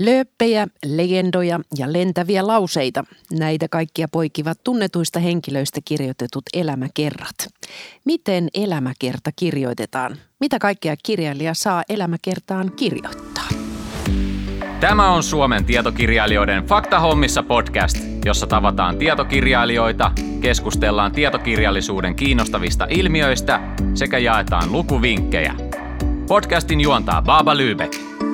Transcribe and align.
Lööppejä, 0.00 0.66
legendoja 0.84 1.60
ja 1.78 1.92
lentäviä 1.92 2.46
lauseita. 2.46 3.04
Näitä 3.38 3.68
kaikkia 3.68 4.08
poikivat 4.12 4.58
tunnetuista 4.64 5.20
henkilöistä 5.20 5.80
kirjoitetut 5.84 6.42
elämäkerrat. 6.54 7.34
Miten 8.04 8.48
elämäkerta 8.54 9.30
kirjoitetaan? 9.36 10.16
Mitä 10.40 10.58
kaikkea 10.58 10.94
kirjailija 11.02 11.54
saa 11.54 11.82
elämäkertaan 11.88 12.72
kirjoittaa? 12.76 13.48
Tämä 14.80 15.10
on 15.10 15.22
Suomen 15.22 15.64
tietokirjailijoiden 15.64 16.64
Faktahommissa 16.64 17.42
podcast, 17.42 17.96
jossa 18.24 18.46
tavataan 18.46 18.98
tietokirjailijoita, 18.98 20.12
keskustellaan 20.40 21.12
tietokirjallisuuden 21.12 22.16
kiinnostavista 22.16 22.86
ilmiöistä 22.90 23.60
sekä 23.94 24.18
jaetaan 24.18 24.72
lukuvinkkejä. 24.72 25.54
Podcastin 26.28 26.80
juontaa 26.80 27.22
Baaba 27.22 27.54
Lübeck. 27.54 28.25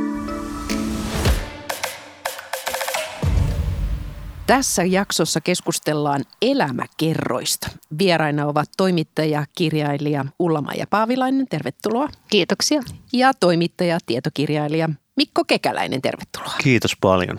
Tässä 4.53 4.85
jaksossa 4.85 5.41
keskustellaan 5.41 6.25
elämäkerroista. 6.43 7.69
Vieraina 7.99 8.47
ovat 8.47 8.69
toimittaja, 8.77 9.45
kirjailija 9.57 10.25
Ulla-Maija 10.39 10.87
Paavilainen, 10.91 11.49
tervetuloa. 11.49 12.09
Kiitoksia. 12.31 12.83
Ja 13.13 13.35
toimittaja, 13.35 13.99
tietokirjailija 14.07 14.89
Mikko 15.17 15.45
Kekäläinen, 15.45 16.03
tervetuloa. 16.03 16.55
Kiitos 16.63 16.97
paljon. 17.01 17.39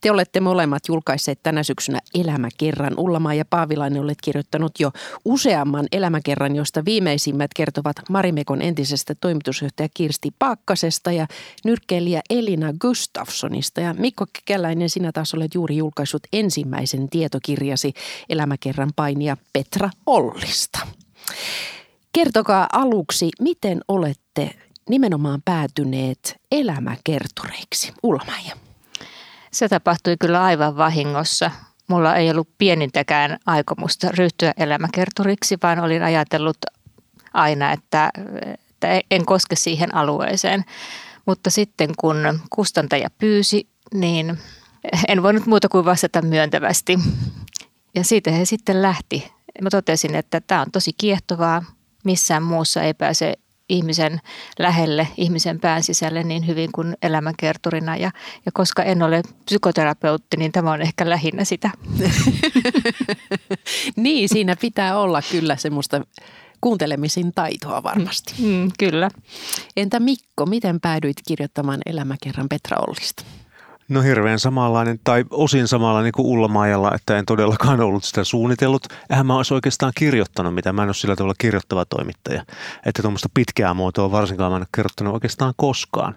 Te 0.00 0.10
olette 0.10 0.40
molemmat 0.40 0.82
julkaisseet 0.88 1.42
tänä 1.42 1.62
syksynä 1.62 2.00
elämäkerran. 2.14 2.98
Ullamaa 2.98 3.34
ja 3.34 3.44
Paavilainen 3.44 4.02
olet 4.02 4.18
kirjoittanut 4.22 4.80
jo 4.80 4.90
useamman 5.24 5.86
elämäkerran, 5.92 6.56
josta 6.56 6.84
viimeisimmät 6.84 7.50
kertovat 7.54 7.96
Marimekon 8.08 8.62
entisestä 8.62 9.14
toimitusjohtaja 9.14 9.88
Kirsti 9.94 10.30
Paakkasesta 10.38 11.12
ja 11.12 11.26
nyrkkeilijä 11.64 12.20
Elina 12.30 12.72
Gustafssonista. 12.80 13.80
Ja 13.80 13.94
Mikko 13.94 14.26
Kekäläinen, 14.32 14.90
sinä 14.90 15.12
taas 15.12 15.34
olet 15.34 15.54
juuri 15.54 15.76
julkaissut 15.76 16.22
ensimmäisen 16.32 17.08
tietokirjasi 17.08 17.92
elämäkerran 18.28 18.90
painia 18.96 19.36
Petra 19.52 19.90
Ollista. 20.06 20.78
Kertokaa 22.12 22.66
aluksi, 22.72 23.28
miten 23.40 23.80
olette 23.88 24.50
nimenomaan 24.88 25.42
päätyneet 25.44 26.36
elämäkertureiksi? 26.52 27.92
Ulmaija. 28.02 28.56
Se 29.52 29.68
tapahtui 29.68 30.16
kyllä 30.20 30.44
aivan 30.44 30.76
vahingossa. 30.76 31.50
Mulla 31.88 32.16
ei 32.16 32.30
ollut 32.30 32.48
pienintäkään 32.58 33.38
aikomusta 33.46 34.08
ryhtyä 34.08 34.52
elämäkerturiksi, 34.56 35.58
vaan 35.62 35.78
olin 35.78 36.02
ajatellut 36.02 36.58
aina, 37.34 37.72
että, 37.72 38.10
että 38.70 39.00
en 39.10 39.26
koske 39.26 39.56
siihen 39.56 39.94
alueeseen. 39.94 40.64
Mutta 41.26 41.50
sitten 41.50 41.90
kun 41.98 42.40
kustantaja 42.50 43.08
pyysi, 43.18 43.68
niin 43.94 44.38
en 45.08 45.22
voinut 45.22 45.46
muuta 45.46 45.68
kuin 45.68 45.84
vastata 45.84 46.22
myöntävästi. 46.22 46.98
Ja 47.94 48.04
siitä 48.04 48.30
he 48.30 48.44
sitten 48.44 48.82
lähti. 48.82 49.32
Mä 49.62 49.70
totesin, 49.70 50.14
että 50.14 50.40
tämä 50.40 50.60
on 50.60 50.70
tosi 50.72 50.92
kiehtovaa. 50.98 51.64
Missään 52.04 52.42
muussa 52.42 52.82
ei 52.82 52.94
pääse 52.94 53.34
ihmisen 53.68 54.20
lähelle, 54.58 55.08
ihmisen 55.16 55.60
pään 55.60 55.82
sisälle 55.82 56.24
niin 56.24 56.46
hyvin 56.46 56.72
kuin 56.72 56.96
elämänkerturina. 57.02 57.96
Ja, 57.96 58.10
ja 58.46 58.52
koska 58.52 58.82
en 58.82 59.02
ole 59.02 59.22
psykoterapeutti, 59.44 60.36
niin 60.36 60.52
tämä 60.52 60.72
on 60.72 60.82
ehkä 60.82 61.10
lähinnä 61.10 61.44
sitä. 61.44 61.70
niin, 63.96 64.28
siinä 64.28 64.56
pitää 64.56 64.98
olla 64.98 65.22
kyllä 65.30 65.56
semmoista 65.56 66.00
kuuntelemisen 66.60 67.32
taitoa 67.32 67.82
varmasti. 67.82 68.34
Mm, 68.38 68.70
kyllä. 68.78 69.10
Entä 69.76 70.00
Mikko, 70.00 70.46
miten 70.46 70.80
päädyit 70.80 71.16
kirjoittamaan 71.28 71.80
elämäkerran 71.86 72.48
Petra 72.48 72.76
Ollista? 72.86 73.24
No 73.88 74.02
hirveän 74.02 74.38
samanlainen 74.38 75.00
tai 75.04 75.24
osin 75.30 75.68
samanlainen 75.68 76.12
kuin 76.12 76.26
Ulla 76.26 76.48
Maijalla, 76.48 76.94
että 76.94 77.18
en 77.18 77.26
todellakaan 77.26 77.80
ollut 77.80 78.04
sitä 78.04 78.24
suunnitellut. 78.24 78.86
Eihän 79.10 79.26
mä 79.26 79.36
olisi 79.36 79.54
oikeastaan 79.54 79.92
kirjoittanut 79.96 80.54
mitä, 80.54 80.72
mä 80.72 80.82
en 80.82 80.88
ole 80.88 80.94
sillä 80.94 81.16
tavalla 81.16 81.34
kirjoittava 81.38 81.84
toimittaja. 81.84 82.44
Että 82.86 83.02
tuommoista 83.02 83.28
pitkää 83.34 83.74
muotoa 83.74 84.12
varsinkaan 84.12 84.52
mä 84.52 84.56
en 84.56 84.62
ole 84.62 84.68
kirjoittanut 84.74 85.14
oikeastaan 85.14 85.54
koskaan. 85.56 86.14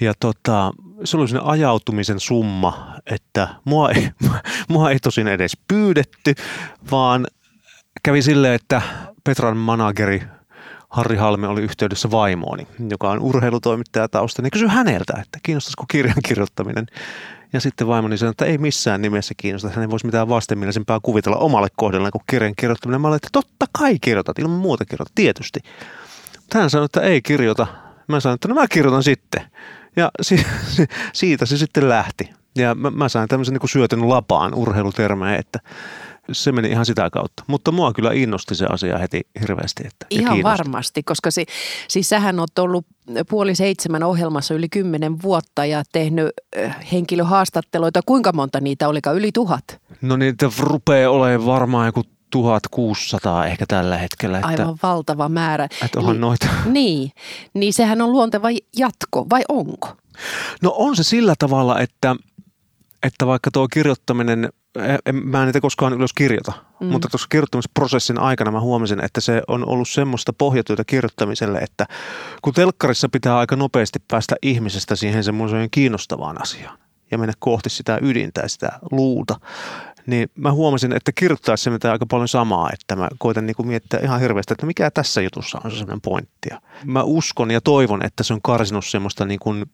Ja 0.00 0.12
tota, 0.20 0.72
se 1.04 1.16
oli 1.16 1.28
sinne 1.28 1.42
ajautumisen 1.44 2.20
summa, 2.20 2.94
että 3.06 3.48
mua 3.64 3.90
ei, 3.90 4.10
mua 4.68 4.90
ei 4.90 4.98
tosin 4.98 5.28
edes 5.28 5.56
pyydetty, 5.68 6.34
vaan 6.90 7.26
kävi 8.02 8.22
silleen, 8.22 8.54
että 8.54 8.82
Petran 9.24 9.56
manageri 9.56 10.22
Harri 10.90 11.16
Halme 11.16 11.48
oli 11.48 11.60
yhteydessä 11.60 12.10
vaimooni, 12.10 12.66
joka 12.90 13.10
on 13.10 13.20
urheilutoimittaja 13.20 14.08
tausta, 14.08 14.42
niin 14.42 14.50
kysyi 14.50 14.68
häneltä, 14.68 15.12
että 15.22 15.38
kiinnostaisiko 15.42 15.84
kirjan 15.88 16.16
kirjoittaminen. 16.28 16.86
Ja 17.52 17.60
sitten 17.60 17.86
vaimoni 17.86 18.18
sanoi, 18.18 18.30
että 18.30 18.44
ei 18.44 18.58
missään 18.58 19.02
nimessä 19.02 19.34
kiinnosta, 19.36 19.68
hän 19.68 19.82
ei 19.82 19.90
voisi 19.90 20.06
mitään 20.06 20.28
vastenmielisempää 20.28 20.98
kuvitella 21.02 21.36
omalle 21.36 21.68
kohdallaan 21.76 22.12
kuin 22.12 22.22
kirjan 22.30 22.54
kirjoittaminen. 22.56 23.00
Mä 23.00 23.08
olin, 23.08 23.16
että 23.16 23.28
totta 23.32 23.66
kai 23.78 23.98
kirjoitat, 23.98 24.38
ilman 24.38 24.58
muuta 24.58 24.84
kirjoitat, 24.84 25.14
tietysti. 25.14 25.60
Mutta 26.36 26.58
hän 26.58 26.70
sanoi, 26.70 26.84
että 26.84 27.00
ei 27.00 27.22
kirjoita. 27.22 27.66
Mä 28.08 28.20
sanoin, 28.20 28.34
että 28.34 28.48
no 28.48 28.54
mä 28.54 28.68
kirjoitan 28.68 29.02
sitten. 29.02 29.42
Ja 29.96 30.10
si- 30.22 30.46
siitä 31.12 31.46
se 31.46 31.56
sitten 31.56 31.88
lähti. 31.88 32.30
Ja 32.54 32.74
mä, 32.74 32.90
mä 32.90 33.08
sain 33.08 33.28
tämmöisen 33.28 33.54
niin 33.54 33.68
syötön 33.68 34.08
lapaan 34.08 34.54
urheilutermejä, 34.54 35.36
että 35.36 35.58
se 36.32 36.52
meni 36.52 36.68
ihan 36.68 36.86
sitä 36.86 37.10
kautta. 37.10 37.44
Mutta 37.46 37.72
mua 37.72 37.92
kyllä 37.92 38.10
innosti 38.12 38.54
se 38.54 38.66
asia 38.66 38.98
heti 38.98 39.20
hirveästi. 39.40 39.82
Että, 39.86 40.06
ihan 40.10 40.42
varmasti, 40.42 41.02
koska 41.02 41.30
si, 41.30 41.46
siis 41.88 42.08
sähän 42.08 42.40
oot 42.40 42.58
ollut 42.58 42.86
puoli 43.30 43.54
seitsemän 43.54 44.02
ohjelmassa 44.02 44.54
yli 44.54 44.68
kymmenen 44.68 45.22
vuotta 45.22 45.64
ja 45.64 45.82
tehnyt 45.92 46.30
henkilöhaastatteluita. 46.92 48.00
Kuinka 48.06 48.32
monta 48.32 48.60
niitä 48.60 48.88
olikaan? 48.88 49.16
Yli 49.16 49.32
tuhat? 49.32 49.80
No 50.02 50.16
niitä 50.16 50.50
rupeaa 50.58 51.10
olemaan 51.10 51.46
varmaan 51.46 51.86
joku 51.86 52.02
1600 52.30 53.46
ehkä 53.46 53.64
tällä 53.68 53.98
hetkellä. 53.98 54.38
Että, 54.38 54.48
Aivan 54.48 54.78
valtava 54.82 55.28
määrä. 55.28 55.64
Että 55.84 55.98
onhan 55.98 56.20
noita. 56.20 56.46
Niin, 56.64 57.12
niin 57.54 57.72
sehän 57.72 58.02
on 58.02 58.12
luonteva 58.12 58.48
jatko, 58.76 59.26
vai 59.30 59.42
onko? 59.48 59.88
No 60.62 60.74
on 60.76 60.96
se 60.96 61.02
sillä 61.02 61.34
tavalla, 61.38 61.80
että, 61.80 62.16
että 63.02 63.26
vaikka 63.26 63.50
tuo 63.50 63.68
kirjoittaminen– 63.68 64.48
en, 65.06 65.16
mä 65.16 65.40
en 65.40 65.46
niitä 65.46 65.60
koskaan 65.60 65.92
ylös 65.92 66.12
kirjoita, 66.12 66.52
mm. 66.80 66.86
mutta 66.86 67.08
tuossa 67.08 67.28
kirjoittamisprosessin 67.30 68.18
aikana 68.18 68.50
mä 68.50 68.60
huomasin, 68.60 69.04
että 69.04 69.20
se 69.20 69.42
on 69.48 69.68
ollut 69.68 69.88
semmoista 69.88 70.32
pohjatyötä 70.32 70.84
kirjoittamiselle, 70.86 71.58
että 71.58 71.86
kun 72.42 72.52
telkkarissa 72.52 73.08
pitää 73.08 73.38
aika 73.38 73.56
nopeasti 73.56 73.98
päästä 74.08 74.36
ihmisestä 74.42 74.96
siihen 74.96 75.24
semmoiseen 75.24 75.70
kiinnostavaan 75.70 76.42
asiaan 76.42 76.78
ja 77.10 77.18
mennä 77.18 77.34
kohti 77.38 77.70
sitä 77.70 77.98
ydintä 78.02 78.40
ja 78.40 78.48
sitä 78.48 78.72
luuta, 78.90 79.40
niin 80.06 80.30
mä 80.34 80.52
huomasin, 80.52 80.92
että 80.92 81.12
kirjoittaessa 81.12 81.70
se 81.82 81.88
aika 81.88 82.06
paljon 82.06 82.28
samaa, 82.28 82.70
että 82.72 82.96
mä 82.96 83.08
koitan 83.18 83.46
niin 83.46 83.66
miettiä 83.66 84.00
ihan 84.02 84.20
hirveästi, 84.20 84.54
että 84.54 84.66
mikä 84.66 84.90
tässä 84.90 85.20
jutussa 85.20 85.60
on 85.64 85.70
se 85.70 85.76
semmoinen 85.76 86.00
pointti. 86.00 86.48
Mä 86.84 87.02
uskon 87.02 87.50
ja 87.50 87.60
toivon, 87.60 88.04
että 88.04 88.22
se 88.22 88.34
on 88.34 88.42
karsinut 88.42 88.86
semmoista 88.86 89.24
niin 89.24 89.40
kuin 89.40 89.66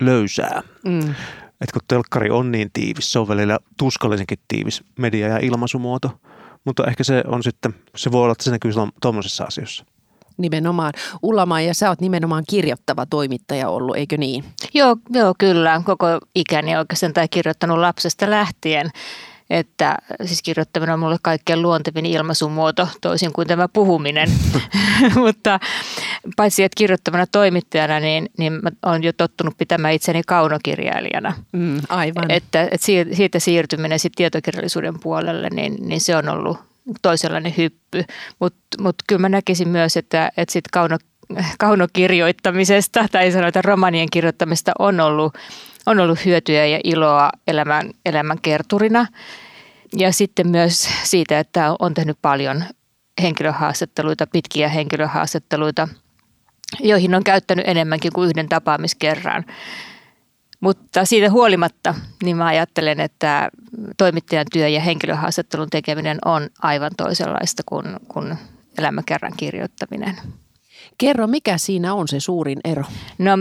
löysää. 0.00 0.62
Mm 0.84 1.14
että 1.60 1.72
kun 1.72 1.82
telkkari 1.88 2.30
on 2.30 2.52
niin 2.52 2.70
tiivis, 2.72 3.12
se 3.12 3.18
on 3.18 3.28
välillä 3.28 3.58
tuskallisenkin 3.76 4.38
tiivis 4.48 4.84
media- 4.98 5.28
ja 5.28 5.38
ilmaisumuoto, 5.38 6.18
mutta 6.64 6.86
ehkä 6.86 7.04
se 7.04 7.24
on 7.26 7.42
sitten, 7.42 7.74
se 7.96 8.12
voi 8.12 8.22
olla, 8.22 8.32
että 8.32 8.44
se 8.44 8.50
näkyy 8.50 8.72
tuommoisessa 9.02 9.44
asioissa. 9.44 9.84
Nimenomaan. 10.36 10.92
Ullama, 11.22 11.60
ja 11.60 11.74
sä 11.74 11.88
oot 11.88 12.00
nimenomaan 12.00 12.44
kirjoittava 12.48 13.06
toimittaja 13.06 13.68
ollut, 13.68 13.96
eikö 13.96 14.16
niin? 14.16 14.44
Joo, 14.74 14.96
joo 15.10 15.34
kyllä. 15.38 15.82
Koko 15.84 16.06
ikäni 16.34 16.76
oikeastaan 16.76 17.12
tai 17.12 17.28
kirjoittanut 17.28 17.78
lapsesta 17.78 18.30
lähtien 18.30 18.90
että 19.50 19.96
siis 20.24 20.42
kirjoittaminen 20.42 20.92
on 20.92 21.00
mulle 21.00 21.16
kaikkein 21.22 21.62
luontevin 21.62 22.06
ilmaisumuoto, 22.06 22.88
toisin 23.00 23.32
kuin 23.32 23.48
tämä 23.48 23.68
puhuminen. 23.68 24.28
Mutta 25.24 25.60
paitsi 26.36 26.64
että 26.64 26.76
kirjoittavana 26.76 27.26
toimittajana, 27.26 28.00
niin, 28.00 28.28
niin 28.38 28.52
mä 28.52 28.70
olen 28.86 29.02
jo 29.02 29.12
tottunut 29.12 29.54
pitämään 29.58 29.94
itseni 29.94 30.22
kaunokirjailijana. 30.26 31.32
Mm, 31.52 31.80
aivan. 31.88 32.30
Että, 32.30 32.62
että 32.62 32.86
siitä 33.12 33.38
siirtyminen 33.38 33.98
sitten 33.98 34.16
tietokirjallisuuden 34.16 35.00
puolelle, 35.00 35.48
niin, 35.50 35.76
niin 35.80 36.00
se 36.00 36.16
on 36.16 36.28
ollut 36.28 36.58
toisenlainen 37.02 37.54
hyppy. 37.56 38.04
Mutta 38.38 38.82
mut 38.82 38.96
kyllä 39.06 39.20
mä 39.20 39.28
näkisin 39.28 39.68
myös, 39.68 39.96
että, 39.96 40.30
että 40.36 40.52
sit 40.52 40.64
kauno, 40.72 40.96
kaunokirjoittamisesta 41.58 43.06
tai 43.12 43.32
sanotaan 43.32 43.64
romanien 43.64 44.10
kirjoittamista 44.10 44.72
on 44.78 45.00
ollut, 45.00 45.34
on 45.86 46.00
ollut 46.00 46.24
hyötyä 46.24 46.66
ja 46.66 46.80
iloa 46.84 47.30
elämän, 47.46 47.90
elämän 48.06 48.38
kerturina. 48.42 49.06
Ja 49.96 50.12
sitten 50.12 50.48
myös 50.48 50.88
siitä, 51.02 51.38
että 51.38 51.74
on 51.78 51.94
tehnyt 51.94 52.18
paljon 52.22 52.64
henkilöhaastatteluita, 53.22 54.26
pitkiä 54.26 54.68
henkilöhaastatteluita, 54.68 55.88
joihin 56.80 57.14
on 57.14 57.24
käyttänyt 57.24 57.68
enemmänkin 57.68 58.12
kuin 58.12 58.28
yhden 58.28 58.48
tapaamiskerran. 58.48 59.44
Mutta 60.60 61.04
siitä 61.04 61.30
huolimatta, 61.30 61.94
niin 62.22 62.36
mä 62.36 62.46
ajattelen, 62.46 63.00
että 63.00 63.50
toimittajan 63.96 64.46
työ 64.52 64.68
ja 64.68 64.80
henkilöhaastattelun 64.80 65.70
tekeminen 65.70 66.18
on 66.24 66.48
aivan 66.62 66.90
toisenlaista 66.96 67.62
kuin, 67.66 67.86
kuin 68.08 68.38
elämäkerran 68.78 69.32
kirjoittaminen. 69.36 70.16
Kerro, 70.98 71.26
mikä 71.26 71.58
siinä 71.58 71.94
on 71.94 72.08
se 72.08 72.20
suurin 72.20 72.58
ero? 72.64 72.84
No 73.18 73.32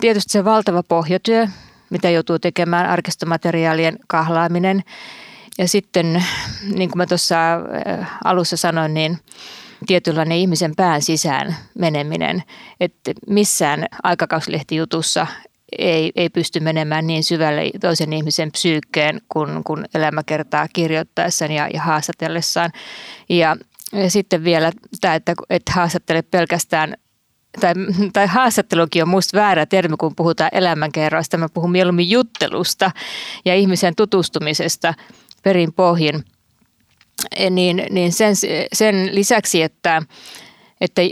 tietysti 0.00 0.32
se 0.32 0.44
valtava 0.44 0.82
pohjatyö, 0.82 1.46
mitä 1.90 2.10
joutuu 2.10 2.38
tekemään 2.38 2.88
arkistomateriaalien 2.90 3.98
kahlaaminen. 4.06 4.84
Ja 5.58 5.68
sitten, 5.68 6.24
niin 6.74 6.90
kuin 6.90 6.98
mä 6.98 7.06
tuossa 7.06 7.36
alussa 8.24 8.56
sanoin, 8.56 8.94
niin 8.94 9.18
tietynlainen 9.86 10.38
ihmisen 10.38 10.76
pään 10.76 11.02
sisään 11.02 11.56
meneminen, 11.78 12.42
että 12.80 13.12
missään 13.26 13.86
aikakauslehtijutussa 14.02 15.26
ei, 15.78 16.12
ei 16.16 16.28
pysty 16.28 16.60
menemään 16.60 17.06
niin 17.06 17.24
syvälle 17.24 17.70
toisen 17.80 18.12
ihmisen 18.12 18.52
psyykkeen 18.52 19.20
kuin, 19.28 19.64
kuin 19.64 19.84
elämäkertaa 19.94 20.68
kirjoittaessaan 20.72 21.52
ja, 21.52 21.68
ja 21.74 21.82
haastatellessaan. 21.82 22.72
Ja, 23.28 23.56
ja 24.02 24.10
sitten 24.10 24.44
vielä 24.44 24.72
tämä, 25.00 25.14
että 25.14 25.34
et 25.50 25.68
haastattele 25.68 26.22
pelkästään 26.22 26.94
tai, 27.60 27.72
tai 28.12 28.26
haastattelukin 28.26 29.02
on 29.02 29.08
minusta 29.08 29.38
väärä 29.38 29.66
termi, 29.66 29.96
kun 29.96 30.16
puhutaan 30.16 30.50
elämänkerroista. 30.52 31.36
Mä 31.36 31.48
puhun 31.48 31.70
mieluummin 31.70 32.10
juttelusta 32.10 32.90
ja 33.44 33.54
ihmisen 33.54 33.94
tutustumisesta 33.96 34.94
perin 35.42 35.72
pohjin. 35.72 36.24
Niin, 37.50 37.82
niin 37.90 38.12
sen, 38.12 38.36
sen 38.72 39.14
lisäksi, 39.14 39.62
että, 39.62 40.02
että 40.80 41.02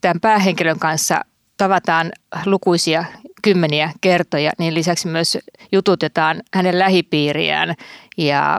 tämän 0.00 0.20
päähenkilön 0.20 0.78
kanssa 0.78 1.20
tavataan 1.56 2.12
lukuisia 2.46 3.04
kymmeniä 3.44 3.90
kertoja, 4.00 4.52
niin 4.58 4.74
lisäksi 4.74 5.08
myös 5.08 5.38
jututetaan 5.72 6.42
hänen 6.54 6.78
lähipiiriään 6.78 7.74
ja, 8.16 8.58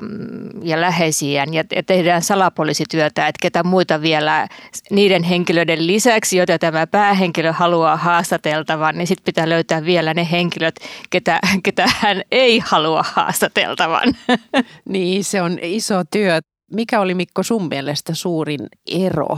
ja 0.63 0.81
läheisiään 0.81 1.53
ja 1.53 1.63
tehdään 1.87 2.21
salapoliisityötä, 2.21 3.27
että 3.27 3.39
ketä 3.41 3.63
muita 3.63 4.01
vielä 4.01 4.47
niiden 4.89 5.23
henkilöiden 5.23 5.87
lisäksi, 5.87 6.37
joita 6.37 6.59
tämä 6.59 6.87
päähenkilö 6.87 7.53
haluaa 7.53 7.97
haastateltavan, 7.97 8.97
niin 8.97 9.07
sitten 9.07 9.25
pitää 9.25 9.49
löytää 9.49 9.85
vielä 9.85 10.13
ne 10.13 10.27
henkilöt, 10.31 10.75
ketä, 11.09 11.39
ketä 11.63 11.85
hän 11.87 12.21
ei 12.31 12.59
halua 12.59 13.05
haastateltavan. 13.13 14.13
Niin, 14.89 15.23
se 15.23 15.41
on 15.41 15.59
iso 15.61 16.03
työ. 16.11 16.39
Mikä 16.73 16.99
oli 16.99 17.13
Mikko 17.13 17.43
sun 17.43 17.67
mielestä 17.67 18.13
suurin 18.13 18.67
ero 18.87 19.37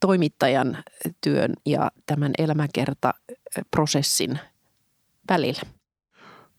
toimittajan 0.00 0.78
työn 1.20 1.52
ja 1.66 1.90
tämän 2.06 2.32
elämäkertaprosessin 2.38 4.38
välillä? 5.28 5.60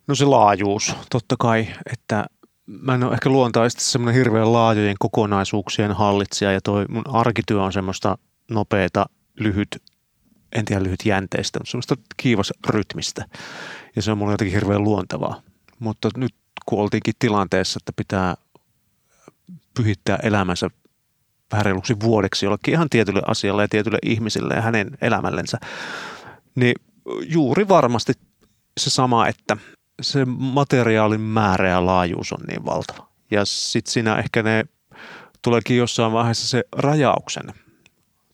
No 0.07 0.15
se 0.15 0.25
laajuus, 0.25 0.95
totta 1.09 1.35
kai, 1.39 1.67
että 1.93 2.25
mä 2.65 2.95
en 2.95 3.03
ole 3.03 3.13
ehkä 3.13 3.29
luontaisesti 3.29 3.83
semmoinen 3.83 4.15
hirveän 4.15 4.53
laajojen 4.53 4.95
kokonaisuuksien 4.99 5.91
hallitsija 5.91 6.51
ja 6.51 6.61
toi 6.61 6.85
mun 6.89 7.03
arkityö 7.07 7.63
on 7.63 7.73
semmoista 7.73 8.17
nopeata, 8.51 9.05
lyhyt, 9.39 9.67
en 10.51 10.65
tiedä 10.65 10.83
lyhyt 10.83 11.05
jänteistä, 11.05 11.59
mutta 11.59 11.71
semmoista 11.71 11.95
kiivas 12.17 12.53
rytmistä. 12.67 13.25
Ja 13.95 14.01
se 14.01 14.11
on 14.11 14.17
mulle 14.17 14.33
jotenkin 14.33 14.53
hirveän 14.53 14.83
luontevaa. 14.83 15.41
Mutta 15.79 16.09
nyt 16.17 16.35
kun 16.65 16.79
oltiinkin 16.79 17.13
tilanteessa, 17.19 17.79
että 17.81 17.93
pitää 17.95 18.35
pyhittää 19.73 20.19
elämänsä 20.23 20.69
vähän 21.51 21.65
reiluksi 21.65 21.99
vuodeksi 21.99 22.45
jollekin 22.45 22.73
ihan 22.73 22.89
tietylle 22.89 23.21
asialle 23.27 23.61
ja 23.61 23.67
tietylle 23.67 23.97
ihmisille 24.03 24.53
ja 24.53 24.61
hänen 24.61 24.97
elämällensä, 25.01 25.57
niin 26.55 26.75
juuri 27.29 27.67
varmasti 27.67 28.13
se 28.79 28.89
sama, 28.89 29.27
että 29.27 29.57
se 30.01 30.25
materiaalin 30.25 31.21
määrä 31.21 31.69
ja 31.69 31.85
laajuus 31.85 32.33
on 32.33 32.39
niin 32.47 32.65
valtava. 32.65 33.07
Ja 33.31 33.45
sitten 33.45 33.91
siinä 33.91 34.15
ehkä 34.15 34.43
ne 34.43 34.63
tuleekin 35.41 35.77
jossain 35.77 36.13
vaiheessa 36.13 36.47
se 36.47 36.63
rajauksen 36.75 37.53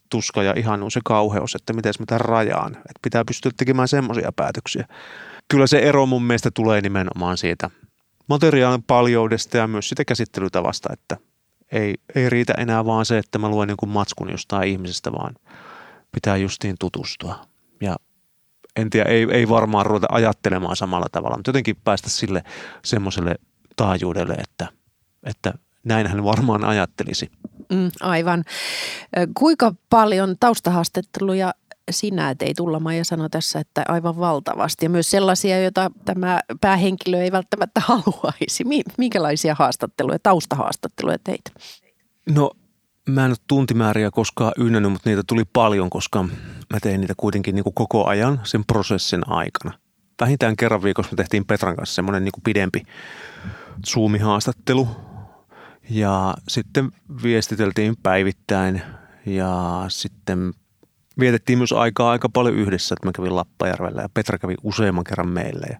tuska 0.10 0.44
ja 0.44 0.54
ihan 0.58 0.92
se 0.92 1.02
kauheus, 1.04 1.56
että 1.56 1.74
miten 1.74 1.94
mä 2.00 2.06
tämän 2.06 2.22
rajaan. 2.22 2.76
Että 2.76 3.00
pitää 3.02 3.26
pystyä 3.26 3.52
tekemään 3.58 3.88
semmoisia 3.88 4.32
päätöksiä. 4.36 4.88
Kyllä 5.48 5.68
se 5.68 5.80
ero 5.80 6.06
mun 6.06 6.24
mielestä 6.24 6.52
tulee 6.52 6.82
nimenomaan 6.82 7.38
siitä 7.38 7.70
materiaalin 8.28 8.84
paljoudesta 8.84 9.58
ja 9.58 9.68
myös 9.68 9.90
sitä 9.90 10.06
käsittelytavasta, 10.06 10.90
että 10.94 11.18
ei, 11.72 11.96
ei 12.16 12.30
riitä 12.30 12.54
enää 12.58 12.86
vaan 12.86 13.06
se, 13.06 13.18
että 13.18 13.40
mä 13.40 13.50
luen 13.50 13.70
jonkun 13.70 13.90
matskun 13.90 14.32
jostain 14.32 14.70
ihmisestä, 14.70 15.12
vaan 15.12 15.36
pitää 16.12 16.38
justiin 16.38 16.76
tutustua. 16.80 17.46
En 18.76 18.90
tiedä, 18.90 19.10
ei, 19.10 19.28
ei 19.32 19.50
varmaan 19.50 19.86
ruveta 19.86 20.08
ajattelemaan 20.12 20.76
samalla 20.76 21.08
tavalla, 21.12 21.38
mutta 21.38 21.50
jotenkin 21.50 21.76
päästä 21.84 22.10
sille 22.10 22.44
semmoiselle 22.86 23.36
taajuudelle, 23.76 24.34
että, 24.34 24.68
että 25.24 25.54
näin 25.84 26.08
hän 26.08 26.24
varmaan 26.24 26.64
ajattelisi. 26.64 27.32
Mm, 27.70 27.92
aivan. 28.02 28.44
Kuinka 29.38 29.74
paljon 29.90 30.36
taustahaastatteluja 30.40 31.54
sinä 31.92 32.36
teit 32.36 32.58
tulla 32.58 32.94
ja 32.94 33.06
sanoi 33.06 33.30
tässä, 33.30 33.60
että 33.60 33.84
aivan 33.88 34.18
valtavasti. 34.18 34.86
Ja 34.86 34.90
myös 34.90 35.12
sellaisia, 35.12 35.62
joita 35.62 35.92
tämä 36.06 36.40
päähenkilö 36.62 37.22
ei 37.22 37.32
välttämättä 37.32 37.82
haluaisi. 37.88 38.64
Minkälaisia 38.98 39.56
haastatteluja, 39.60 40.20
taustahaastatteluja 40.24 41.18
teit? 41.24 41.42
No 42.30 42.52
Mä 43.10 43.26
en 43.26 43.32
ole 43.32 43.38
tuntimääriä 43.48 44.12
koskaan 44.12 44.52
ynnännyt, 44.58 44.92
mutta 44.92 45.10
niitä 45.10 45.24
tuli 45.28 45.44
paljon, 45.54 45.90
koska 45.90 46.24
mä 46.74 46.80
tein 46.82 47.02
niitä 47.02 47.14
kuitenkin 47.18 47.56
niin 47.56 47.64
kuin 47.64 47.74
koko 47.74 48.06
ajan 48.06 48.42
sen 48.44 48.66
prosessin 48.66 49.22
aikana. 49.28 49.72
Vähintään 50.22 50.56
kerran 50.56 50.84
viikossa 50.84 51.12
me 51.12 51.16
tehtiin 51.16 51.46
Petran 51.46 51.76
kanssa 51.76 51.96
semmoinen 51.96 52.24
niin 52.24 52.32
kuin 52.32 52.44
pidempi 52.44 52.84
Zoom-haastattelu. 53.88 54.88
Ja 55.90 56.34
sitten 56.48 56.92
viestiteltiin 57.24 57.96
päivittäin 58.04 58.82
ja 59.26 59.86
sitten 59.88 60.54
vietettiin 61.20 61.58
myös 61.58 61.74
aikaa 61.74 62.12
aika 62.12 62.30
paljon 62.30 62.56
yhdessä, 62.56 62.96
että 62.96 63.08
mä 63.08 63.12
kävin 63.12 63.36
Lappajärvellä 63.36 64.02
ja 64.02 64.10
Petra 64.14 64.38
kävi 64.38 64.56
useamman 64.64 65.04
kerran 65.04 65.28
meille. 65.30 65.68
Ja 65.70 65.80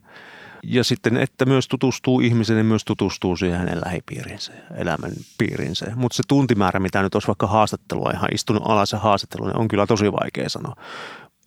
ja 0.68 0.84
sitten, 0.84 1.18
että 1.18 1.46
myös 1.46 1.68
tutustuu 1.68 2.20
ihmiseen, 2.20 2.58
niin 2.58 2.66
myös 2.66 2.86
tutustuu 2.86 3.36
siihen 3.36 3.60
hänen 3.60 3.82
lähipiirinsä 3.86 4.54
ja 4.54 4.76
elämän 4.76 5.12
piirinsä. 5.38 5.86
Mutta 5.96 6.16
se 6.16 6.24
tuntimäärä, 6.28 6.80
mitä 6.80 7.02
nyt 7.02 7.16
olisi 7.16 7.28
vaikka 7.28 7.48
haastattelua, 7.48 8.12
ihan 8.14 8.30
istunut 8.34 8.64
alas 8.66 8.92
ja 8.92 9.00
haastattelu, 9.00 9.46
niin 9.46 9.58
on 9.58 9.68
kyllä 9.68 9.88
tosi 9.88 10.12
vaikea 10.12 10.50
sanoa. 10.50 10.76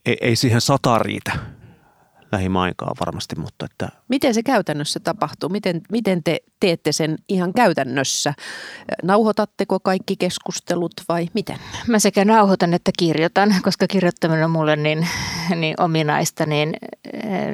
Ei, 0.07 0.17
ei 0.21 0.37
siihen 0.37 0.61
sata 0.61 0.99
riitä 0.99 1.33
lähimainkaan 2.33 2.97
varmasti, 3.01 3.37
mutta 3.37 3.65
että... 3.65 3.89
Miten 4.09 4.35
se 4.35 4.43
käytännössä 4.43 5.01
tapahtuu? 5.01 5.49
Miten, 5.49 5.81
miten 5.93 6.23
te 6.23 6.41
teette 6.61 6.93
sen 6.93 7.17
ihan 7.29 7.53
käytännössä? 7.53 8.35
Nauhoitatteko 9.03 9.81
kaikki 9.81 10.17
keskustelut 10.17 10.93
vai 11.09 11.29
miten? 11.35 11.57
Mä 11.87 11.99
sekä 11.99 12.25
nauhoitan 12.25 12.75
että 12.75 12.91
kirjoitan, 12.99 13.55
koska 13.63 13.87
kirjoittaminen 13.87 14.45
on 14.45 14.51
mulle 14.51 14.77
niin, 14.77 15.09
niin 15.57 15.75
ominaista. 15.79 16.47
Niin, 16.47 16.75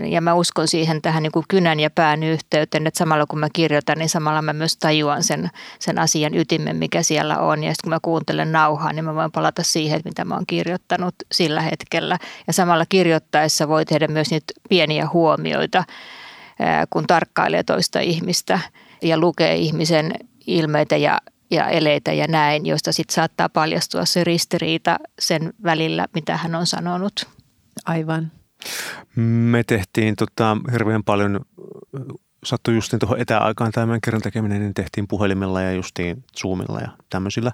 ja 0.08 0.20
mä 0.20 0.34
uskon 0.34 0.68
siihen 0.68 1.02
tähän 1.02 1.22
niin 1.22 1.32
kuin 1.32 1.44
kynän 1.48 1.80
ja 1.80 1.90
pään 1.90 2.22
yhteyteen, 2.22 2.86
että 2.86 2.98
samalla 2.98 3.26
kun 3.26 3.38
mä 3.38 3.48
kirjoitan, 3.52 3.98
niin 3.98 4.08
samalla 4.08 4.42
mä 4.42 4.52
myös 4.52 4.76
tajuan 4.76 5.22
sen, 5.22 5.50
sen 5.78 5.98
asian 5.98 6.34
ytimen, 6.34 6.76
mikä 6.76 7.02
siellä 7.02 7.38
on. 7.38 7.64
Ja 7.64 7.70
sitten 7.70 7.82
kun 7.84 7.90
mä 7.90 7.98
kuuntelen 8.02 8.52
nauhaa, 8.52 8.92
niin 8.92 9.04
mä 9.04 9.14
voin 9.14 9.32
palata 9.32 9.62
siihen, 9.62 10.00
mitä 10.04 10.24
mä 10.24 10.34
oon 10.34 10.46
kirjoittanut 10.46 11.14
sillä 11.32 11.60
hetkellä. 11.60 12.18
Ja 12.46 12.52
samalla 12.52 12.86
kirjoittaessa 12.88 13.68
voi 13.68 13.84
tehdä 13.84 14.08
myös 14.08 14.30
niitä 14.30 14.52
pieniä 14.68 15.08
huomioita, 15.12 15.84
kun 16.90 17.06
tarkkailee 17.06 17.62
toista 17.62 18.00
ihmistä 18.00 18.58
ja 19.02 19.18
lukee 19.18 19.54
ihmisen 19.54 20.12
ilmeitä 20.46 20.96
ja, 20.96 21.20
ja 21.50 21.68
eleitä 21.68 22.12
ja 22.12 22.26
näin, 22.26 22.66
josta 22.66 22.92
sitten 22.92 23.14
saattaa 23.14 23.48
paljastua 23.48 24.04
se 24.04 24.24
ristiriita 24.24 24.98
sen 25.18 25.52
välillä, 25.64 26.06
mitä 26.14 26.36
hän 26.36 26.54
on 26.54 26.66
sanonut. 26.66 27.28
Aivan. 27.86 28.32
Me 29.16 29.64
tehtiin 29.64 30.16
tota, 30.16 30.56
hirveän 30.72 31.04
paljon, 31.04 31.40
sattui 32.44 32.74
justiin 32.74 33.00
tuohon 33.00 33.20
etäaikaan 33.20 33.72
tämän 33.72 34.00
kerran 34.00 34.22
tekeminen, 34.22 34.60
niin 34.60 34.74
tehtiin 34.74 35.08
puhelimella 35.08 35.60
ja 35.60 35.72
justiin 35.72 36.24
Zoomilla 36.40 36.80
ja 36.80 36.88
tämmöisillä 37.10 37.52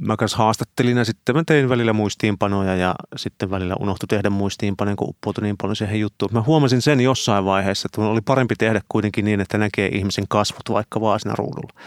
mä 0.00 0.16
kanssa 0.16 0.38
haastattelin 0.38 0.96
ja 0.96 1.04
sitten 1.04 1.36
mä 1.36 1.42
tein 1.46 1.68
välillä 1.68 1.92
muistiinpanoja 1.92 2.76
ja 2.76 2.94
sitten 3.16 3.50
välillä 3.50 3.74
unohtu 3.80 4.06
tehdä 4.06 4.30
muistiinpanoja, 4.30 4.96
kun 4.96 5.08
uppoutui 5.08 5.44
niin 5.44 5.56
paljon 5.56 5.76
siihen 5.76 6.00
juttuun. 6.00 6.30
Mä 6.32 6.42
huomasin 6.42 6.82
sen 6.82 7.00
jossain 7.00 7.44
vaiheessa, 7.44 7.86
että 7.86 8.00
oli 8.00 8.20
parempi 8.20 8.54
tehdä 8.58 8.80
kuitenkin 8.88 9.24
niin, 9.24 9.40
että 9.40 9.58
näkee 9.58 9.88
ihmisen 9.88 10.24
kasvot 10.28 10.70
vaikka 10.70 11.00
vaan 11.00 11.20
siinä 11.20 11.34
ruudulla. 11.38 11.80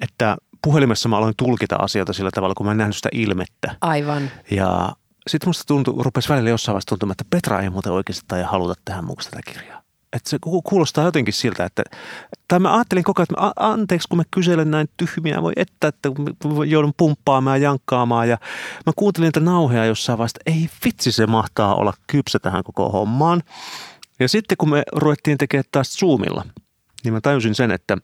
Että 0.00 0.36
puhelimessa 0.64 1.08
mä 1.08 1.16
aloin 1.16 1.34
tulkita 1.36 1.76
asioita 1.76 2.12
sillä 2.12 2.30
tavalla, 2.34 2.54
kun 2.54 2.66
mä 2.66 2.72
en 2.72 2.78
nähnyt 2.78 2.96
sitä 2.96 3.08
ilmettä. 3.12 3.76
Aivan. 3.80 4.30
Ja 4.50 4.92
sitten 5.26 5.48
musta 5.48 5.64
tuntui, 5.66 5.94
rupesi 5.98 6.28
välillä 6.28 6.50
jossain 6.50 6.74
vaiheessa 6.74 6.88
tuntumaan, 6.88 7.12
että 7.12 7.24
Petra 7.30 7.60
ei 7.60 7.70
muuten 7.70 7.92
oikeasti 7.92 8.24
tai 8.28 8.42
haluta 8.42 8.74
tehdä 8.84 9.02
muuksi 9.02 9.30
tätä 9.30 9.52
kirjaa 9.52 9.83
että 10.14 10.30
se 10.30 10.38
kuulostaa 10.64 11.04
jotenkin 11.04 11.34
siltä, 11.34 11.64
että, 11.64 11.82
tai 12.48 12.58
mä 12.58 12.74
ajattelin 12.74 13.04
koko 13.04 13.22
ajan, 13.22 13.48
että 13.48 13.52
anteeksi 13.56 14.08
kun 14.08 14.18
mä 14.18 14.22
kyselen 14.30 14.70
näin 14.70 14.88
tyhmiä, 14.96 15.42
voi 15.42 15.52
että, 15.56 15.88
että 15.88 16.08
joudun 16.66 16.92
pumppaamaan 16.96 17.62
ja 17.62 17.68
jankkaamaan 17.68 18.28
ja 18.28 18.38
mä 18.86 18.92
kuuntelin 18.96 19.26
niitä 19.26 19.40
nauheja 19.40 19.84
jossain 19.84 20.18
vaiheessa, 20.18 20.40
ei 20.46 20.70
vitsi 20.84 21.12
se 21.12 21.26
mahtaa 21.26 21.74
olla 21.74 21.92
kypsä 22.06 22.38
tähän 22.38 22.64
koko 22.64 22.88
hommaan. 22.88 23.42
Ja 24.20 24.28
sitten 24.28 24.56
kun 24.56 24.70
me 24.70 24.82
ruvettiin 24.92 25.38
tekemään 25.38 25.64
taas 25.72 25.94
Zoomilla, 25.94 26.44
niin 27.04 27.14
mä 27.14 27.20
tajusin 27.20 27.54
sen, 27.54 27.70
että, 27.70 27.98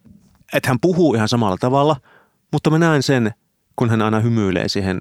että 0.53 0.69
hän 0.69 0.81
puhuu 0.81 1.15
ihan 1.15 1.29
samalla 1.29 1.57
tavalla, 1.61 1.97
mutta 2.53 2.71
mä 2.71 2.79
näen 2.79 3.03
sen, 3.03 3.35
kun 3.77 3.91
hän 3.91 4.03
aina 4.03 4.21
hymyilee 4.21 4.69
siihen 4.69 5.01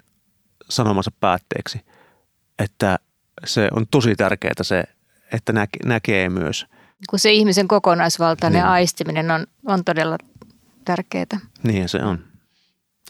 sanomansa 0.70 1.12
päätteeksi, 1.20 1.82
että 2.60 3.00
se 3.46 3.70
on 3.76 3.86
tosi 3.92 4.16
tärkeää 4.16 4.54
se, 4.62 4.84
että 5.32 5.54
näkee 5.86 6.30
myös– 6.30 6.66
Kun 7.10 7.20
se 7.20 7.32
ihmisen 7.32 7.68
kokonaisvaltainen 7.68 8.62
niin. 8.62 8.72
aistiminen 8.72 9.32
on, 9.32 9.48
on 9.66 9.84
todella 9.84 10.18
tärkeää. 10.86 11.40
Niin 11.64 11.90
se 11.90 12.04
on. 12.04 12.20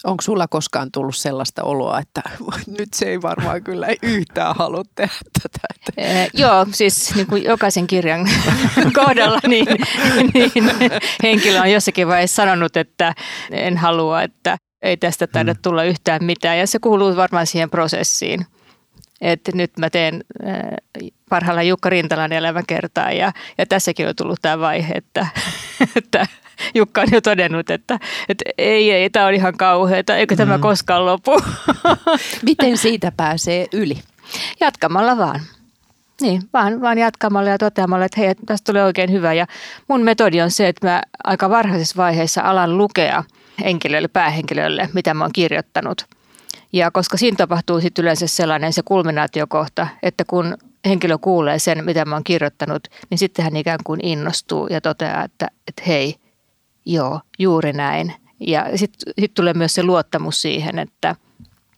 Onko 0.04 0.22
sulla 0.22 0.48
koskaan 0.48 0.92
tullut 0.92 1.16
sellaista 1.16 1.64
oloa, 1.64 2.00
että 2.00 2.22
nyt 2.80 2.94
se 2.94 3.06
ei 3.06 3.22
varmaan 3.22 3.64
kyllä 3.64 3.88
yhtään 4.02 4.56
halua 4.56 4.84
tehdä 4.96 5.14
tätä? 5.42 5.92
Eh, 5.98 6.30
joo, 6.34 6.68
siis 6.72 7.16
niin 7.16 7.28
kuin 7.28 7.44
jokaisen 7.44 7.88
kirjan 7.88 8.30
kohdalla 9.06 9.40
niin, 9.48 9.68
niin 10.34 10.52
henkilö 11.24 11.62
on 11.62 11.72
jossakin 11.72 12.08
vaiheessa 12.08 12.36
sanonut, 12.36 12.78
että 12.78 13.16
en 13.52 13.78
halua, 13.78 14.24
että 14.24 14.58
ei 14.82 14.98
tästä 14.98 15.28
taida 15.28 15.54
mm. 15.54 15.60
tulla 15.62 15.84
yhtään 15.84 16.24
mitään. 16.24 16.60
Ja 16.60 16.68
se 16.68 16.80
kuuluu 16.80 17.16
varmaan 17.16 17.48
siihen 17.48 17.70
prosessiin. 17.70 18.46
Että 19.22 19.52
nyt 19.54 19.72
mä 19.78 19.90
teen 19.90 20.24
parhaillaan 21.30 21.68
Jukka 21.68 21.90
Rintalan 21.90 22.32
elämäkertaa 22.32 23.12
ja, 23.12 23.32
ja 23.58 23.66
tässäkin 23.66 24.08
on 24.08 24.16
tullut 24.16 24.40
tämä 24.42 24.60
vaihe, 24.60 24.94
että, 24.94 25.28
että 25.96 26.26
Jukka 26.76 27.02
on 27.02 27.08
jo 27.12 27.22
todennut, 27.22 27.70
että, 27.70 28.00
että 28.30 28.46
ei, 28.58 28.92
ei, 28.92 29.10
tämä 29.10 29.26
on 29.26 29.34
ihan 29.34 29.58
kauheata, 29.58 30.18
eikö 30.18 30.36
tämä 30.36 30.58
mm. 30.58 30.62
koskaan 30.62 31.06
lopu. 31.06 31.42
Miten 32.46 32.78
siitä 32.78 33.12
pääsee 33.18 33.68
yli? 33.74 34.00
Jatkamalla 34.60 35.18
vaan. 35.18 35.40
Niin, 36.22 36.42
vaan, 36.54 36.82
vaan 36.82 36.98
jatkamalla 36.98 37.50
ja 37.50 37.58
toteamalla, 37.58 38.06
että 38.06 38.22
hei, 38.22 38.36
tästä 38.46 38.72
tulee 38.72 38.84
oikein 38.84 39.12
hyvä. 39.12 39.34
Ja 39.34 39.48
mun 39.88 40.02
metodi 40.02 40.42
on 40.42 40.52
se, 40.52 40.68
että 40.68 40.88
mä 40.88 41.02
aika 41.24 41.50
varhaisessa 41.50 41.98
vaiheessa 41.98 42.42
alan 42.42 42.78
lukea 42.78 43.24
henkilölle, 43.64 44.08
päähenkilölle, 44.08 44.90
mitä 44.94 45.14
mä 45.14 45.24
oon 45.24 45.34
kirjoittanut. 45.34 46.06
Ja 46.74 46.92
koska 46.92 47.18
siinä 47.18 47.38
tapahtuu 47.38 47.82
sitten 47.82 48.04
yleensä 48.04 48.28
sellainen 48.28 48.74
se 48.74 48.82
kulminaatiokohta, 48.86 49.88
että 50.04 50.24
kun 50.28 50.58
henkilö 50.86 51.18
kuulee 51.18 51.60
sen, 51.60 51.86
mitä 51.86 52.06
mä 52.06 52.16
oon 52.16 52.24
kirjoittanut, 52.24 52.88
niin 53.10 53.18
sitten 53.18 53.46
hän 53.46 53.56
ikään 53.56 53.80
kuin 53.84 54.06
innostuu 54.06 54.68
ja 54.68 54.82
toteaa, 54.82 55.24
että, 55.24 55.48
että 55.68 55.84
hei, 55.88 56.16
joo, 56.86 57.20
juuri 57.40 57.74
näin. 57.74 58.14
Ja 58.40 58.66
sitten 58.76 59.14
sit 59.20 59.34
tulee 59.34 59.54
myös 59.54 59.74
se 59.74 59.84
luottamus 59.84 60.42
siihen, 60.42 60.80
että 60.80 61.16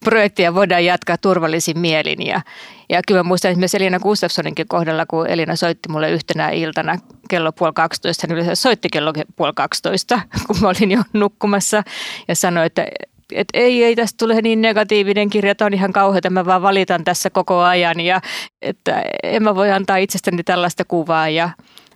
projektia 0.05 0.53
voidaan 0.53 0.85
jatkaa 0.85 1.17
turvallisin 1.17 1.79
mielin. 1.79 2.25
Ja, 2.25 2.41
ja 2.89 3.01
kyllä 3.07 3.19
mä 3.19 3.27
muistan 3.27 3.51
esimerkiksi 3.51 3.77
Elina 3.77 3.99
Gustafssoninkin 3.99 4.67
kohdalla, 4.67 5.05
kun 5.05 5.27
Elina 5.27 5.55
soitti 5.55 5.89
mulle 5.89 6.11
yhtenä 6.11 6.49
iltana 6.49 6.97
kello 7.29 7.51
puoli 7.51 7.73
12. 7.73 8.27
Hän 8.27 8.37
yleensä 8.37 8.55
soitti 8.55 8.89
kello 8.89 9.13
puoli 9.35 9.53
12, 9.55 10.21
kun 10.47 10.55
mä 10.61 10.67
olin 10.67 10.91
jo 10.91 11.01
nukkumassa 11.13 11.83
ja 12.27 12.35
sanoi, 12.35 12.65
että 12.65 12.87
että 13.31 13.57
ei, 13.57 13.83
ei 13.83 13.95
tästä 13.95 14.17
tule 14.17 14.41
niin 14.41 14.61
negatiivinen 14.61 15.29
kirja, 15.29 15.51
että 15.51 15.65
on 15.65 15.73
ihan 15.73 15.93
kauheata, 15.93 16.29
mä 16.29 16.45
vaan 16.45 16.61
valitan 16.61 17.03
tässä 17.03 17.29
koko 17.29 17.59
ajan 17.59 17.99
ja 17.99 18.21
että 18.61 19.03
en 19.23 19.43
mä 19.43 19.55
voi 19.55 19.71
antaa 19.71 19.97
itsestäni 19.97 20.43
tällaista 20.43 20.85
kuvaa 20.85 21.29
ja, 21.29 21.49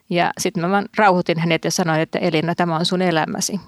ja 0.09 0.31
sitten 0.37 0.63
mä 0.63 0.69
vaan 0.69 0.85
rauhoitin 0.97 1.39
hänet 1.39 1.65
ja 1.65 1.71
sanoin, 1.71 2.01
että 2.01 2.19
Elina, 2.19 2.55
tämä 2.55 2.75
on 2.75 2.85
sun 2.85 3.01
elämäsi. 3.01 3.59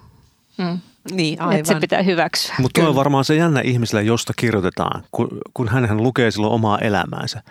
Mm. 0.58 0.78
Niin, 1.12 1.42
aivan. 1.42 1.56
Että 1.56 1.74
se 1.74 1.80
pitää 1.80 2.02
hyväksyä. 2.02 2.56
Mutta 2.60 2.88
on 2.88 2.96
varmaan 2.96 3.26
se 3.26 3.36
jännä 3.36 3.62
ihmiselle, 3.62 4.04
josta 4.04 4.34
kirjoitetaan, 4.36 5.04
kun, 5.12 5.28
kun 5.54 5.68
hän 5.68 6.04
lukee 6.04 6.32
silloin 6.32 6.54
omaa 6.54 6.80
elämäänsä. 6.80 7.42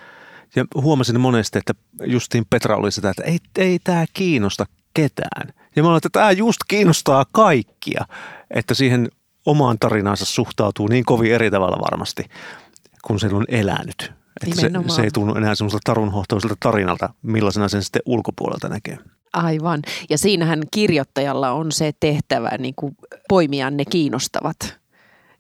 Ja 0.57 0.65
huomasin 0.75 1.21
monesti, 1.21 1.59
että 1.59 1.75
justiin 2.05 2.45
Petra 2.51 2.77
oli 2.77 2.93
sitä, 2.93 3.11
että 3.11 3.23
ei, 3.23 3.39
ei 3.59 3.79
tämä 3.85 4.05
kiinnosta 4.13 4.67
ketään. 4.95 5.53
Ja 5.77 5.83
mä 5.83 5.89
olin, 5.89 5.97
että 5.97 6.09
tämä 6.13 6.31
just 6.31 6.59
kiinnostaa 6.69 7.27
kaikkia, 7.33 8.05
että 8.51 8.75
siihen 8.75 9.09
omaan 9.47 9.79
tarinaansa 9.79 10.25
suhtautuu 10.25 10.89
niin 10.89 11.05
kovin 11.05 11.33
eri 11.33 11.51
tavalla 11.51 11.79
varmasti, 11.91 12.25
kun 13.07 13.21
se 13.21 13.27
on 13.27 13.45
elänyt. 13.49 14.13
Että 14.43 14.61
se, 14.61 14.71
se 14.95 15.03
ei 15.03 15.11
tunnu 15.11 15.35
enää 15.35 15.55
semmoiselta 15.55 15.83
tarunhohtoiselta 15.85 16.57
tarinalta, 16.61 17.09
millaisena 17.23 17.69
sen 17.69 17.83
sitten 17.83 18.03
ulkopuolelta 18.07 18.69
näkee. 18.69 18.99
Aivan. 19.33 19.83
Ja 20.11 20.19
siinähän 20.19 20.63
kirjoittajalla 20.71 21.51
on 21.51 21.73
se 21.73 21.93
tehtävä 22.01 22.51
niin 22.59 22.75
kuin 22.75 22.97
poimia 23.29 23.71
ne 23.71 23.85
kiinnostavat 23.85 24.79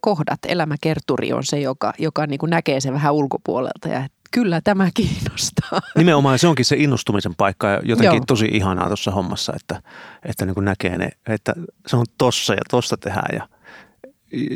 kohdat. 0.00 0.38
Elämäkerturi 0.48 1.32
on 1.32 1.44
se, 1.44 1.60
joka, 1.60 1.92
joka 1.98 2.26
niin 2.26 2.38
kuin 2.38 2.50
näkee 2.50 2.80
sen 2.80 2.94
vähän 2.94 3.14
ulkopuolelta 3.14 3.88
ja 3.88 4.08
kyllä 4.30 4.60
tämä 4.60 4.88
kiinnostaa. 4.96 5.80
Nimenomaan 5.96 6.38
se 6.38 6.48
onkin 6.48 6.64
se 6.64 6.76
innostumisen 6.78 7.34
paikka 7.34 7.68
ja 7.68 7.80
jotenkin 7.84 8.16
Joo. 8.16 8.25
tosi 8.26 8.48
ihanaa 8.52 8.86
tuossa 8.86 9.10
hommassa, 9.10 9.52
että, 9.56 9.82
että 10.25 10.46
niin 10.46 10.54
kuin 10.54 10.64
näkee 10.64 10.98
ne, 10.98 11.08
että 11.28 11.52
se 11.86 11.96
on 11.96 12.04
tossa 12.18 12.52
ja 12.54 12.60
tosta 12.70 12.96
tehdään 12.96 13.34
ja, 13.36 13.48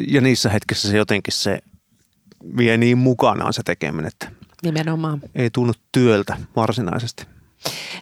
ja 0.09 0.21
niissä 0.21 0.49
hetkissä 0.49 0.89
se 0.89 0.97
jotenkin 0.97 1.35
se 1.35 1.59
vie 2.57 2.77
niin 2.77 2.99
mukanaan 2.99 3.53
se 3.53 3.63
tekeminen, 3.63 4.07
että 4.07 4.31
Nimenomaan. 4.63 5.21
ei 5.35 5.51
tunnu 5.51 5.73
työltä 5.93 6.37
varsinaisesti. 6.57 7.27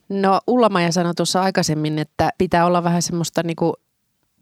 No 0.09 0.41
Ullamaja 0.47 0.93
sanoi 0.93 1.15
tuossa 1.15 1.43
aikaisemmin, 1.43 1.99
että 1.99 2.31
pitää 2.39 2.67
olla 2.67 2.85
vähän 2.85 3.03
semmoista 3.03 3.43
niin 3.43 3.57
kuin 3.57 3.73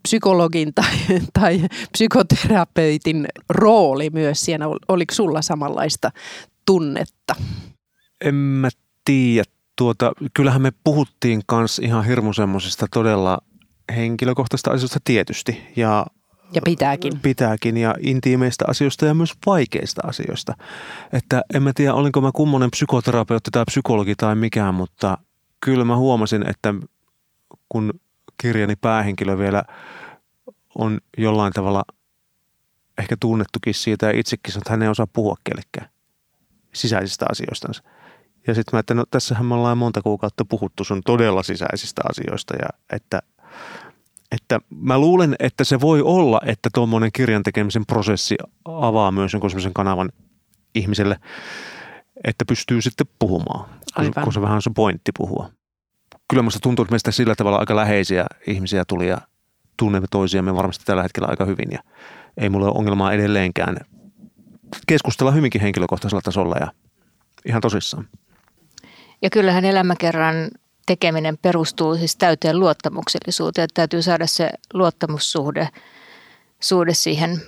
psykologin 0.07 0.73
tai, 0.73 0.93
tai 1.33 1.61
psykoterapeutin 1.91 3.27
rooli 3.49 4.09
myös 4.09 4.41
siinä. 4.41 4.65
Oliko 4.87 5.13
sulla 5.13 5.41
samanlaista 5.41 6.11
tunnetta? 6.65 7.35
En 8.21 8.35
mä 8.35 8.69
tiedä. 9.05 9.43
Tuota, 9.75 10.11
kyllähän 10.33 10.61
me 10.61 10.71
puhuttiin 10.83 11.41
kanssa 11.45 11.81
ihan 11.85 12.05
hirmu 12.05 12.33
semmoisista 12.33 12.85
todella 12.93 13.37
henkilökohtaisista 13.95 14.71
asioista 14.71 14.99
tietysti. 15.03 15.61
Ja 15.75 16.05
ja 16.53 16.61
pitääkin. 16.65 17.19
Pitääkin 17.19 17.77
ja 17.77 17.95
intiimeistä 17.99 18.65
asioista 18.67 19.05
ja 19.05 19.13
myös 19.13 19.33
vaikeista 19.45 20.01
asioista. 20.07 20.53
Että 21.13 21.41
en 21.53 21.63
mä 21.63 21.71
tiedä, 21.75 21.93
olinko 21.93 22.21
mä 22.21 22.31
kummonen 22.33 22.71
psykoterapeutti 22.71 23.51
tai 23.51 23.65
psykologi 23.65 24.15
tai 24.15 24.35
mikään, 24.35 24.75
mutta 24.75 25.17
kyllä 25.59 25.85
mä 25.85 25.97
huomasin, 25.97 26.49
että 26.49 26.73
kun 27.69 27.93
kirjani 28.41 28.75
päähenkilö 28.75 29.37
vielä 29.37 29.63
on 30.75 30.99
jollain 31.17 31.53
tavalla 31.53 31.83
ehkä 32.97 33.15
tunnettukin 33.19 33.73
siitä 33.73 34.05
ja 34.05 34.19
itsekin 34.19 34.57
että 34.57 34.69
hän 34.69 34.81
ei 34.81 34.89
osaa 34.89 35.07
puhua 35.07 35.35
kellekään 35.43 35.89
sisäisistä 36.73 37.25
asioistansa. 37.31 37.83
Ja 38.47 38.53
sitten 38.53 38.75
mä, 38.77 38.79
että 38.79 38.93
no 38.93 39.03
tässähän 39.11 39.45
me 39.45 39.55
ollaan 39.55 39.77
monta 39.77 40.01
kuukautta 40.01 40.45
puhuttu 40.45 40.83
sun 40.83 41.01
todella 41.05 41.43
sisäisistä 41.43 42.01
asioista 42.09 42.55
ja 42.55 42.67
että– 42.89 43.21
että 44.31 44.59
mä 44.69 44.99
luulen, 44.99 45.35
että 45.39 45.63
se 45.63 45.81
voi 45.81 46.01
olla, 46.01 46.41
että 46.45 46.69
tuommoinen 46.73 47.09
kirjan 47.13 47.43
tekemisen 47.43 47.85
prosessi 47.85 48.35
avaa 48.65 49.11
myös 49.11 49.33
jonkun 49.33 49.49
sellaisen 49.49 49.73
kanavan 49.73 50.09
ihmiselle, 50.75 51.19
että 52.23 52.45
pystyy 52.45 52.81
sitten 52.81 53.07
puhumaan, 53.19 53.69
Aivan. 53.95 54.23
kun 54.23 54.33
se 54.33 54.41
vähän 54.41 54.55
on 54.55 54.61
se 54.61 54.71
pointti 54.75 55.11
puhua. 55.17 55.49
Kyllä 56.29 56.43
musta 56.43 56.59
tuntuu, 56.59 56.83
että 56.83 56.93
meistä 56.93 57.11
sillä 57.11 57.35
tavalla 57.35 57.57
aika 57.57 57.75
läheisiä 57.75 58.25
ihmisiä 58.47 58.83
tuli 58.87 59.07
ja 59.07 59.17
tunnemme 59.77 60.07
toisiamme 60.11 60.55
varmasti 60.55 60.85
tällä 60.85 61.03
hetkellä 61.03 61.27
aika 61.27 61.45
hyvin 61.45 61.71
ja 61.71 61.79
ei 62.37 62.49
mulle 62.49 62.65
ole 62.65 62.77
ongelmaa 62.77 63.13
edelleenkään 63.13 63.77
keskustella 64.87 65.31
hyvinkin 65.31 65.61
henkilökohtaisella 65.61 66.21
tasolla 66.21 66.55
ja 66.59 66.71
ihan 67.45 67.61
tosissaan. 67.61 68.07
Ja 69.21 69.29
kyllähän 69.29 69.65
elämäkerran 69.65 70.35
tekeminen 70.87 71.37
perustuu 71.37 71.97
siis 71.97 72.15
täyteen 72.15 72.59
luottamuksellisuuteen. 72.59 73.63
Että 73.63 73.73
täytyy 73.73 74.01
saada 74.01 74.27
se 74.27 74.49
luottamussuhde 74.73 75.69
suhde 76.59 76.93
siihen 76.93 77.41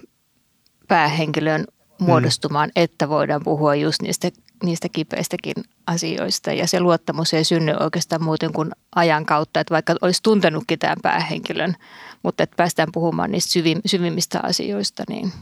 päähenkilön 0.88 1.66
muodostumaan, 2.00 2.70
mm. 2.70 2.82
että 2.84 3.10
voidaan 3.10 3.42
puhua 3.44 3.76
just 3.76 4.02
niistä, 4.02 4.30
niistä 4.64 4.90
kipeistäkin 4.90 5.54
asioista. 5.88 6.54
Ja 6.54 6.68
se 6.68 6.80
luottamus 6.80 7.34
ei 7.34 7.44
synny 7.44 7.74
oikeastaan 7.80 8.24
muuten 8.24 8.54
kuin 8.54 8.72
ajan 8.96 9.26
kautta, 9.26 9.60
että 9.60 9.74
vaikka 9.74 9.96
olisi 10.02 10.24
tuntenutkin 10.24 10.80
tämän 10.80 10.98
päähenkilön, 11.02 11.76
mutta 12.24 12.44
että 12.44 12.56
päästään 12.56 12.90
puhumaan 12.94 13.32
niistä 13.32 13.52
syvim, 13.52 13.82
syvimmistä 13.86 14.40
asioista, 14.44 15.04
niin– 15.10 15.32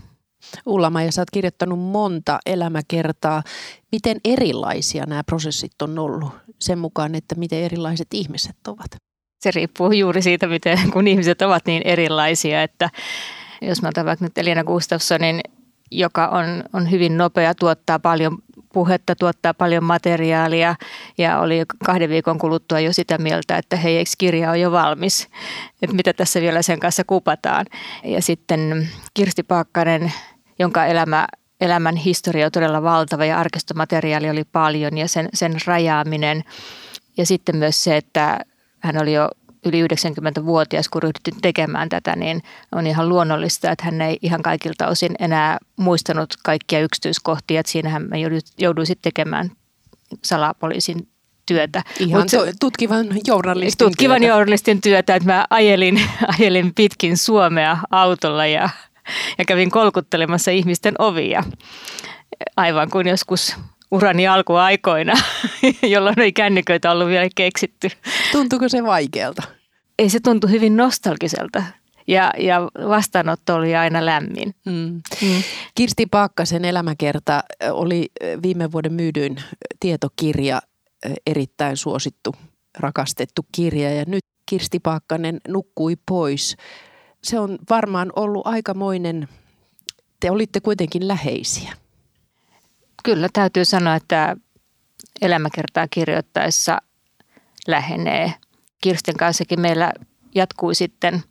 Ulla 0.66 1.01
ja 1.06 1.12
sä 1.12 1.22
oot 1.22 1.32
kirjoittanut 1.32 1.80
monta 1.80 2.39
elämäkertaa. 2.46 3.44
Miten 3.92 4.18
erilaisia 4.25 5.06
nämä 5.06 5.24
prosessit 5.24 5.82
on 5.82 6.00
ollut 6.00 6.32
sen 6.60 6.80
mukaan, 6.80 7.16
että 7.16 7.36
miten 7.36 7.60
erilaiset 7.60 8.08
ihmiset 8.13 8.56
ovat? 8.68 8.96
Se 9.39 9.51
riippuu 9.51 9.92
juuri 9.92 10.22
siitä, 10.22 10.48
miten 10.48 10.92
kun 10.94 11.08
ihmiset 11.08 11.42
ovat 11.42 11.66
niin 11.66 11.82
erilaisia, 11.86 12.63
että 12.63 12.89
jos 13.62 13.82
mä 13.82 13.88
otan 13.88 14.06
vaikka 14.06 14.25
nyt 14.25 14.38
Elina 14.38 14.63
Gustafssonin, 14.63 15.42
joka 15.92 16.27
on, 16.27 16.63
on 16.74 16.92
hyvin 16.92 17.18
nopea, 17.18 17.56
tuottaa 17.56 18.00
paljon 18.00 18.38
puhetta, 18.74 19.16
tuottaa 19.16 19.54
paljon 19.54 19.84
materiaalia 19.84 20.75
ja 21.18 21.39
oli 21.39 21.63
kahden 21.86 22.10
viikon 22.10 22.38
kuluttua 22.38 22.80
jo 22.80 22.94
sitä 22.94 23.18
mieltä, 23.18 23.58
että 23.58 23.75
hei, 23.75 23.98
eikö 23.98 24.12
kirja 24.18 24.51
on 24.51 24.62
jo 24.62 24.72
valmis, 24.72 25.27
että 25.82 25.96
mitä 25.96 26.13
tässä 26.13 26.42
vielä 26.42 26.62
sen 26.62 26.80
kanssa 26.80 27.04
kupataan. 27.04 27.66
Ja 28.04 28.22
sitten 28.22 28.89
Kirsti 29.13 29.44
Paakkanen, 29.44 30.13
jonka 30.59 30.85
elämä, 30.85 31.27
elämän 31.61 31.95
historia 31.95 32.45
on 32.45 32.51
todella 32.51 32.83
valtava 32.83 33.25
ja 33.25 33.39
arkistomateriaali 33.39 34.29
oli 34.29 34.43
paljon 34.43 34.97
ja 34.97 35.07
sen, 35.07 35.29
sen 35.33 35.55
rajaaminen. 35.65 36.43
Ja 37.17 37.25
sitten 37.25 37.55
myös 37.55 37.83
se, 37.83 37.97
että 37.97 38.39
hän 38.79 39.01
oli 39.01 39.13
jo 39.13 39.29
yli 39.65 39.83
90-vuotias, 39.83 40.89
kun 40.89 41.03
ryhdyttiin 41.03 41.41
tekemään 41.41 41.89
tätä, 41.89 42.15
niin 42.15 42.43
on 42.71 42.87
ihan 42.87 43.09
luonnollista, 43.09 43.71
että 43.71 43.85
hän 43.85 44.01
ei 44.01 44.17
ihan 44.21 44.41
kaikilta 44.41 44.87
osin 44.87 45.11
enää 45.19 45.57
muistanut 45.75 46.33
kaikkia 46.43 46.79
yksityiskohtia. 46.79 47.59
Että 47.59 47.71
siinähän 47.71 48.01
mä 48.01 48.15
jouduin 48.57 48.87
sitten 48.87 49.11
tekemään 49.13 49.51
salapoliisin 50.23 51.07
työtä. 51.45 51.83
Ihan 51.99 52.21
Mut 52.21 52.29
se, 52.29 52.37
tutkivan 52.59 53.05
journalistin 53.27 53.87
Tutkivan 53.87 54.21
työtä. 54.21 54.33
journalistin 54.33 54.81
työtä, 54.81 55.15
että 55.15 55.29
mä 55.29 55.45
ajelin, 55.49 56.01
ajelin 56.39 56.73
pitkin 56.75 57.17
Suomea 57.17 57.77
autolla 57.91 58.45
ja, 58.45 58.69
ja 59.37 59.45
kävin 59.45 59.71
kolkuttelemassa 59.71 60.51
ihmisten 60.51 60.93
ovia. 60.99 61.43
Aivan 62.57 62.89
kuin 62.89 63.07
joskus 63.07 63.55
urani 63.91 64.27
alkuaikoina, 64.27 65.13
jolloin 65.93 66.19
ei 66.19 66.33
kännyköitä 66.33 66.91
ollut 66.91 67.07
vielä 67.07 67.29
keksitty. 67.35 67.89
Tuntuuko 68.31 68.69
se 68.69 68.83
vaikealta? 68.83 69.43
Ei 69.99 70.09
se 70.09 70.19
tuntu 70.19 70.47
hyvin 70.47 70.77
nostalgiselta 70.77 71.63
ja, 72.07 72.31
ja 72.37 72.61
vastaanotto 72.89 73.55
oli 73.55 73.75
aina 73.75 74.05
lämmin. 74.05 74.55
Mm. 74.65 75.01
Mm. 75.21 75.43
Kirsti 75.75 76.05
Paakkasen 76.05 76.65
elämäkerta 76.65 77.43
oli 77.71 78.09
viime 78.43 78.71
vuoden 78.71 78.93
myydyin 78.93 79.35
tietokirja, 79.79 80.61
erittäin 81.27 81.77
suosittu, 81.77 82.35
rakastettu 82.79 83.45
kirja 83.51 83.93
ja 83.93 84.03
nyt 84.07 84.23
Kirsti 84.49 84.79
Paakkanen 84.79 85.39
nukkui 85.47 85.95
pois. 86.09 86.57
Se 87.27 87.39
on 87.39 87.57
varmaan 87.69 88.12
ollut 88.15 88.48
aikamoinen, 88.48 89.27
te 90.19 90.31
olitte 90.31 90.60
kuitenkin 90.60 91.07
läheisiä. 91.07 91.74
Kyllä 93.03 93.29
täytyy 93.34 93.65
sanoa, 93.65 93.96
että 93.96 94.36
elämäkertaa 95.22 95.88
kirjoittaessa 95.88 96.77
lähenee. 97.67 98.34
Kirstin 98.81 99.17
kanssakin 99.17 99.60
meillä 99.60 99.93
jatkui 100.36 100.75
sitten– 100.75 101.24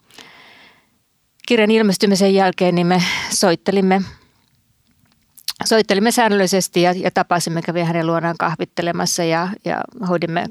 kirjan 1.47 1.71
ilmestymisen 1.71 2.35
jälkeen 2.35 2.75
niin 2.75 2.87
me 2.87 3.03
soittelimme, 3.31 4.03
soittelimme 5.65 6.11
säännöllisesti 6.11 6.83
ja, 6.83 6.93
ja 6.93 7.11
tapasimme, 7.11 7.63
kävi 7.63 7.83
hänen 7.83 8.07
luonaan 8.07 8.37
kahvittelemassa 8.39 9.25
ja, 9.25 9.49
ja 9.65 9.81
hoidimme 10.09 10.47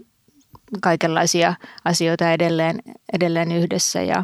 kaikenlaisia 0.82 1.54
asioita 1.86 2.32
edelleen, 2.32 2.80
edelleen 3.14 3.52
yhdessä 3.52 4.02
ja 4.02 4.24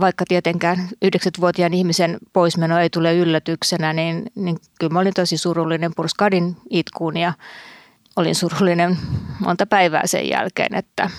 vaikka 0.00 0.24
tietenkään 0.28 0.78
90-vuotiaan 1.04 1.74
ihmisen 1.74 2.18
poismeno 2.32 2.78
ei 2.78 2.90
tule 2.90 3.16
yllätyksenä, 3.16 3.92
niin, 3.92 4.26
niin 4.34 4.56
kyllä 4.78 4.92
mä 4.92 4.98
olin 4.98 5.14
tosi 5.14 5.36
surullinen 5.36 5.92
purskadin 5.96 6.56
itkuun 6.70 7.16
ja 7.16 7.32
olin 8.16 8.34
surullinen 8.34 8.98
monta 9.38 9.66
päivää 9.66 10.06
sen 10.06 10.28
jälkeen, 10.28 10.74
että, 10.74 11.10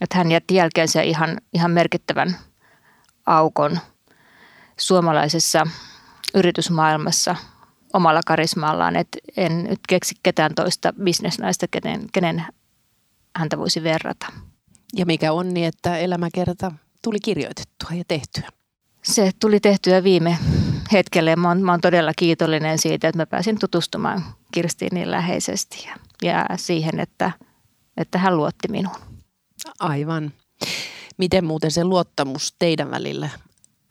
että 0.00 0.18
hän 0.18 0.30
jätti 0.30 0.54
jälkeensä 0.54 1.02
ihan, 1.02 1.40
ihan 1.54 1.70
merkittävän 1.70 2.36
aukon 3.26 3.78
suomalaisessa 4.76 5.66
yritysmaailmassa 6.34 7.36
omalla 7.92 8.20
karismallaan, 8.26 8.96
että 8.96 9.18
en 9.36 9.64
nyt 9.64 9.80
keksi 9.88 10.14
ketään 10.22 10.54
toista 10.54 10.92
bisnesnaista, 11.02 11.66
kenen, 11.70 12.06
kenen 12.12 12.44
häntä 13.36 13.58
voisi 13.58 13.82
verrata. 13.82 14.26
Ja 14.96 15.06
mikä 15.06 15.32
on 15.32 15.54
niin, 15.54 15.66
että 15.66 15.98
elämäkerta 15.98 16.72
tuli 17.02 17.18
kirjoitettua 17.20 17.90
ja 17.94 18.04
tehtyä? 18.08 18.48
Se 19.02 19.30
tuli 19.40 19.60
tehtyä 19.60 20.04
viime 20.04 20.38
hetkelle. 20.92 21.36
Mä 21.36 21.48
oon, 21.48 21.62
mä 21.62 21.72
oon 21.72 21.80
todella 21.80 22.12
kiitollinen 22.16 22.78
siitä, 22.78 23.08
että 23.08 23.18
mä 23.18 23.26
pääsin 23.26 23.58
tutustumaan 23.58 24.24
Kirstiin 24.52 24.94
niin 24.94 25.10
läheisesti 25.10 25.86
ja, 25.86 25.96
ja 26.22 26.46
siihen, 26.56 27.00
että, 27.00 27.32
että 27.96 28.18
hän 28.18 28.36
luotti 28.36 28.68
minuun. 28.68 28.96
Aivan. 29.78 30.32
Miten 31.18 31.44
muuten 31.44 31.70
se 31.70 31.84
luottamus 31.84 32.54
teidän 32.58 32.90
välillä 32.90 33.30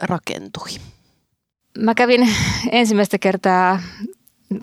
rakentui? 0.02 0.70
Mä 1.78 1.96
kävin 1.96 2.30
ensimmäistä 2.72 3.18
kertaa, 3.18 3.82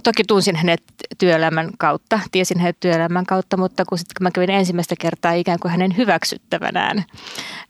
toki 0.02 0.24
tunsin 0.24 0.56
hänet 0.56 0.82
työelämän 1.18 1.70
kautta, 1.78 2.20
tiesin 2.32 2.60
hänet 2.60 2.80
työelämän 2.80 3.26
kautta, 3.26 3.56
mutta 3.56 3.84
kun, 3.84 3.98
sitten, 3.98 4.14
kun 4.18 4.24
mä 4.24 4.30
kävin 4.30 4.50
ensimmäistä 4.50 4.94
kertaa 5.00 5.32
ikään 5.32 5.58
kuin 5.60 5.72
hänen 5.72 5.96
hyväksyttävänään, 5.96 7.04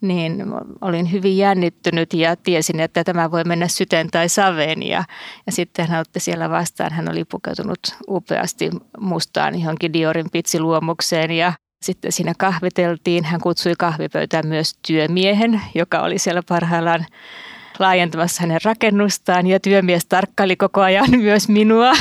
niin 0.00 0.44
olin 0.80 1.12
hyvin 1.12 1.36
jännittynyt 1.36 2.14
ja 2.14 2.36
tiesin, 2.36 2.80
että 2.80 3.04
tämä 3.04 3.30
voi 3.30 3.44
mennä 3.44 3.68
syteen 3.68 4.08
tai 4.10 4.28
saveen. 4.28 4.82
Ja, 4.82 5.04
ja 5.46 5.52
sitten 5.52 5.88
hän 5.88 6.00
otti 6.00 6.20
siellä 6.20 6.50
vastaan, 6.50 6.92
hän 6.92 7.10
oli 7.10 7.24
pukeutunut 7.24 7.80
upeasti 8.08 8.70
mustaan 9.00 9.60
johonkin 9.60 9.92
Diorin 9.92 10.30
pitsiluomukseen 10.32 11.30
ja 11.30 11.52
sitten 11.82 12.12
siinä 12.12 12.32
kahviteltiin. 12.38 13.24
Hän 13.24 13.40
kutsui 13.40 13.74
kahvipöytään 13.78 14.46
myös 14.46 14.74
työmiehen, 14.86 15.60
joka 15.74 16.00
oli 16.00 16.18
siellä 16.18 16.42
parhaillaan 16.48 17.06
laajentamassa 17.78 18.40
hänen 18.40 18.60
rakennustaan 18.64 19.46
ja 19.46 19.60
työmies 19.60 20.06
tarkkaili 20.06 20.56
koko 20.56 20.80
ajan 20.80 21.10
myös 21.20 21.48
minua, 21.48 21.92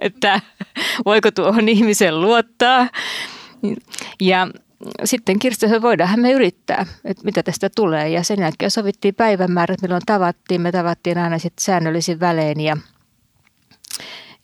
että 0.00 0.40
voiko 1.04 1.30
tuohon 1.30 1.68
ihmisen 1.68 2.20
luottaa. 2.20 2.88
Ja 4.20 4.48
sitten 5.04 5.38
Kirsti 5.38 5.66
sanoi, 5.66 5.82
voidaanhan 5.82 6.20
me 6.20 6.32
yrittää, 6.32 6.86
että 7.04 7.24
mitä 7.24 7.42
tästä 7.42 7.70
tulee. 7.76 8.08
Ja 8.08 8.22
sen 8.22 8.40
jälkeen 8.40 8.70
sovittiin 8.70 9.14
päivämäärät, 9.14 9.82
milloin 9.82 10.02
tavattiin. 10.06 10.60
Me 10.60 10.72
tavattiin 10.72 11.18
aina 11.18 11.38
sitten 11.38 11.64
säännöllisin 11.64 12.20
välein 12.20 12.60
ja, 12.60 12.76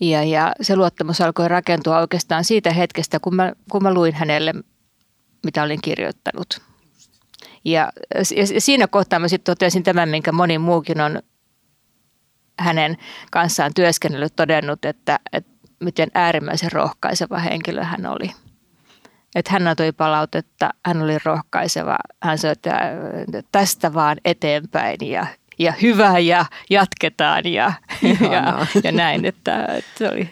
ja, 0.00 0.22
ja 0.22 0.52
se 0.60 0.76
luottamus 0.76 1.20
alkoi 1.20 1.48
rakentua 1.48 2.00
oikeastaan 2.00 2.44
siitä 2.44 2.72
hetkestä, 2.72 3.20
kun 3.20 3.34
mä, 3.34 3.52
kun 3.70 3.82
mä 3.82 3.94
luin 3.94 4.14
hänelle, 4.14 4.54
mitä 5.44 5.62
olin 5.62 5.80
kirjoittanut. 5.82 6.69
Ja, 7.64 7.92
ja 8.14 8.60
siinä 8.60 8.86
kohtaa 8.86 9.18
mä 9.18 9.28
sitten 9.28 9.54
totesin 9.54 9.82
tämän, 9.82 10.08
minkä 10.08 10.32
moni 10.32 10.58
muukin 10.58 11.00
on 11.00 11.22
hänen 12.58 12.96
kanssaan 13.30 13.74
työskennellyt 13.74 14.36
todennut, 14.36 14.84
että, 14.84 15.18
että 15.32 15.50
miten 15.80 16.08
äärimmäisen 16.14 16.72
rohkaiseva 16.72 17.38
henkilö 17.38 17.84
hän 17.84 18.06
oli. 18.06 18.30
Että 19.34 19.52
hän 19.52 19.68
antoi 19.68 19.92
palautetta, 19.92 20.70
hän 20.86 21.02
oli 21.02 21.16
rohkaiseva, 21.24 21.96
hän 22.22 22.38
sanoi, 22.38 22.52
että 22.52 22.80
tästä 23.52 23.94
vaan 23.94 24.16
eteenpäin 24.24 24.98
ja, 25.00 25.26
ja 25.58 25.72
hyvä 25.82 26.18
ja 26.18 26.44
jatketaan 26.70 27.44
ja, 27.44 27.72
ja, 28.30 28.66
ja 28.84 28.92
näin, 28.92 29.24
että, 29.24 29.64
että 29.64 29.90
se 29.98 30.08
oli, 30.08 30.30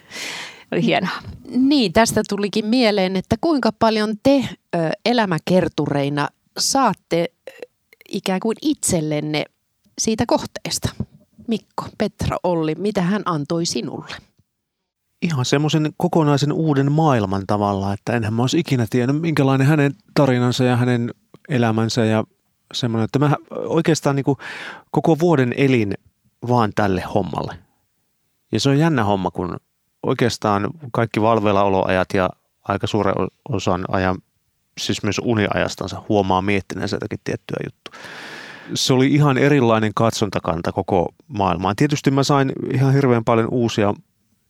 oli 0.72 0.82
hienoa. 0.82 1.22
Niin, 1.50 1.92
tästä 1.92 2.22
tulikin 2.28 2.66
mieleen, 2.66 3.16
että 3.16 3.36
kuinka 3.40 3.72
paljon 3.78 4.14
te 4.22 4.48
elämäkertureina 5.04 6.28
saatte 6.58 7.26
ikään 8.08 8.40
kuin 8.40 8.56
itsellenne 8.62 9.44
siitä 9.98 10.24
kohteesta? 10.26 10.88
Mikko, 11.48 11.84
Petra, 11.98 12.36
Olli, 12.42 12.74
mitä 12.74 13.02
hän 13.02 13.22
antoi 13.24 13.66
sinulle? 13.66 14.14
Ihan 15.22 15.44
semmoisen 15.44 15.92
kokonaisen 15.96 16.52
uuden 16.52 16.92
maailman 16.92 17.46
tavalla, 17.46 17.92
että 17.92 18.12
enhän 18.12 18.34
mä 18.34 18.42
olisi 18.42 18.58
ikinä 18.58 18.86
tiennyt, 18.90 19.20
minkälainen 19.20 19.66
hänen 19.66 19.94
tarinansa 20.14 20.64
ja 20.64 20.76
hänen 20.76 21.14
elämänsä 21.48 22.04
ja 22.04 22.24
semmoinen, 22.74 23.04
että 23.04 23.18
mä 23.18 23.36
oikeastaan 23.50 24.16
niin 24.16 24.24
kuin 24.24 24.38
koko 24.90 25.18
vuoden 25.18 25.54
elin 25.56 25.94
vaan 26.48 26.72
tälle 26.74 27.00
hommalle. 27.00 27.58
Ja 28.52 28.60
se 28.60 28.70
on 28.70 28.78
jännä 28.78 29.04
homma, 29.04 29.30
kun 29.30 29.56
oikeastaan 30.02 30.70
kaikki 30.92 31.20
valveillaoloajat 31.20 32.08
ja 32.14 32.30
aika 32.68 32.86
suuren 32.86 33.14
osan 33.48 33.84
ajan 33.88 34.18
siis 34.78 35.02
myös 35.02 35.20
uniajastansa 35.24 36.02
huomaa 36.08 36.42
miettineensä 36.42 36.96
jotakin 36.96 37.18
tiettyä 37.24 37.56
juttua. 37.64 38.00
Se 38.74 38.92
oli 38.92 39.14
ihan 39.14 39.38
erilainen 39.38 39.92
katsontakanta 39.94 40.72
koko 40.72 41.14
maailmaan. 41.28 41.76
Tietysti 41.76 42.10
mä 42.10 42.22
sain 42.22 42.52
ihan 42.72 42.92
hirveän 42.92 43.24
paljon 43.24 43.48
uusia 43.50 43.94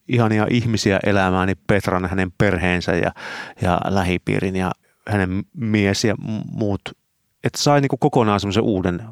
ihania 0.08 0.46
ihmisiä 0.50 1.00
elämääni, 1.06 1.54
Petran, 1.66 2.08
hänen 2.08 2.32
perheensä 2.38 2.92
ja, 2.92 3.12
ja 3.62 3.80
lähipiirin 3.88 4.56
ja 4.56 4.72
hänen 5.08 5.42
mies 5.56 6.04
ja 6.04 6.14
muut. 6.50 6.80
Että 7.44 7.62
sai 7.62 7.80
niin 7.80 7.88
kokonaan 8.00 8.40
semmoisen 8.40 8.62
uuden, 8.62 9.02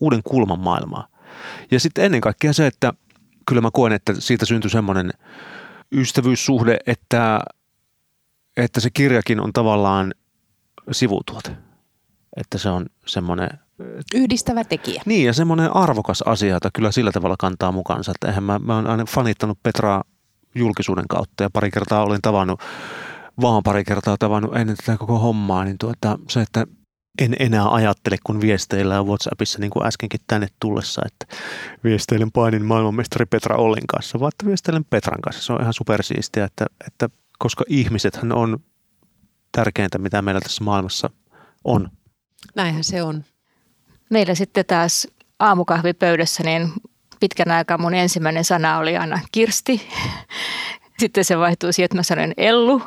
uuden 0.00 0.20
kulman 0.24 0.60
maailmaa. 0.60 1.08
Ja 1.70 1.80
sitten 1.80 2.04
ennen 2.04 2.20
kaikkea 2.20 2.52
se, 2.52 2.66
että 2.66 2.92
kyllä 3.46 3.62
mä 3.62 3.70
koen, 3.72 3.92
että 3.92 4.14
siitä 4.18 4.46
syntyi 4.46 4.70
semmoinen 4.70 5.10
ystävyyssuhde, 5.92 6.78
että 6.86 7.40
että 8.56 8.80
se 8.80 8.90
kirjakin 8.90 9.40
on 9.40 9.52
tavallaan 9.52 10.14
sivutuote. 10.92 11.56
Että 12.36 12.58
se 12.58 12.68
on 12.68 12.86
semmoinen... 13.06 13.48
Yhdistävä 14.14 14.64
tekijä. 14.64 15.02
Niin, 15.06 15.26
ja 15.26 15.32
semmoinen 15.32 15.76
arvokas 15.76 16.22
asia, 16.22 16.54
jota 16.54 16.70
kyllä 16.74 16.92
sillä 16.92 17.12
tavalla 17.12 17.36
kantaa 17.38 17.72
mukaansa. 17.72 18.12
Että 18.12 18.28
eihän 18.28 18.44
mä, 18.44 18.58
mä 18.58 18.74
oon 18.74 18.86
aina 18.86 19.04
fanittanut 19.04 19.58
Petraa 19.62 20.04
julkisuuden 20.54 21.08
kautta 21.08 21.42
ja 21.42 21.50
pari 21.52 21.70
kertaa 21.70 22.04
olin 22.04 22.22
tavannut, 22.22 22.60
vaan 23.40 23.62
pari 23.62 23.84
kertaa 23.84 24.16
tavannut 24.18 24.56
ennen 24.56 24.76
tätä 24.76 24.98
koko 24.98 25.18
hommaa, 25.18 25.64
niin 25.64 25.78
tuota, 25.78 26.18
se, 26.28 26.40
että 26.40 26.66
en 27.22 27.36
enää 27.38 27.68
ajattele, 27.68 28.16
kun 28.26 28.40
viesteillä 28.40 29.02
WhatsAppissa, 29.02 29.58
niin 29.58 29.70
kuin 29.70 29.86
äskenkin 29.86 30.20
tänne 30.26 30.48
tullessa, 30.60 31.02
että 31.06 31.36
viesteilen 31.84 32.32
painin 32.32 32.64
maailmanmestari 32.64 33.26
Petra 33.26 33.56
Ollin 33.56 33.86
kanssa, 33.86 34.20
vaan 34.20 34.32
että 34.34 34.46
viesteilen 34.46 34.84
Petran 34.84 35.20
kanssa. 35.20 35.42
Se 35.42 35.52
on 35.52 35.60
ihan 35.60 35.72
supersiistiä, 35.72 36.44
että, 36.44 36.66
että 36.86 37.08
koska 37.44 37.64
ihmisethän 37.68 38.32
on 38.32 38.58
tärkeintä, 39.52 39.98
mitä 39.98 40.22
meillä 40.22 40.40
tässä 40.40 40.64
maailmassa 40.64 41.10
on. 41.64 41.88
Näinhän 42.54 42.84
se 42.84 43.02
on. 43.02 43.24
Meillä 44.10 44.34
sitten 44.34 44.64
taas 44.66 45.08
aamukahvipöydässä, 45.38 46.42
niin 46.42 46.72
pitkän 47.20 47.50
aikaa 47.50 47.78
mun 47.78 47.94
ensimmäinen 47.94 48.44
sana 48.44 48.78
oli 48.78 48.96
aina 48.96 49.20
Kirsti. 49.32 49.88
Sitten 51.00 51.24
se 51.24 51.38
vaihtui 51.38 51.72
siihen, 51.72 51.84
että 51.84 51.96
mä 51.96 52.02
sanoin 52.02 52.34
Ellu. 52.36 52.82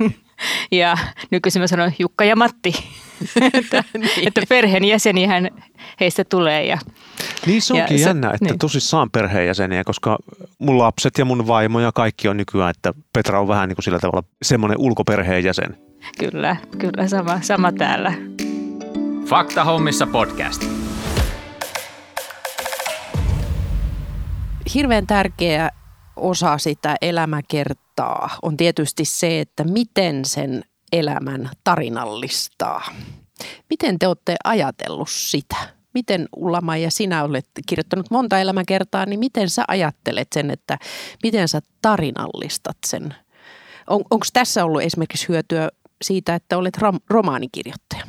Ja 0.70 0.96
nykyisin 1.30 1.62
mä 1.62 1.66
sanon 1.66 1.92
Jukka 1.98 2.24
ja 2.24 2.36
Matti, 2.36 2.74
että, 3.54 3.84
niin. 3.98 4.28
että 4.28 4.42
perheenjäsenihän 4.48 5.48
heistä 6.00 6.24
tulee. 6.24 6.66
Ja, 6.66 6.78
niin 7.46 7.62
se 7.62 7.74
onkin 7.74 8.00
ja 8.00 8.06
jännä, 8.06 8.30
että 8.30 8.44
niin. 8.44 8.58
tosissaan 8.58 9.10
perheenjäseniä, 9.10 9.84
koska 9.84 10.18
mun 10.58 10.78
lapset 10.78 11.18
ja 11.18 11.24
mun 11.24 11.46
vaimo 11.46 11.80
ja 11.80 11.92
kaikki 11.92 12.28
on 12.28 12.36
nykyään, 12.36 12.70
että 12.70 12.92
Petra 13.12 13.40
on 13.40 13.48
vähän 13.48 13.68
niin 13.68 13.76
kuin 13.76 13.84
sillä 13.84 13.98
tavalla 13.98 14.22
semmoinen 14.42 14.78
ulkoperheenjäsen. 14.78 15.76
Kyllä, 16.18 16.56
kyllä 16.78 17.08
sama, 17.08 17.38
sama 17.42 17.72
täällä. 17.72 18.12
Fakta 19.26 19.64
hommissa 19.64 20.06
podcast. 20.06 20.64
Hirveän 24.74 25.06
tärkeä 25.06 25.70
osa 26.16 26.58
sitä 26.58 26.96
elämäkertaa 27.02 28.30
on 28.42 28.56
tietysti 28.56 29.04
se, 29.04 29.40
että 29.40 29.64
miten 29.64 30.24
sen 30.24 30.64
elämän 30.92 31.50
tarinallistaa. 31.64 32.90
Miten 33.70 33.98
te 33.98 34.08
olette 34.08 34.36
ajatellut 34.44 35.10
sitä? 35.10 35.56
Miten 35.94 36.28
Ullama 36.36 36.76
ja 36.76 36.90
sinä 36.90 37.24
olet 37.24 37.48
kirjoittanut 37.66 38.10
monta 38.10 38.40
elämäkertaa, 38.40 39.06
niin 39.06 39.20
miten 39.20 39.50
sä 39.50 39.64
ajattelet 39.68 40.28
sen, 40.32 40.50
että 40.50 40.78
miten 41.22 41.48
sä 41.48 41.60
tarinallistat 41.82 42.76
sen? 42.86 43.14
On, 43.86 44.04
Onko 44.10 44.26
tässä 44.32 44.64
ollut 44.64 44.82
esimerkiksi 44.82 45.28
hyötyä 45.28 45.68
siitä, 46.02 46.34
että 46.34 46.58
olet 46.58 46.78
rom- 46.78 47.00
romaanikirjoittaja? 47.10 48.04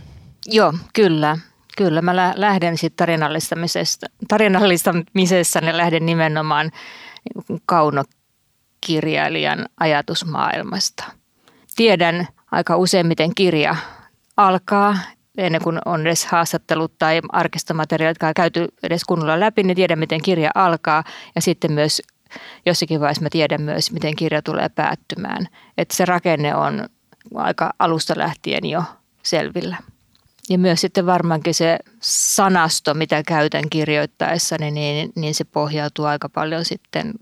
Joo, 0.46 0.74
kyllä. 0.94 1.38
Kyllä, 1.78 2.02
mä 2.02 2.34
lähden 2.36 2.78
sitten 2.78 2.98
tarinallistamisesta, 2.98 4.08
tarinallistamisessa 4.28 5.60
ja 5.60 5.78
lähden 5.78 6.06
nimenomaan 6.06 6.72
kaunokirjailijan 7.66 9.66
ajatusmaailmasta. 9.80 11.19
Tiedän 11.80 12.28
aika 12.52 12.78
usein, 12.78 13.08
miten 13.08 13.36
kirja 13.36 13.76
alkaa, 14.38 14.98
ennen 15.38 15.62
kuin 15.62 15.80
on 15.86 16.02
edes 16.02 16.26
haastattelut 16.26 16.98
tai 16.98 17.22
arkistomateriaalit 17.30 18.18
käyty 18.36 18.68
edes 18.84 19.04
kunnolla 19.04 19.40
läpi, 19.40 19.64
niin 19.64 19.76
tiedän, 19.76 20.00
miten 20.00 20.22
kirja 20.22 20.52
alkaa 20.56 21.04
ja 21.36 21.42
sitten 21.42 21.72
myös 21.72 22.02
jossakin 22.66 23.00
vaiheessa 23.00 23.24
mä 23.24 23.30
tiedän 23.30 23.62
myös, 23.62 23.92
miten 23.92 24.16
kirja 24.16 24.42
tulee 24.42 24.70
päättymään. 24.70 25.48
Että 25.78 25.96
se 25.96 26.06
rakenne 26.06 26.56
on 26.56 26.90
aika 27.36 27.74
alusta 27.80 28.14
lähtien 28.18 28.66
jo 28.66 28.84
selvillä. 29.24 29.78
Ja 30.50 30.58
myös 30.58 30.82
sitten 30.82 31.06
varmaankin 31.06 31.54
se 31.54 31.80
sanasto, 32.02 32.94
mitä 32.94 33.24
käytän 33.24 33.70
kirjoittaessani, 33.70 34.72
niin, 34.72 35.12
niin 35.16 35.36
se 35.36 35.44
pohjautuu 35.44 36.06
aika 36.06 36.30
paljon 36.30 36.66
sitten 36.66 37.14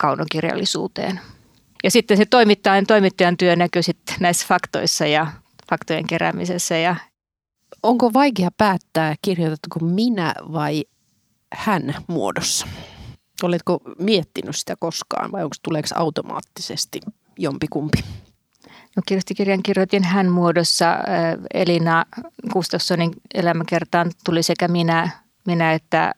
kaunokirjallisuuteen. 0.00 1.20
Ja 1.84 1.90
sitten 1.90 2.16
se 2.16 2.24
toimittajan, 2.26 2.86
toimittajan 2.86 3.36
työ 3.36 3.56
näkyy 3.56 3.82
sitten 3.82 4.16
näissä 4.20 4.46
faktoissa 4.48 5.06
ja 5.06 5.26
faktojen 5.70 6.06
keräämisessä. 6.06 6.76
Ja 6.76 6.96
Onko 7.82 8.12
vaikea 8.12 8.48
päättää, 8.58 9.14
kirjoitatko 9.22 9.80
minä 9.80 10.34
vai 10.52 10.84
hän 11.54 11.94
muodossa? 12.06 12.66
Oletko 13.42 13.80
miettinyt 13.98 14.56
sitä 14.56 14.74
koskaan 14.80 15.32
vai 15.32 15.44
onko 15.44 15.56
tuleeko 15.62 15.88
automaattisesti 15.94 17.00
jompikumpi? 17.38 17.98
No 18.96 19.02
kirjoitikirjan 19.06 19.62
kirjoitin 19.62 20.04
hän 20.04 20.28
muodossa. 20.30 20.96
Elina 21.54 22.04
Gustafssonin 22.52 23.12
elämäkertaan 23.34 24.10
tuli 24.24 24.42
sekä 24.42 24.68
minä, 24.68 25.10
minä 25.46 25.72
että 25.72 26.14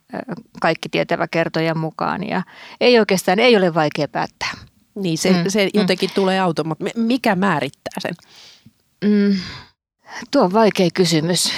kaikki 0.60 0.88
tietävä 0.88 1.28
kertoja 1.28 1.74
mukaan. 1.74 2.28
Ja 2.28 2.42
ei 2.80 2.98
oikeastaan, 2.98 3.38
ei 3.38 3.56
ole 3.56 3.74
vaikea 3.74 4.08
päättää. 4.08 4.50
Niin, 4.94 5.18
se, 5.18 5.30
mm, 5.30 5.44
se 5.48 5.64
mm. 5.64 5.80
jotenkin 5.80 6.10
mm. 6.10 6.14
tulee 6.14 6.40
automaattisesti. 6.40 7.00
Mikä 7.00 7.36
määrittää 7.36 8.00
sen? 8.00 8.14
Mm, 9.04 9.36
tuo 10.30 10.42
on 10.42 10.52
vaikea 10.52 10.88
kysymys. 10.94 11.52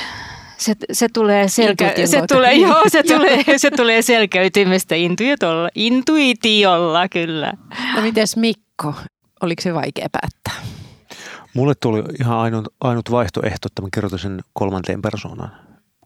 Se, 0.59 0.75
se 0.93 1.09
tulee, 1.09 1.49
selkä, 1.49 1.93
se 2.05 2.23
tulee, 2.29 2.55
joo, 2.67 2.83
se 2.89 3.03
tulee, 3.03 3.45
se 3.57 3.71
tulee 3.71 4.03
selkäytimestä 4.03 4.95
intuitiolla, 4.95 5.69
intuitiolla 5.75 7.09
kyllä. 7.09 7.53
No 7.97 8.03
mites 8.03 8.37
Mikko, 8.37 8.95
oliko 9.43 9.63
se 9.63 9.75
vaikea 9.75 10.07
päättää? 10.13 10.67
Mulle 11.55 11.75
tuli 11.75 12.03
ihan 12.21 12.39
ainut, 12.39 12.69
ainut 12.81 13.11
vaihtoehto, 13.11 13.67
että 13.67 13.83
mä 13.83 13.89
kirjoitin 13.95 14.19
sen 14.19 14.41
kolmanteen 14.53 15.03
persoonaan. 15.03 15.51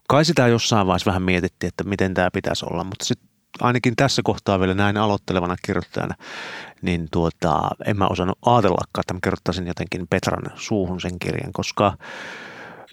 Kai 0.09 0.25
sitä 0.25 0.47
jossain 0.47 0.87
vaiheessa 0.87 1.09
vähän 1.09 1.21
mietittiin, 1.21 1.67
että 1.67 1.83
miten 1.83 2.13
tämä 2.13 2.31
pitäisi 2.31 2.65
olla, 2.65 2.83
mutta 2.83 3.05
sitten 3.05 3.28
ainakin 3.61 3.95
tässä 3.95 4.21
kohtaa 4.25 4.59
vielä 4.59 4.73
näin 4.73 4.97
aloittelevana 4.97 5.55
kirjoittajana, 5.65 6.15
niin 6.81 7.07
tuota, 7.11 7.69
en 7.85 7.97
mä 7.97 8.07
osannut 8.07 8.37
ajatellakaan, 8.45 9.01
että 9.01 9.13
mä 9.13 9.19
kirjoittaisin 9.23 9.67
jotenkin 9.67 10.07
Petran 10.09 10.51
suuhun 10.55 11.01
sen 11.01 11.19
kirjan, 11.19 11.53
koska 11.53 11.97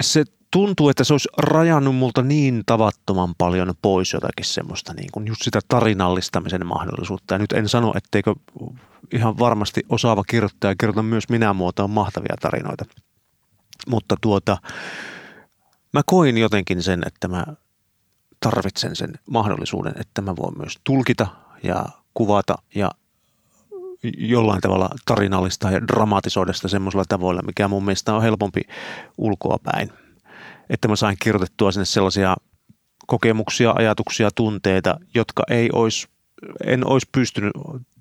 se 0.01 0.25
tuntuu, 0.51 0.89
että 0.89 1.05
se 1.05 1.15
olisi 1.15 1.29
rajannut 1.39 1.97
multa 1.97 2.23
niin 2.23 2.63
tavattoman 2.67 3.35
paljon 3.39 3.75
pois 3.83 4.13
jotakin 4.13 4.45
semmoista, 4.45 4.95
niin 4.95 5.09
kuin 5.13 5.27
just 5.27 5.43
sitä 5.43 5.61
tarinallistamisen 5.69 6.67
mahdollisuutta. 6.67 7.35
Ja 7.35 7.39
nyt 7.39 7.53
en 7.53 7.69
sano, 7.69 7.93
etteikö 7.97 8.35
ihan 9.13 9.39
varmasti 9.39 9.83
osaava 9.89 10.25
kirjoittaja 10.25 10.75
kirjoita 10.81 11.03
myös 11.03 11.29
minä 11.29 11.53
muotoon 11.53 11.91
mahtavia 11.91 12.37
tarinoita. 12.41 12.85
Mutta 13.89 14.17
tuota, 14.21 14.57
mä 15.93 16.01
koin 16.07 16.39
jotenkin 16.39 16.83
sen, 16.83 17.03
että 17.07 17.29
mä 17.29 17.45
tarvitsen 18.41 18.97
sen 18.97 19.13
mahdollisuuden, 19.31 19.95
että 20.01 20.23
mä 20.23 20.37
voin 20.37 20.59
myös 20.59 20.79
tulkita 20.85 21.27
ja 21.63 21.87
kuvata 22.15 22.55
ja 22.75 22.91
jollain 24.19 24.61
tavalla 24.61 24.91
tarinallista 25.07 25.71
ja 25.71 25.83
dramatisoida 25.83 26.53
sitä 26.53 26.69
semmoisella 26.69 27.05
tavoilla, 27.09 27.43
mikä 27.43 27.69
mun 27.69 27.85
mielestä 27.85 28.15
on 28.15 28.23
helpompi 28.23 28.61
ulkoa 29.19 29.59
päin. 29.63 29.91
Että 30.71 30.89
mä 30.89 30.97
sain 30.97 31.17
kirjoitettua 31.23 31.73
sinne 31.73 31.85
sellaisia 31.85 32.37
kokemuksia, 33.07 33.75
ajatuksia, 33.77 34.31
tunteita, 34.31 35.01
jotka 35.15 35.43
ei 35.51 35.71
olisi, 35.73 36.09
en 36.65 36.87
olisi 36.87 37.09
pystynyt 37.13 37.53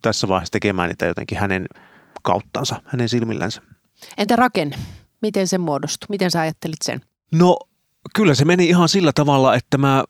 tässä 0.01 0.27
vaiheessa 0.27 0.51
tekemään 0.51 0.89
niitä 0.89 1.05
jotenkin 1.05 1.37
hänen 1.37 1.65
kauttansa, 2.23 2.81
hänen 2.85 3.09
silmillänsä. 3.09 3.61
Entä 4.17 4.35
rakenne? 4.35 4.77
Miten 5.21 5.47
se 5.47 5.57
muodostui? 5.57 6.07
Miten 6.09 6.31
sä 6.31 6.41
ajattelit 6.41 6.81
sen? 6.83 7.01
No 7.31 7.57
kyllä 8.15 8.35
se 8.35 8.45
meni 8.45 8.69
ihan 8.69 8.89
sillä 8.89 9.11
tavalla, 9.13 9.55
että 9.55 9.77
mä 9.77 10.03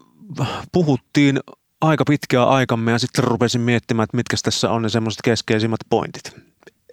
puhuttiin 0.72 1.40
aika 1.82 2.04
pitkää 2.06 2.46
aikamme 2.46 2.92
ja 2.92 3.00
sitten 3.00 3.24
rupesin 3.24 3.62
miettimään, 3.62 4.04
että 4.04 4.18
mitkä 4.18 4.38
tässä 4.44 4.72
on 4.72 4.82
ne 4.82 4.90
semmoiset 4.90 5.22
keskeisimmät 5.24 5.80
pointit. 5.90 6.36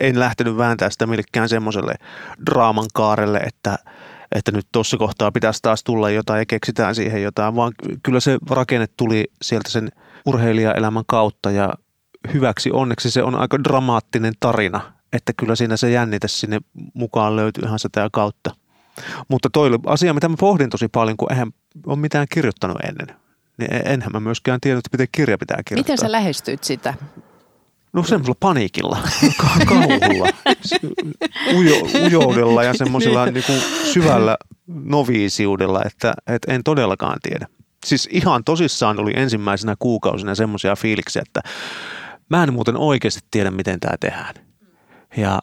En 0.00 0.20
lähtenyt 0.20 0.56
vääntää 0.56 0.90
sitä 0.90 1.06
millekään 1.06 1.48
semmoiselle 1.48 1.94
draaman 2.46 2.86
kaarelle, 2.94 3.38
että, 3.38 3.78
että 4.34 4.52
nyt 4.52 4.66
tuossa 4.72 4.96
kohtaa 4.96 5.32
pitäisi 5.32 5.62
taas 5.62 5.84
tulla 5.84 6.10
jotain 6.10 6.38
ja 6.38 6.46
keksitään 6.46 6.94
siihen 6.94 7.22
jotain, 7.22 7.56
vaan 7.56 7.72
kyllä 8.02 8.20
se 8.20 8.38
rakenne 8.50 8.86
tuli 8.96 9.24
sieltä 9.42 9.70
sen 9.70 9.88
urheilijaelämän 10.26 11.04
kautta 11.06 11.50
ja 11.50 11.74
hyväksi 12.32 12.70
onneksi 12.72 13.10
se 13.10 13.22
on 13.22 13.34
aika 13.34 13.64
dramaattinen 13.64 14.34
tarina, 14.40 14.92
että 15.12 15.32
kyllä 15.36 15.56
siinä 15.56 15.76
se 15.76 15.90
jännite 15.90 16.28
sinne 16.28 16.60
mukaan 16.94 17.36
löytyy 17.36 17.64
ihan 17.64 17.78
sitä 17.78 18.08
kautta. 18.12 18.50
Mutta 19.28 19.50
toi 19.52 19.68
oli 19.68 19.78
asia, 19.86 20.14
mitä 20.14 20.28
mä 20.28 20.36
pohdin 20.40 20.70
tosi 20.70 20.88
paljon, 20.88 21.16
kun 21.16 21.32
eihän 21.32 21.52
ole 21.86 21.98
mitään 21.98 22.26
kirjoittanut 22.30 22.76
ennen 22.84 23.21
niin 23.62 23.74
e- 23.74 23.92
enhän 23.92 24.12
mä 24.12 24.20
myöskään 24.20 24.60
tiennyt, 24.60 24.84
miten 24.92 25.08
kirja 25.12 25.38
pitää 25.38 25.62
kirjoittaa. 25.64 25.92
Miten 25.94 26.06
sä 26.06 26.12
lähestyit 26.12 26.64
sitä? 26.64 26.94
No 27.92 28.02
semmoisella 28.02 28.36
paniikilla, 28.40 28.98
kauhulla, 29.66 30.28
ujo, 31.58 31.74
ujoudella 32.04 32.64
ja 32.64 32.74
semmoisella 32.74 33.26
niin. 33.26 33.44
niin 33.48 33.62
syvällä 33.92 34.36
noviisiudella, 34.66 35.82
että, 35.84 36.14
että 36.26 36.52
en 36.52 36.64
todellakaan 36.64 37.18
tiedä. 37.22 37.46
Siis 37.84 38.08
ihan 38.12 38.44
tosissaan 38.44 39.00
oli 39.00 39.12
ensimmäisenä 39.16 39.76
kuukausina 39.78 40.34
semmoisia 40.34 40.76
fiiliksiä, 40.76 41.22
että 41.26 41.40
mä 42.28 42.42
en 42.42 42.52
muuten 42.52 42.76
oikeasti 42.76 43.20
tiedä, 43.30 43.50
miten 43.50 43.80
tämä 43.80 43.96
tehdään. 44.00 44.34
Ja 45.16 45.38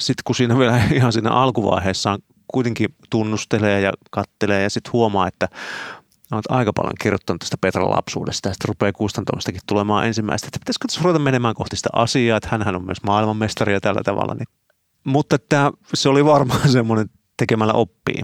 sitten 0.00 0.22
kun 0.24 0.34
siinä 0.34 0.58
vielä 0.58 0.80
ihan 0.94 1.12
siinä 1.12 1.30
alkuvaiheessa 1.30 2.18
kuitenkin 2.48 2.94
tunnustelee 3.10 3.80
ja 3.80 3.92
kattelee 4.10 4.62
ja 4.62 4.70
sitten 4.70 4.92
huomaa, 4.92 5.28
että 5.28 5.48
olet 6.32 6.44
aika 6.48 6.72
paljon 6.72 6.92
kirjoittanut 7.00 7.40
tästä 7.40 7.56
Petran 7.60 7.90
lapsuudesta 7.90 8.48
ja 8.48 8.52
sitten 8.54 8.68
rupeaa 8.68 8.92
kustantamostakin 8.92 9.60
tulemaan 9.66 10.06
ensimmäistä, 10.06 10.46
että 10.46 10.58
pitäisikö 10.58 10.88
tässä 10.88 11.00
ruveta 11.02 11.18
menemään 11.18 11.54
kohti 11.54 11.76
sitä 11.76 11.88
asiaa, 11.92 12.36
että 12.36 12.48
hänhän 12.52 12.76
on 12.76 12.84
myös 12.84 13.02
maailmanmestari 13.02 13.72
ja 13.72 13.80
tällä 13.80 14.00
tavalla. 14.04 14.34
Niin. 14.34 14.48
Mutta 15.04 15.36
että 15.36 15.72
se 15.94 16.08
oli 16.08 16.24
varmaan 16.24 16.68
semmoinen 16.78 17.10
tekemällä 17.36 17.72
oppii. 17.72 18.22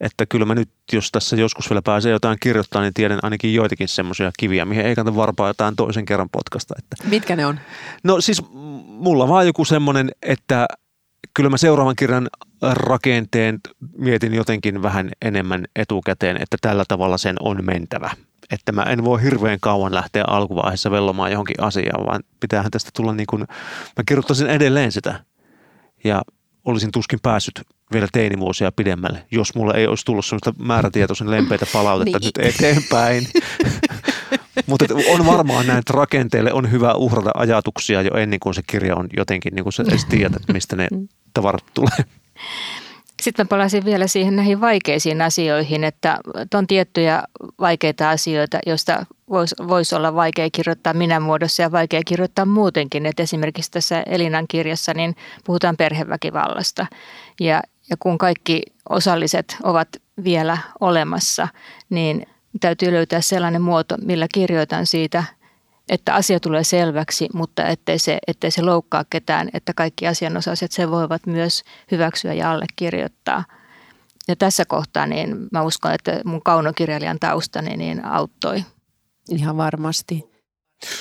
Että 0.00 0.26
kyllä 0.26 0.46
mä 0.46 0.54
nyt, 0.54 0.70
jos 0.92 1.12
tässä 1.12 1.36
joskus 1.36 1.70
vielä 1.70 1.82
pääsee 1.82 2.12
jotain 2.12 2.38
kirjoittaa, 2.40 2.82
niin 2.82 2.94
tiedän 2.94 3.18
ainakin 3.22 3.54
joitakin 3.54 3.88
semmoisia 3.88 4.30
kiviä, 4.38 4.64
mihin 4.64 4.86
ei 4.86 4.94
kannata 4.94 5.16
varpaa 5.16 5.48
jotain 5.48 5.76
toisen 5.76 6.04
kerran 6.04 6.28
potkasta. 6.30 6.74
Että. 6.78 6.96
Mitkä 7.08 7.36
ne 7.36 7.46
on? 7.46 7.60
No 8.02 8.20
siis 8.20 8.42
mulla 8.86 9.28
vaan 9.28 9.46
joku 9.46 9.64
semmoinen, 9.64 10.10
että 10.22 10.66
kyllä 11.34 11.50
mä 11.50 11.56
seuraavan 11.56 11.96
kirjan 11.96 12.28
rakenteen 12.62 13.60
mietin 13.98 14.34
jotenkin 14.34 14.82
vähän 14.82 15.10
enemmän 15.22 15.64
etukäteen, 15.76 16.36
että 16.36 16.56
tällä 16.60 16.84
tavalla 16.88 17.18
sen 17.18 17.36
on 17.40 17.64
mentävä. 17.64 18.10
Että 18.50 18.72
mä 18.72 18.82
en 18.82 19.04
voi 19.04 19.22
hirveän 19.22 19.58
kauan 19.60 19.94
lähteä 19.94 20.24
alkuvaiheessa 20.26 20.90
vellomaan 20.90 21.32
johonkin 21.32 21.62
asiaan, 21.62 22.06
vaan 22.06 22.22
pitäähän 22.40 22.70
tästä 22.70 22.90
tulla 22.96 23.14
niin 23.14 23.26
kuin, 23.26 23.40
mä 23.96 24.04
kirjoittaisin 24.06 24.46
edelleen 24.46 24.92
sitä. 24.92 25.24
Ja 26.04 26.22
olisin 26.64 26.92
tuskin 26.92 27.18
päässyt 27.22 27.60
vielä 27.92 28.08
teinivuosia 28.12 28.72
pidemmälle, 28.72 29.26
jos 29.30 29.54
mulla 29.54 29.74
ei 29.74 29.86
olisi 29.86 30.04
tullut 30.04 30.26
sellaista 30.26 30.54
määrätietoisen 30.58 31.30
lempeitä 31.30 31.66
palautetta 31.72 32.18
niin. 32.18 32.26
nyt 32.36 32.54
eteenpäin. 32.54 33.26
Mutta 34.66 34.84
on 35.10 35.26
varmaan 35.26 35.66
näin, 35.66 35.78
että 35.78 35.92
rakenteelle 35.92 36.52
on 36.52 36.70
hyvä 36.70 36.94
uhrata 36.94 37.30
ajatuksia 37.34 38.02
jo 38.02 38.10
ennen 38.16 38.40
kuin 38.40 38.54
se 38.54 38.62
kirja 38.66 38.96
on 38.96 39.08
jotenkin, 39.16 39.54
niin 39.54 39.62
kuin 39.62 39.72
sä 39.72 39.84
edes 39.88 40.04
tiedät, 40.04 40.42
mistä 40.52 40.76
ne 40.76 40.88
mm. 40.92 41.08
tavarat 41.34 41.64
tulee. 41.74 42.04
Sitten 43.22 43.46
mä 43.46 43.48
palasin 43.48 43.84
vielä 43.84 44.06
siihen 44.06 44.36
näihin 44.36 44.60
vaikeisiin 44.60 45.22
asioihin, 45.22 45.84
että 45.84 46.18
on 46.54 46.66
tiettyjä 46.66 47.22
vaikeita 47.60 48.10
asioita, 48.10 48.58
joista 48.66 49.06
voisi 49.28 49.54
vois 49.68 49.92
olla 49.92 50.14
vaikea 50.14 50.48
kirjoittaa 50.52 50.94
minä 50.94 51.20
muodossa 51.20 51.62
ja 51.62 51.72
vaikea 51.72 52.00
kirjoittaa 52.06 52.44
muutenkin. 52.44 53.06
Et 53.06 53.20
esimerkiksi 53.20 53.70
tässä 53.70 54.02
Elinan 54.06 54.44
kirjassa 54.48 54.94
niin 54.94 55.16
puhutaan 55.44 55.76
perheväkivallasta 55.76 56.86
ja, 57.40 57.62
ja 57.90 57.96
kun 57.98 58.18
kaikki 58.18 58.62
osalliset 58.88 59.56
ovat 59.62 59.88
vielä 60.24 60.58
olemassa, 60.80 61.48
niin 61.90 62.26
täytyy 62.60 62.92
löytää 62.92 63.20
sellainen 63.20 63.62
muoto, 63.62 63.96
millä 64.02 64.26
kirjoitan 64.34 64.86
siitä– 64.86 65.24
että 65.88 66.14
asia 66.14 66.40
tulee 66.40 66.64
selväksi, 66.64 67.28
mutta 67.34 67.66
ettei 67.66 67.98
se, 67.98 68.18
ettei 68.26 68.50
se 68.50 68.62
loukkaa 68.62 69.04
ketään, 69.10 69.48
että 69.52 69.72
kaikki 69.74 70.06
asianosaiset 70.06 70.72
sen 70.72 70.90
voivat 70.90 71.26
myös 71.26 71.62
hyväksyä 71.90 72.32
ja 72.32 72.52
allekirjoittaa. 72.52 73.44
Ja 74.28 74.36
tässä 74.36 74.64
kohtaa 74.64 75.06
niin 75.06 75.36
mä 75.52 75.62
uskon, 75.62 75.92
että 75.92 76.20
mun 76.24 76.42
kaunokirjailijan 76.42 77.18
taustani 77.20 77.76
niin 77.76 78.04
auttoi. 78.04 78.64
Ihan 79.28 79.56
varmasti. 79.56 80.34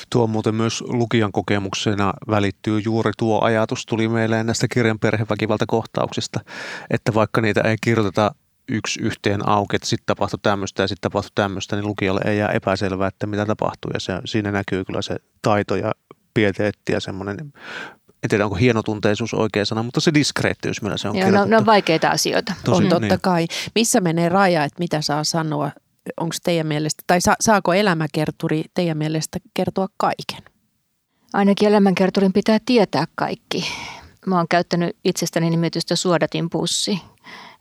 Tuo 0.10 0.28
muuten 0.28 0.56
myös 0.56 0.82
lukijan 0.82 1.32
kokemuksena 1.32 2.14
välittyy 2.30 2.80
juuri 2.80 3.12
tuo 3.18 3.42
ajatus, 3.44 3.86
tuli 3.86 4.08
meille 4.08 4.44
näistä 4.44 4.68
kirjan 4.68 5.00
perheväkivaltakohtauksista, 5.00 6.40
että 6.90 7.14
vaikka 7.14 7.42
niitä 7.42 7.62
ei 7.62 7.76
kirjoiteta 7.82 8.36
yksi 8.70 9.02
yhteen 9.02 9.50
auki, 9.50 9.76
että 9.76 9.88
sitten 9.88 10.06
tapahtui 10.06 10.40
tämmöistä 10.42 10.84
ja 10.84 10.88
sitten 10.88 11.12
tapahtui 11.12 11.32
tämmöistä, 11.36 11.76
niin 11.76 11.88
lukijalle 11.88 12.22
ei 12.26 12.38
jää 12.38 12.50
epäselvää, 12.50 13.08
että 13.08 13.28
mitä 13.28 13.46
tapahtuu. 13.46 13.92
Ja 13.94 14.00
se, 14.00 14.14
siinä 14.26 14.52
näkyy 14.52 14.86
kyllä 14.86 15.02
se 15.02 15.16
taito 15.42 15.76
ja 15.76 15.92
pieteetti 16.34 16.94
ja 16.94 17.00
semmoinen, 17.00 17.54
en 18.24 18.30
tiedä 18.30 18.44
onko 18.44 18.56
hienotunteisuus 18.56 19.34
oikea 19.34 19.66
sana, 19.66 19.84
mutta 19.84 20.00
se 20.00 20.14
diskreettiys, 20.14 20.82
millä 20.82 20.98
se 20.98 21.10
on 21.10 21.18
Joo, 21.18 21.32
no, 21.32 21.46
ne 21.46 21.58
on 21.58 21.66
vaikeita 21.66 22.10
asioita. 22.10 22.54
Tosi, 22.64 22.84
on 22.84 22.90
totta 22.90 23.08
niin. 23.08 23.22
kai. 23.22 23.48
Missä 23.76 24.02
menee 24.02 24.30
raja, 24.30 24.64
että 24.64 24.80
mitä 24.80 25.02
saa 25.02 25.24
sanoa? 25.24 25.72
Onko 26.18 26.36
teidän 26.44 26.68
mielestä, 26.68 27.04
tai 27.08 27.22
sa, 27.22 27.34
saako 27.40 27.74
elämäkerturi 27.74 28.64
teidän 28.74 28.98
mielestä 28.98 29.40
kertoa 29.54 29.88
kaiken? 29.98 30.54
Ainakin 31.34 31.68
elämänkerturin 31.68 32.34
pitää 32.34 32.58
tietää 32.66 33.06
kaikki. 33.16 33.66
Mä 34.26 34.38
oon 34.38 34.48
käyttänyt 34.50 34.98
itsestäni 35.04 35.50
nimitystä 35.50 35.96
suodatin 35.96 36.50
pussi 36.50 37.02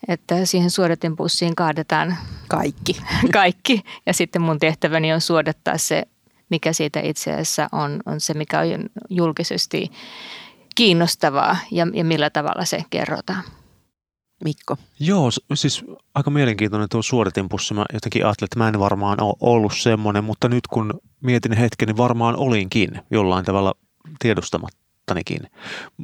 että 0.09 0.45
siihen 0.45 0.71
suodatinpussiin 0.71 1.55
kaadetaan 1.55 2.17
kaikki. 2.49 3.03
kaikki. 3.33 3.83
Ja 4.07 4.15
sitten 4.15 4.43
mun 4.43 4.59
tehtäväni 4.59 5.13
on 5.13 5.21
suodattaa 5.21 5.79
se, 5.79 6.03
mikä 6.49 6.73
siitä 6.73 7.01
itse 7.01 7.33
asiassa 7.33 7.69
on, 7.73 8.01
on 8.07 8.21
se, 8.21 8.35
mikä 8.35 8.61
on 8.61 8.67
julkisesti 9.11 9.91
kiinnostavaa 10.75 11.57
ja, 11.71 11.87
ja 11.95 12.05
millä 12.05 12.31
tavalla 12.31 12.65
se 12.65 12.85
kerrotaan. 12.91 13.43
Mikko? 14.45 14.77
Joo, 15.01 15.31
siis 15.55 15.85
aika 16.15 16.31
mielenkiintoinen 16.31 16.89
tuo 16.89 17.03
suodatinpussi. 17.03 17.75
Mä 17.75 17.85
jotenkin 17.93 18.27
ajattelin, 18.27 18.47
että 18.47 18.59
mä 18.59 18.69
en 18.69 18.79
varmaan 18.79 19.23
ole 19.23 19.35
ollut 19.41 19.73
semmoinen, 19.77 20.25
mutta 20.25 20.49
nyt 20.49 20.67
kun 20.67 21.01
mietin 21.21 21.53
hetken, 21.53 21.87
niin 21.87 21.97
varmaan 21.97 22.37
olinkin 22.37 23.01
jollain 23.11 23.45
tavalla 23.45 23.75
tiedostamatta 24.19 24.83
kattanikin. 25.07 25.51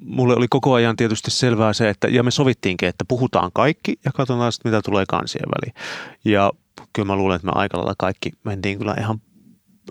Mulle 0.05 0.35
oli 0.35 0.47
koko 0.51 0.75
ajan 0.75 0.97
tietysti 0.97 1.31
selvää 1.31 1.73
se, 1.73 1.89
että 1.89 2.09
ja 2.09 2.23
me 2.23 2.31
sovittiinkin, 2.31 2.89
että 2.89 3.05
puhutaan 3.09 3.51
kaikki 3.55 3.99
ja 4.05 4.11
katsotaan 4.15 4.53
sitten, 4.53 4.73
mitä 4.73 4.83
tulee 4.83 5.05
kansien 5.09 5.49
väliin. 5.49 5.75
Ja 6.25 6.53
kyllä 6.93 7.07
mä 7.07 7.17
luulen, 7.17 7.37
että 7.37 7.47
me 7.47 7.53
aika 7.55 7.79
lailla 7.79 7.95
kaikki 7.99 8.33
mentiin 8.45 8.79
kyllä 8.79 8.95
ihan 8.99 9.21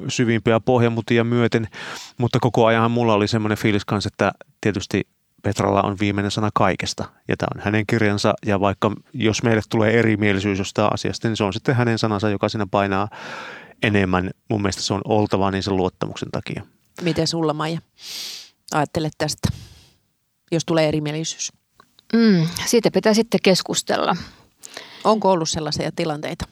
syvimpiä 0.08 0.60
pohjamutia 0.60 1.24
myöten, 1.24 1.68
mutta 2.18 2.40
koko 2.40 2.66
ajan 2.66 2.92
mulla 2.92 3.14
oli 3.14 3.28
semmoinen 3.28 3.58
fiilis 3.58 3.86
kanssa, 3.86 4.10
että 4.14 4.32
tietysti 4.62 5.08
Petralla 5.44 5.82
on 5.82 5.98
viimeinen 6.00 6.32
sana 6.32 6.50
kaikesta 6.54 7.06
ja 7.28 7.38
tämä 7.38 7.48
on 7.56 7.62
hänen 7.62 7.86
kirjansa 7.88 8.34
ja 8.46 8.60
vaikka 8.60 8.92
jos 9.14 9.44
meille 9.44 9.62
tulee 9.70 10.00
erimielisyys 10.00 10.60
jostain 10.60 10.94
asiasta, 10.94 11.28
niin 11.28 11.38
se 11.38 11.44
on 11.44 11.54
sitten 11.54 11.76
hänen 11.76 12.00
sanansa, 12.00 12.30
joka 12.30 12.50
siinä 12.50 12.68
painaa 12.72 13.10
enemmän. 13.84 14.32
Mun 14.50 14.62
mielestä 14.62 14.82
se 14.82 14.94
on 14.94 15.02
oltava 15.06 15.52
niin 15.52 15.64
sen 15.64 15.78
luottamuksen 15.78 16.32
takia. 16.32 16.64
Miten 17.02 17.28
sulla 17.28 17.54
Maija? 17.54 17.80
Ajattelet 18.74 19.14
tästä, 19.18 19.50
jos 20.52 20.66
tulee 20.66 20.88
erimielisyys? 20.88 21.52
Mm, 22.14 22.48
siitä 22.66 22.92
pitää 22.92 23.14
sitten 23.14 23.40
keskustella. 23.44 24.16
Onko 25.04 25.32
ollut 25.32 25.50
sellaisia 25.50 25.92
tilanteita? 25.96 26.46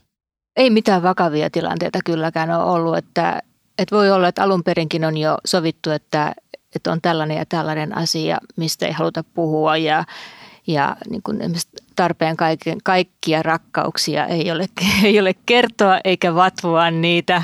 Ei 0.56 0.70
mitään 0.70 1.04
vakavia 1.04 1.50
tilanteita 1.50 2.00
kylläkään 2.06 2.52
ole 2.52 2.64
ollut, 2.64 2.98
että, 2.98 3.42
että 3.78 3.96
voi 3.96 4.12
olla, 4.12 4.28
että 4.28 4.44
alun 4.44 4.64
perinkin 4.64 5.06
on 5.06 5.18
jo 5.18 5.38
sovittu, 5.46 5.92
että, 5.92 6.36
että 6.76 6.92
on 6.92 7.02
tällainen 7.02 7.38
ja 7.38 7.46
tällainen 7.46 7.98
asia, 7.98 8.38
mistä 8.56 8.86
ei 8.86 8.92
haluta 8.92 9.24
puhua 9.24 9.78
ja, 9.78 10.04
ja 10.68 10.98
niin 11.10 11.24
kuin 11.24 11.40
tarpeen 11.96 12.38
kaiken, 12.38 12.78
kaikkia 12.84 13.44
rakkauksia 13.44 14.26
ei 14.26 14.52
ole, 14.52 14.66
ei 15.04 15.20
ole 15.20 15.36
kertoa 15.46 16.00
eikä 16.04 16.36
vatvoa 16.36 16.92
niitä 16.92 17.44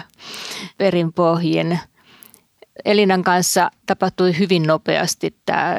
perinpohjin– 0.77 1.79
Elinan 2.85 3.23
kanssa 3.23 3.71
tapahtui 3.85 4.39
hyvin 4.39 4.63
nopeasti, 4.63 5.35
tämä, 5.45 5.75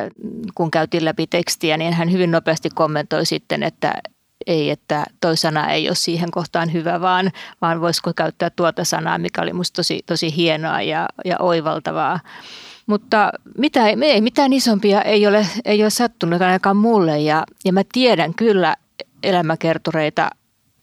kun 0.54 0.70
käytiin 0.70 1.04
läpi 1.04 1.26
tekstiä, 1.26 1.76
niin 1.76 1.92
hän 1.92 2.12
hyvin 2.12 2.30
nopeasti 2.30 2.70
kommentoi 2.70 3.26
sitten, 3.26 3.62
että 3.62 3.94
ei, 4.46 4.70
että 4.70 5.04
toi 5.20 5.36
sana 5.36 5.70
ei 5.70 5.88
ole 5.88 5.94
siihen 5.94 6.30
kohtaan 6.30 6.72
hyvä, 6.72 7.00
vaan, 7.00 7.30
vaan 7.60 7.80
voisiko 7.80 8.12
käyttää 8.16 8.50
tuota 8.50 8.84
sanaa, 8.84 9.18
mikä 9.18 9.42
oli 9.42 9.52
musta 9.52 9.76
tosi, 9.76 10.02
tosi 10.06 10.36
hienoa 10.36 10.82
ja, 10.82 11.08
ja 11.24 11.36
oivaltavaa. 11.38 12.20
Mutta 12.86 13.32
mitä, 13.58 13.88
ei, 13.88 14.20
mitään 14.20 14.52
isompia 14.52 15.02
ei 15.02 15.26
ole, 15.26 15.46
ei 15.64 15.82
ole 15.82 15.90
sattunut 15.90 16.42
ainakaan 16.42 16.76
mulle 16.76 17.20
ja, 17.20 17.44
ja 17.64 17.72
mä 17.72 17.82
tiedän 17.92 18.34
kyllä 18.34 18.76
elämäkertoreita, 19.22 20.30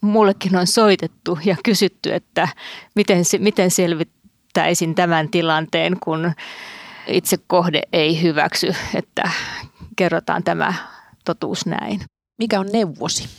mullekin 0.02 0.56
on 0.56 0.68
soitettu 0.68 1.40
ja 1.46 1.56
kysytty, 1.64 2.14
että 2.14 2.48
miten, 2.96 3.24
miten 3.40 3.72
selvit, 3.72 4.10
välttäisin 4.56 4.96
tämän 4.96 5.30
tilanteen, 5.30 5.98
kun 6.04 6.32
itse 7.08 7.38
kohde 7.48 7.82
ei 7.94 8.22
hyväksy, 8.22 8.74
että 8.96 9.30
kerrotaan 9.96 10.44
tämä 10.44 10.74
totuus 11.26 11.66
näin. 11.66 12.02
Mikä 12.38 12.60
on 12.60 12.70
neuvosi? 12.74 13.30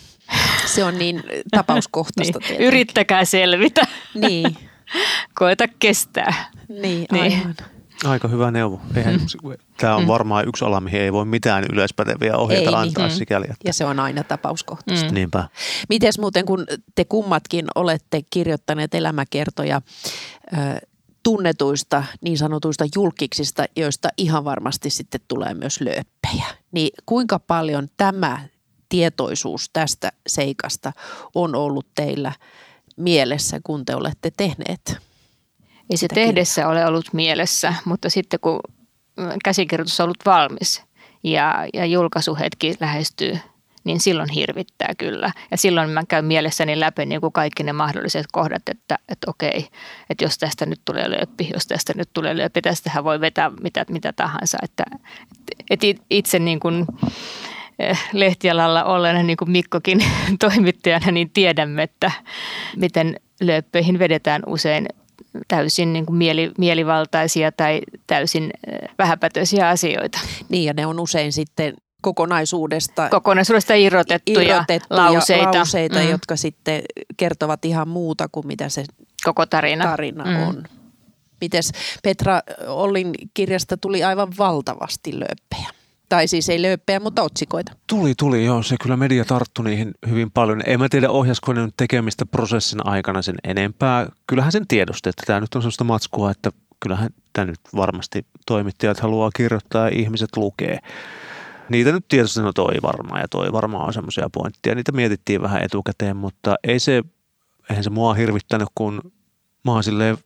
Se 0.67 0.85
on 0.85 0.99
niin 0.99 1.23
tapauskohtaista 1.57 2.39
niin. 2.39 2.61
Yrittäkää 2.61 3.25
selvitä. 3.25 3.87
Niin. 4.15 4.57
Koeta 5.39 5.65
kestää. 5.79 6.51
Niin, 6.69 7.07
niin. 7.13 7.23
aivan. 7.23 7.55
Niin. 7.59 7.81
Aika 8.05 8.29
hyvä 8.29 8.51
neuvo. 8.51 8.81
Eihän, 8.97 9.15
mm. 9.15 9.53
Tämä 9.77 9.97
on 9.97 10.03
mm. 10.03 10.09
varmaan 10.09 10.49
yksi 10.49 10.65
ala, 10.65 10.81
mihin 10.81 11.01
ei 11.01 11.13
voi 11.13 11.25
mitään 11.25 11.65
yleispäteviä 11.73 12.37
ohjeita 12.37 12.71
ei, 12.71 12.77
antaa 12.77 13.09
mm. 13.09 13.15
sikäli. 13.15 13.45
Että... 13.45 13.57
Ja 13.65 13.73
se 13.73 13.85
on 13.85 14.01
aina 14.01 14.25
tapauskohtaista. 14.25 15.09
Mm. 15.09 15.15
Niinpä. 15.15 15.49
Miten 15.89 16.13
muuten, 16.21 16.47
kun 16.47 16.67
te 16.95 17.05
kummatkin 17.05 17.67
olette 17.75 18.21
kirjoittaneet 18.31 18.95
elämäkertoja 18.95 19.83
tunnetuista 21.23 22.05
niin 22.21 22.39
sanotuista 22.39 22.85
julkiksista, 22.95 23.65
joista 23.77 24.09
ihan 24.17 24.45
varmasti 24.45 24.91
sitten 24.91 25.21
tulee 25.29 25.55
myös 25.55 25.81
lööppejä. 25.81 26.47
Niin 26.73 26.91
kuinka 27.07 27.39
paljon 27.39 27.89
tämä 27.97 28.49
tietoisuus 28.89 29.71
tästä 29.73 30.13
seikasta 30.27 30.93
on 31.35 31.55
ollut 31.55 31.87
teillä 31.95 32.33
mielessä, 32.97 33.61
kun 33.65 33.85
te 33.85 33.95
olette 33.95 34.31
tehneet? 34.37 34.97
Ei 35.91 35.97
se 35.97 36.09
tehdessä 36.09 36.69
ole 36.69 36.87
ollut 36.87 37.13
mielessä, 37.13 37.75
mutta 37.85 38.11
sitten 38.11 38.41
kun 38.41 38.61
käsikirjoitus 39.45 40.01
on 40.01 40.05
ollut 40.05 40.27
valmis 40.27 40.83
ja, 41.25 41.69
ja 41.75 41.87
julkaisuhetki 41.87 42.75
lähestyy 42.81 43.39
niin 43.85 44.01
silloin 44.01 44.29
hirvittää 44.29 44.93
kyllä. 44.99 45.33
Ja 45.51 45.57
silloin 45.57 45.91
mä 45.91 46.03
käyn 46.09 46.25
mielessäni 46.25 46.81
läpi 46.81 47.07
niin 47.07 47.21
kuin 47.21 47.33
kaikki 47.33 47.63
ne 47.63 47.73
mahdolliset 47.73 48.27
kohdat, 48.33 48.69
että, 48.69 48.99
että 49.09 49.31
okei, 49.31 49.69
että 50.11 50.25
jos 50.25 50.39
tästä 50.39 50.67
nyt 50.67 50.81
tulee 50.85 51.11
lööppi, 51.11 51.51
jos 51.55 51.67
tästä 51.67 51.93
nyt 51.97 52.11
tulee 52.13 52.37
lööppi, 52.37 52.63
tästähän 52.63 53.05
voi 53.05 53.21
vetää 53.21 53.51
mitä, 53.63 53.85
mitä 53.89 54.13
tahansa. 54.13 54.59
Että, 54.63 54.85
että 55.71 55.87
itse 56.11 56.39
niin 56.39 56.61
kuin 56.61 56.87
eh, 57.79 58.09
lehtialalla 58.13 58.85
ollen, 58.85 59.27
niin 59.27 59.37
kuin 59.37 59.51
Mikkokin 59.51 60.05
toimittajana, 60.41 61.11
niin 61.11 61.31
tiedämme, 61.31 61.83
että 61.83 62.13
miten 62.77 63.17
lööppeihin 63.41 63.99
vedetään 63.99 64.43
usein 64.47 64.89
täysin 65.49 65.93
niin 65.93 66.07
kuin 66.07 66.17
mieli, 66.17 66.51
mielivaltaisia 66.59 67.53
tai 67.53 67.81
täysin 68.07 68.51
eh, 68.67 68.89
vähäpätöisiä 68.99 69.69
asioita. 69.69 70.19
Niin 70.49 70.65
ja 70.65 70.73
ne 70.73 70.87
on 70.87 71.01
usein 71.01 71.33
sitten 71.33 71.75
kokonaisuudesta, 72.01 73.09
kokonaisuudesta 73.09 73.75
irrotettuja, 73.75 74.43
irrotettuja 74.43 75.03
lauseita, 75.03 75.59
lauseita 75.59 75.99
mm. 75.99 76.11
jotka 76.11 76.37
sitten 76.37 76.83
kertovat 77.17 77.65
ihan 77.65 77.89
muuta 77.89 78.29
kuin 78.33 78.47
mitä 78.47 78.69
se 78.69 78.85
koko 79.25 79.47
tarina, 79.47 79.85
tarina 79.85 80.25
mm. 80.25 80.49
on. 80.49 80.65
Mites 81.41 81.73
Petra 82.03 82.41
Ollin 82.67 83.13
kirjasta 83.35 83.77
tuli 83.77 84.05
aivan 84.05 84.29
valtavasti 84.39 85.21
lööppejä. 85.21 85.71
Tai 86.09 86.29
siis 86.29 86.49
ei 86.49 86.63
lööppejä, 86.63 87.01
mutta 87.01 87.23
otsikoita. 87.23 87.73
Tuli, 87.87 88.15
tuli, 88.19 88.45
joo. 88.45 88.63
Se 88.63 88.77
kyllä 88.83 88.97
media 88.97 89.25
tarttui 89.25 89.65
niihin 89.65 89.95
hyvin 90.09 90.31
paljon. 90.31 90.63
En 90.67 90.81
mä 90.81 90.89
tiedä, 90.89 91.11
ohjasko 91.11 91.53
ne 91.53 91.65
nyt 91.65 91.75
tekemistä 91.77 92.27
prosessin 92.27 92.87
aikana 92.87 93.23
sen 93.23 93.35
enempää. 93.45 94.07
Kyllähän 94.27 94.53
sen 94.53 94.67
tiedosti, 94.67 95.09
että 95.09 95.23
tämä 95.27 95.41
nyt 95.41 95.55
on 95.55 95.63
sellaista 95.63 95.85
matskua, 95.85 96.31
että 96.31 96.51
kyllähän 96.81 97.11
tämä 97.33 97.45
nyt 97.45 97.61
varmasti 97.77 98.27
toimittajat 98.47 99.01
haluaa 99.01 99.31
kirjoittaa 99.37 99.89
ja 99.89 99.99
ihmiset 99.99 100.37
lukee. 100.37 100.79
Niitä 101.71 101.93
nyt 101.93 102.09
tietysti 102.09 102.41
no 102.41 102.53
toi 102.53 102.75
varmaan 102.83 103.21
ja 103.21 103.29
toi 103.29 103.53
varmaan 103.53 103.87
on 103.87 103.93
semmoisia 103.93 104.31
pointteja. 104.33 104.75
Niitä 104.75 104.93
mietittiin 104.93 105.43
vähän 105.43 105.63
etukäteen, 105.63 106.17
mutta 106.17 106.55
ei 106.65 106.79
se, 106.79 107.03
eihän 107.71 107.85
se 107.85 107.91
mua 107.91 108.15
hirvittänyt, 108.15 108.69
kun 108.75 109.13
mä 109.65 109.73
oon 109.73 109.85
silleen 109.85 110.19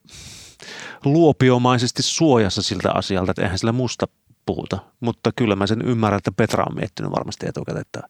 luopiomaisesti 1.04 2.02
suojassa 2.02 2.62
siltä 2.62 2.92
asialta, 2.92 3.30
että 3.30 3.42
eihän 3.42 3.58
sillä 3.58 3.72
musta 3.72 4.06
puhuta. 4.46 4.78
Mutta 5.00 5.30
kyllä 5.36 5.56
mä 5.56 5.66
sen 5.66 5.82
ymmärrän, 5.82 6.18
että 6.18 6.32
Petra 6.32 6.64
on 6.70 6.76
miettinyt 6.76 7.12
varmasti 7.12 7.48
etukäteen, 7.48 7.80
että 7.80 8.02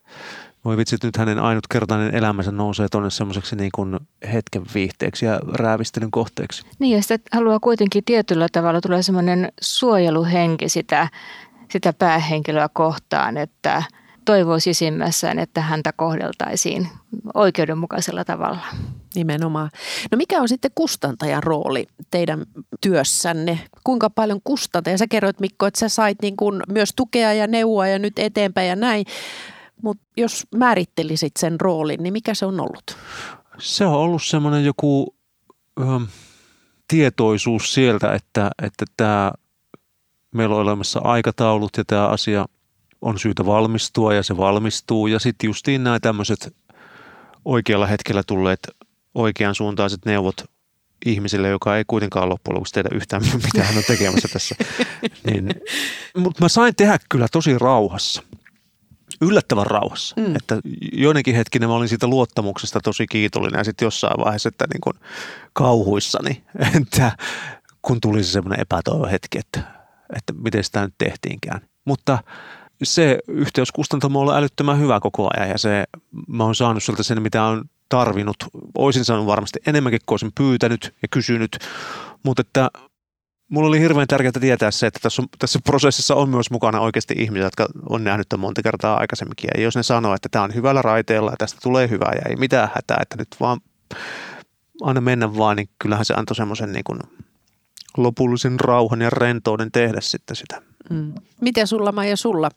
voi 0.65 0.77
vitsit, 0.77 1.05
nyt 1.05 1.17
hänen 1.17 1.39
ainutkertainen 1.39 2.15
elämänsä 2.15 2.53
nousee 2.53 2.89
tuonne 2.89 3.11
semmoiseksi 3.11 3.57
niin 3.57 3.71
kuin 3.75 3.99
hetken 4.33 4.63
viihteeksi 4.75 5.27
ja 5.27 5.41
räävistelyn 5.53 6.11
kohteeksi. 6.11 6.67
Niin 6.79 6.97
ja 6.97 7.03
sitten 7.03 7.39
haluaa 7.39 7.61
kuitenkin 7.61 8.05
tietyllä 8.05 8.47
tavalla 8.53 8.81
tulee 8.81 9.03
semmoinen 9.03 9.53
suojeluhenki 9.61 10.69
sitä, 10.69 11.09
sitä 11.71 11.93
päähenkilöä 11.93 12.69
kohtaan, 12.73 13.37
että 13.37 13.83
toivoo 14.25 14.59
sisimmässään, 14.59 15.39
että 15.39 15.61
häntä 15.61 15.93
kohdeltaisiin 15.93 16.89
oikeudenmukaisella 17.35 18.25
tavalla. 18.25 18.61
Nimenomaan. 19.15 19.71
No 20.11 20.17
mikä 20.17 20.41
on 20.41 20.49
sitten 20.49 20.71
kustantajan 20.75 21.43
rooli 21.43 21.87
teidän 22.11 22.43
työssänne? 22.81 23.61
Kuinka 23.85 24.11
paljon 24.11 24.41
kustantaja? 24.45 24.99
Sä 24.99 25.07
kerroit 25.07 25.41
Mikko, 25.41 25.67
että 25.67 25.81
sä 25.81 25.89
sait 25.89 26.23
niin 26.23 26.37
kuin 26.37 26.63
myös 26.69 26.93
tukea 26.97 27.33
ja 27.33 27.47
neuvoa 27.47 27.89
ja 27.89 27.99
nyt 27.99 28.19
eteenpäin 28.19 28.69
ja 28.69 28.77
näin. 28.77 29.07
Mutta 29.83 30.05
jos 30.17 30.47
määrittelisit 30.57 31.33
sen 31.39 31.61
roolin, 31.61 32.03
niin 32.03 32.13
mikä 32.13 32.35
se 32.35 32.47
on 32.47 32.61
ollut? 32.61 32.97
Se 33.59 33.87
on 33.87 33.95
ollut 33.95 34.23
semmoinen 34.23 34.65
joku 34.65 35.17
ö, 35.81 35.85
tietoisuus 36.89 37.75
sieltä, 37.75 38.15
että, 38.15 38.51
että 38.63 38.85
tämä, 38.97 39.33
meillä 40.35 40.55
on 40.55 40.61
olemassa 40.61 41.01
aikataulut 41.05 41.77
ja 41.77 41.85
tämä 41.85 42.07
asia 42.07 42.47
on 43.01 43.19
syytä 43.19 43.47
valmistua 43.47 44.15
ja 44.15 44.23
se 44.23 44.37
valmistuu. 44.37 45.07
Ja 45.07 45.19
sitten 45.19 45.49
justiin 45.49 45.85
nämä 45.85 46.01
tämmöiset 46.01 46.57
oikealla 47.45 47.87
hetkellä 47.87 48.23
tulleet 48.27 48.61
oikean 49.15 49.55
suuntaiset 49.55 50.05
neuvot 50.05 50.45
ihmisille, 51.07 51.49
joka 51.49 51.77
ei 51.77 51.85
kuitenkaan 51.87 52.29
loppujen 52.29 52.55
lopuksi 52.55 52.75
tehdä 52.75 52.89
yhtään 52.93 53.23
mitä 53.53 53.65
hän 53.65 53.79
on 53.79 53.85
tekemässä 53.87 54.29
tässä. 54.33 54.55
niin, 55.27 55.55
mutta 56.17 56.45
mä 56.45 56.49
sain 56.49 56.77
tehdä 56.77 56.99
kyllä 57.09 57.27
tosi 57.33 57.59
rauhassa. 57.59 58.23
Yllättävän 59.21 59.67
rauhassa. 59.67 60.15
Mm. 60.21 60.37
Että 60.37 60.61
joidenkin 60.93 61.35
hetkinä 61.35 61.67
mä 61.67 61.75
olin 61.75 61.89
siitä 61.89 62.07
luottamuksesta 62.07 62.81
tosi 62.81 63.07
kiitollinen 63.07 63.59
ja 63.59 63.65
sitten 63.65 63.87
jossain 63.87 64.25
vaiheessa, 64.25 64.49
että 64.49 64.67
niin 64.73 64.81
kuin 64.81 64.95
kauhuissani, 65.53 66.45
että 66.83 67.13
kun 67.83 68.01
tuli 68.01 68.25
se 68.25 68.31
semmoinen 68.31 68.61
epätoivo 68.61 69.07
hetki, 69.07 69.39
että, 69.39 69.84
että 70.17 70.33
miten 70.33 70.65
sitä 70.65 70.85
nyt 70.85 70.95
tehtiinkään. 70.99 71.61
Mutta 71.85 72.19
se 72.83 73.19
yhteyskustantamo 73.29 74.19
on 74.19 74.23
ollut 74.23 74.35
älyttömän 74.35 74.81
hyvä 74.81 75.01
koko 75.01 75.29
ajan 75.37 75.49
ja 75.49 75.59
se, 75.59 75.85
mä 76.29 76.45
oon 76.45 76.55
saanut 76.55 76.83
sieltä 76.83 77.03
sen, 77.03 77.23
mitä 77.23 77.45
on 77.45 77.65
tarvinnut. 77.89 78.37
Oisin 78.79 79.05
saanut 79.05 79.27
varmasti 79.27 79.59
enemmänkin 79.67 80.01
kuin 80.07 80.15
olisin 80.15 80.33
pyytänyt 80.35 80.95
ja 81.03 81.09
kysynyt, 81.11 81.59
mutta 82.23 82.41
että 82.41 82.71
mulla 83.49 83.69
oli 83.69 83.81
hirveän 83.81 84.07
tärkeää 84.07 84.33
tietää 84.41 84.71
se, 84.71 84.87
että 84.87 85.01
tässä, 85.03 85.23
on, 85.23 85.29
tässä 85.39 85.59
prosessissa 85.65 86.15
on 86.15 86.29
myös 86.29 86.51
mukana 86.51 86.81
oikeasti 86.81 87.15
ihmisiä, 87.19 87.47
jotka 87.47 87.67
on 87.89 88.05
nähnyt 88.05 88.29
tämän 88.29 88.41
monta 88.41 88.63
kertaa 88.63 88.97
aikaisemminkin. 88.97 89.51
Ja 89.55 89.63
jos 89.63 89.77
ne 89.77 89.83
sanoo, 89.83 90.15
että 90.15 90.29
tämä 90.29 90.45
on 90.45 90.55
hyvällä 90.55 90.83
raiteella 90.83 91.31
ja 91.31 91.37
tästä 91.37 91.59
tulee 91.63 91.89
hyvää 91.89 92.13
ja 92.15 92.31
ei 92.31 92.37
mitään 92.37 92.71
hätää, 92.75 92.99
että 93.03 93.17
nyt 93.17 93.29
vaan 93.41 93.61
aina 94.83 95.01
mennä 95.01 95.37
vaan, 95.37 95.57
niin 95.57 95.69
kyllähän 95.79 96.05
se 96.05 96.15
antoi 96.15 96.37
semmoisen 96.37 96.73
niin 96.73 96.85
kuin 96.85 96.99
lopullisen 97.97 98.61
rauhan 98.61 99.01
ja 99.01 99.11
rentouden 99.11 99.73
tehdä 99.73 100.01
sitten 100.01 100.37
sitä. 100.37 100.63
Mm. 100.91 101.13
Miten 101.41 101.67
sulla 101.67 101.93
Maija 101.93 102.17
sulla 102.17 102.51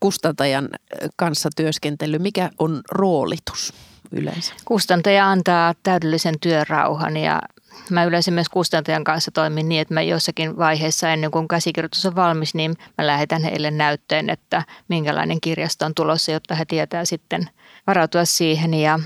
kustantajan 0.00 0.68
kanssa 1.16 1.48
työskentely, 1.56 2.18
mikä 2.18 2.50
on 2.58 2.80
roolitus 2.90 3.72
yleensä? 4.12 4.54
Kustantaja 4.64 5.30
antaa 5.30 5.74
täydellisen 5.82 6.40
työrauhan 6.40 7.16
ja 7.16 7.42
mä 7.90 8.04
yleensä 8.04 8.30
myös 8.30 8.48
kustantajan 8.48 9.04
kanssa 9.04 9.30
toimin 9.30 9.68
niin, 9.68 9.80
että 9.80 9.94
mä 9.94 10.02
jossakin 10.02 10.56
vaiheessa 10.56 11.08
ennen 11.08 11.30
kuin 11.30 11.48
käsikirjoitus 11.48 12.06
on 12.06 12.16
valmis, 12.16 12.54
niin 12.54 12.74
mä 12.98 13.06
lähetän 13.06 13.42
heille 13.42 13.70
näytteen, 13.70 14.30
että 14.30 14.62
minkälainen 14.88 15.40
kirjasto 15.40 15.86
on 15.86 15.94
tulossa, 15.94 16.32
jotta 16.32 16.54
he 16.54 16.64
tietää 16.64 17.04
sitten 17.04 17.50
varautua 17.86 18.24
siihen 18.24 18.74
ja 18.74 18.98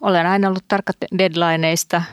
olen 0.00 0.26
aina 0.26 0.48
ollut 0.48 0.64
tarkka 0.68 0.92
deadlineista– 1.18 2.02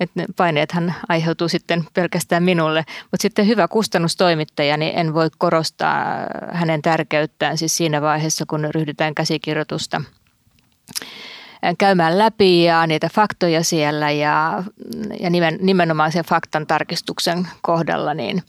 että 0.00 0.20
ne 0.20 0.26
paineethan 0.36 0.94
aiheutuu 1.08 1.48
sitten 1.48 1.84
pelkästään 1.94 2.42
minulle. 2.42 2.84
Mutta 3.10 3.22
sitten 3.22 3.46
hyvä 3.46 3.68
kustannustoimittaja, 3.68 4.76
niin 4.76 4.98
en 4.98 5.14
voi 5.14 5.28
korostaa 5.38 6.04
hänen 6.52 6.82
tärkeyttään 6.82 7.58
siis 7.58 7.76
siinä 7.76 8.02
vaiheessa, 8.02 8.44
kun 8.48 8.68
ryhdytään 8.74 9.14
käsikirjoitusta 9.14 10.02
käymään 11.78 12.18
läpi 12.18 12.64
ja 12.64 12.86
niitä 12.86 13.08
faktoja 13.14 13.64
siellä 13.64 14.10
ja, 14.10 14.64
ja 15.20 15.30
nimen, 15.30 15.58
nimenomaan 15.60 16.12
sen 16.12 16.24
faktan 16.24 16.66
tarkistuksen 16.66 17.48
kohdalla, 17.62 18.14
niin– 18.14 18.42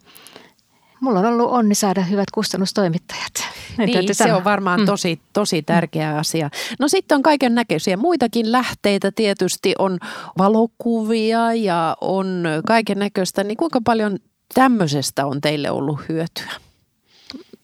mulla 1.00 1.20
on 1.20 1.26
ollut 1.26 1.52
onni 1.52 1.76
saada 1.76 2.02
hyvät 2.02 2.32
kustannustoimittajat. 2.34 3.34
niin, 3.78 4.16
se 4.16 4.34
on 4.34 4.44
varmaan 4.44 4.80
mm. 4.80 4.86
tosi, 4.86 5.20
tosi 5.34 5.62
tärkeä 5.62 6.18
asia. 6.18 6.50
No 6.80 6.88
sitten 6.88 7.16
on 7.16 7.24
kaiken 7.24 7.56
näköisiä 7.56 7.98
muitakin 7.98 8.52
lähteitä. 8.52 9.12
Tietysti 9.12 9.74
on 9.80 9.98
valokuvia 10.38 11.54
ja 11.54 11.98
on 12.02 12.44
kaiken 12.68 13.00
näköistä. 13.00 13.44
Niin 13.44 13.58
kuinka 13.58 13.82
paljon 13.86 14.18
tämmöisestä 14.54 15.26
on 15.26 15.42
teille 15.42 15.72
ollut 15.72 16.00
hyötyä? 16.10 16.52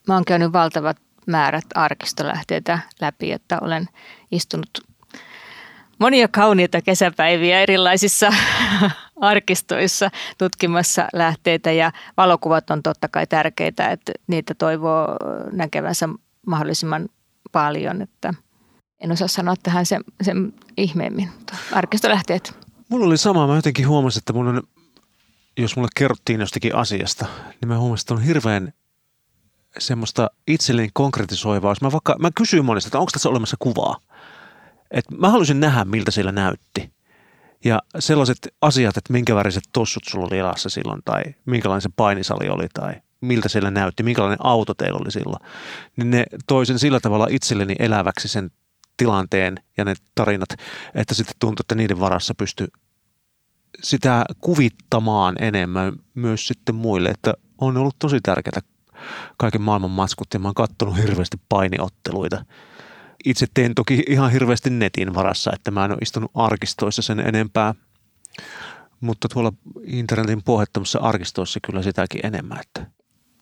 Mä 0.07 0.13
oon 0.13 0.25
käynyt 0.25 0.53
valtavat 0.53 0.97
määrät 1.27 1.65
arkistolähteitä 1.75 2.79
läpi, 3.01 3.31
että 3.31 3.57
olen 3.61 3.87
istunut 4.31 4.69
monia 6.01 6.27
kauniita 6.27 6.81
kesäpäiviä 6.81 7.59
erilaisissa 7.59 8.33
arkistoissa 9.21 10.09
tutkimassa 10.37 11.07
lähteitä 11.13 11.71
ja 11.71 11.91
valokuvat 12.17 12.69
on 12.69 12.83
totta 12.83 13.07
kai 13.07 13.27
tärkeitä, 13.27 13.87
että 13.87 14.11
niitä 14.27 14.53
toivoo 14.53 15.07
näkevänsä 15.51 16.09
mahdollisimman 16.47 17.09
paljon, 17.51 18.01
että 18.01 18.33
en 18.99 19.11
osaa 19.11 19.27
sanoa 19.27 19.55
tähän 19.63 19.85
sen, 19.85 20.03
sen 20.21 20.53
ihmeemmin. 20.77 21.29
Arkistolähteet. 21.71 22.55
Mulla 22.89 23.05
oli 23.05 23.17
sama. 23.17 23.47
Mä 23.47 23.55
jotenkin 23.55 23.87
huomasin, 23.87 24.19
että 24.19 24.33
mun 24.33 24.47
on, 24.47 24.63
jos 25.57 25.75
mulle 25.75 25.89
kerrottiin 25.95 26.39
jostakin 26.39 26.75
asiasta, 26.75 27.25
niin 27.61 27.67
mä 27.67 27.77
huomasin, 27.77 28.03
että 28.03 28.13
on 28.13 28.21
hirveän 28.21 28.73
semmoista 29.79 30.29
itselleni 30.47 30.89
konkretisoivaa. 30.93 31.75
Mä, 31.81 31.91
vaikka, 31.91 32.15
mä 32.19 32.29
kysyin 32.35 32.65
monesta, 32.65 32.87
että 32.87 32.99
onko 32.99 33.09
tässä 33.13 33.29
olemassa 33.29 33.57
kuvaa. 33.59 33.99
Et 34.91 35.05
mä 35.11 35.29
halusin 35.29 35.59
nähdä, 35.59 35.85
miltä 35.85 36.11
siellä 36.11 36.31
näytti. 36.31 36.93
Ja 37.65 37.81
sellaiset 37.99 38.37
asiat, 38.61 38.97
että 38.97 39.13
minkä 39.13 39.35
väriset 39.35 39.63
tossut 39.73 40.03
sulla 40.03 40.27
oli 40.27 40.37
jalassa 40.37 40.69
silloin, 40.69 41.01
tai 41.05 41.23
minkälainen 41.45 41.81
se 41.81 41.89
painisali 41.95 42.49
oli, 42.49 42.67
tai 42.73 42.93
miltä 43.21 43.49
siellä 43.49 43.71
näytti, 43.71 44.03
minkälainen 44.03 44.45
auto 44.45 44.73
teillä 44.73 44.99
oli 45.01 45.11
silloin, 45.11 45.43
niin 45.97 46.11
ne 46.11 46.23
toisen 46.47 46.79
sillä 46.79 46.99
tavalla 46.99 47.27
itselleni 47.29 47.75
eläväksi 47.79 48.27
sen 48.27 48.51
tilanteen 48.97 49.55
ja 49.77 49.85
ne 49.85 49.93
tarinat, 50.15 50.49
että 50.95 51.13
sitten 51.13 51.35
tuntui, 51.39 51.63
että 51.63 51.75
niiden 51.75 51.99
varassa 51.99 52.33
pystyi 52.37 52.67
sitä 53.83 54.25
kuvittamaan 54.41 55.35
enemmän 55.39 55.93
myös 56.13 56.47
sitten 56.47 56.75
muille, 56.75 57.09
että 57.09 57.33
on 57.57 57.77
ollut 57.77 57.95
tosi 57.99 58.19
tärkeää 58.23 58.61
kaiken 59.37 59.61
maailman 59.61 59.91
matskut 59.91 60.27
ja 60.33 60.39
mä 60.39 60.47
oon 60.47 60.53
kattonut 60.53 60.97
hirveästi 60.97 61.37
painiotteluita 61.49 62.45
itse 63.25 63.45
teen 63.53 63.75
toki 63.75 64.03
ihan 64.07 64.31
hirveästi 64.31 64.69
netin 64.69 65.15
varassa, 65.15 65.51
että 65.53 65.71
mä 65.71 65.85
en 65.85 65.91
ole 65.91 65.99
istunut 66.01 66.31
arkistoissa 66.33 67.01
sen 67.01 67.19
enempää. 67.19 67.75
Mutta 68.99 69.27
tuolla 69.29 69.53
internetin 69.83 70.43
pohjattomassa 70.43 70.99
arkistoissa 70.99 71.59
kyllä 71.65 71.83
sitäkin 71.83 72.25
enemmän. 72.25 72.59
Että. 72.59 72.85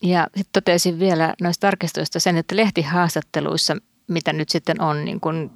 Ja 0.03 0.27
sitten 0.35 0.63
totesin 0.63 0.99
vielä 0.99 1.33
noista 1.41 1.67
arkistoista 1.67 2.19
sen, 2.19 2.37
että 2.37 2.55
lehtihaastatteluissa, 2.55 3.75
mitä 4.07 4.33
nyt 4.33 4.49
sitten 4.49 4.81
on 4.81 5.05
niin 5.05 5.19
kuin 5.19 5.51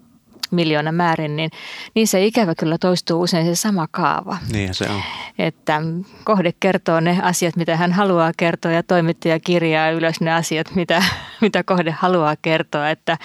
miljoona 0.53 0.91
määrin, 0.91 1.35
niin 1.35 1.49
niissä 1.95 2.17
ikävä 2.17 2.55
kyllä 2.55 2.77
toistuu 2.77 3.21
usein 3.21 3.45
se 3.45 3.55
sama 3.55 3.87
kaava. 3.91 4.37
Niin 4.51 4.73
se 4.73 4.89
on. 4.89 5.01
Että 5.39 5.81
kohde 6.23 6.53
kertoo 6.59 6.99
ne 6.99 7.19
asiat, 7.21 7.55
mitä 7.55 7.77
hän 7.77 7.91
haluaa 7.91 8.31
kertoa 8.37 8.71
ja 8.71 8.83
toimittaja 8.83 9.39
kirjaa 9.39 9.89
ylös 9.89 10.21
ne 10.21 10.33
asiat, 10.33 10.75
mitä, 10.75 11.03
mitä 11.41 11.63
kohde 11.63 11.91
haluaa 11.91 12.35
kertoa. 12.41 12.89
Että, 12.89 13.17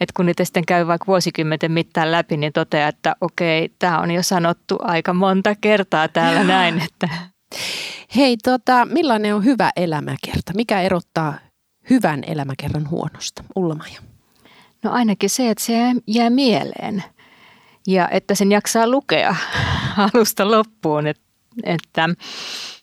että 0.00 0.12
kun 0.16 0.26
niitä 0.26 0.44
sitten 0.44 0.66
käy 0.66 0.86
vaikka 0.86 1.06
vuosikymmenten 1.06 1.72
mittaan 1.72 2.12
läpi, 2.12 2.36
niin 2.36 2.52
toteaa, 2.52 2.88
että 2.88 3.16
okei, 3.20 3.68
tämä 3.78 3.98
on 3.98 4.10
jo 4.10 4.22
sanottu 4.22 4.78
aika 4.80 5.14
monta 5.14 5.54
kertaa 5.60 6.08
täällä 6.08 6.44
näin. 6.44 6.82
Että. 6.84 7.08
Hei, 8.16 8.36
tota, 8.36 8.84
millainen 8.84 9.34
on 9.34 9.44
hyvä 9.44 9.70
elämäkerta? 9.76 10.52
Mikä 10.54 10.80
erottaa 10.80 11.34
hyvän 11.90 12.24
elämäkerran 12.26 12.90
huonosta? 12.90 13.44
Ulla-Maija. 13.56 14.15
No 14.82 14.90
ainakin 14.90 15.30
se, 15.30 15.50
että 15.50 15.64
se 15.64 15.74
jää 16.06 16.30
mieleen 16.30 17.04
ja 17.86 18.08
että 18.08 18.34
sen 18.34 18.52
jaksaa 18.52 18.88
lukea 18.88 19.36
alusta 20.14 20.50
loppuun. 20.50 21.06
Et, 21.06 21.20
että 21.62 22.08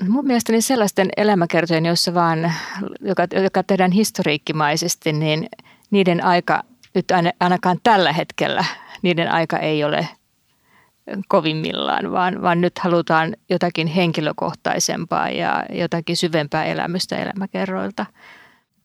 mun 0.09 0.27
mielestäni 0.27 0.61
sellaisten 0.61 1.09
elämäkertojen, 1.17 1.85
joissa 1.85 2.13
vaan, 2.13 2.53
joka, 3.01 3.27
joka 3.43 3.63
tehdään 3.63 3.91
historiikkimaisesti, 3.91 5.13
niin 5.13 5.47
niiden 5.91 6.23
aika 6.23 6.63
nyt 6.95 7.05
ainakaan 7.39 7.77
tällä 7.83 8.13
hetkellä, 8.13 8.65
niiden 9.01 9.31
aika 9.31 9.57
ei 9.57 9.83
ole 9.83 10.07
kovimmillaan, 11.27 12.11
vaan, 12.11 12.41
vaan 12.41 12.61
nyt 12.61 12.79
halutaan 12.79 13.35
jotakin 13.49 13.87
henkilökohtaisempaa 13.87 15.29
ja 15.29 15.65
jotakin 15.69 16.17
syvempää 16.17 16.65
elämystä 16.65 17.17
elämäkerroilta. 17.17 18.05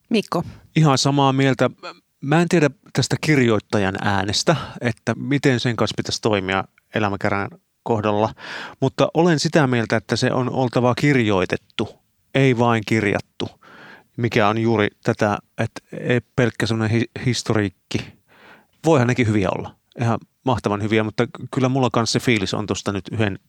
Mikko. 0.09 0.43
Ihan 0.75 0.97
samaa 0.97 1.33
mieltä. 1.33 1.69
Mä 2.21 2.41
en 2.41 2.49
tiedä 2.49 2.69
tästä 2.93 3.15
kirjoittajan 3.21 3.95
äänestä, 4.01 4.55
että 4.81 5.15
miten 5.15 5.59
sen 5.59 5.75
kanssa 5.75 5.93
pitäisi 5.97 6.21
toimia 6.21 6.63
elämäkerran 6.95 7.49
kohdalla, 7.83 8.33
mutta 8.79 9.07
olen 9.13 9.39
sitä 9.39 9.67
mieltä, 9.67 9.97
että 9.97 10.15
se 10.15 10.33
on 10.33 10.49
oltava 10.49 10.95
kirjoitettu, 10.95 11.89
ei 12.35 12.57
vain 12.57 12.83
kirjattu, 12.87 13.49
mikä 14.17 14.47
on 14.47 14.57
juuri 14.57 14.87
tätä, 15.03 15.37
että 15.57 15.81
ei 15.99 16.21
pelkkä 16.35 16.65
semmoinen 16.65 16.97
hi- 16.97 17.25
historiikki. 17.25 18.13
Voihan 18.85 19.07
nekin 19.07 19.27
hyviä 19.27 19.49
olla, 19.57 19.75
ihan 20.01 20.19
mahtavan 20.45 20.83
hyviä, 20.83 21.03
mutta 21.03 21.27
kyllä 21.53 21.69
mulla 21.69 21.89
kanssa 21.93 22.19
se 22.19 22.25
fiilis 22.25 22.53
on 22.53 22.67
tuosta 22.67 22.91
nyt 22.91 23.05
yhden 23.11 23.39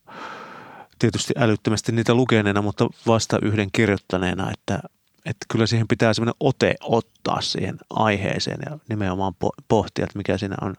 tietysti 0.99 1.35
älyttömästi 1.37 1.93
niitä 1.93 2.15
lukeneena, 2.15 2.63
mutta 2.63 2.87
vasta 3.07 3.39
yhden 3.43 3.69
kirjoittaneena, 3.73 4.51
että 4.51 4.81
että 5.27 5.47
kyllä 5.49 5.67
siihen 5.67 5.89
pitää 5.89 6.15
semmoinen 6.15 6.35
ote 6.41 6.75
ottaa 6.81 7.41
siihen 7.41 7.79
aiheeseen 7.91 8.59
ja 8.71 8.79
nimenomaan 8.89 9.35
pohtia, 9.69 10.05
että 10.05 10.19
mikä 10.19 10.39
siinä 10.39 10.57
on, 10.63 10.75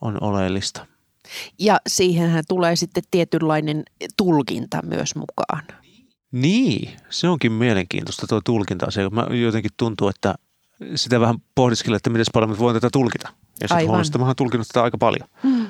on 0.00 0.22
oleellista. 0.22 0.86
Ja 1.58 1.80
siihenhän 1.86 2.44
tulee 2.48 2.76
sitten 2.76 3.02
tietynlainen 3.10 3.82
tulkinta 4.16 4.80
myös 4.82 5.14
mukaan. 5.14 5.62
Niin, 6.32 6.96
se 7.10 7.28
onkin 7.28 7.52
mielenkiintoista 7.52 8.26
tuo 8.26 8.40
tulkinta 8.44 8.90
Se 8.90 9.08
Mä 9.08 9.26
jotenkin 9.30 9.70
tuntuu, 9.76 10.08
että 10.08 10.34
sitä 10.94 11.20
vähän 11.20 11.36
pohdiskelen, 11.54 11.96
että 11.96 12.10
miten 12.10 12.26
paljon 12.32 12.50
mä 12.50 12.58
voin 12.58 12.76
tätä 12.76 12.88
tulkita. 12.92 13.28
Ja 13.60 13.68
sitten 13.68 13.88
huomasin, 13.88 14.10
että 14.10 14.18
mä 14.18 14.24
oon 14.24 14.36
tulkinut 14.36 14.68
tätä 14.68 14.82
aika 14.82 14.98
paljon. 14.98 15.28
Mm. 15.42 15.66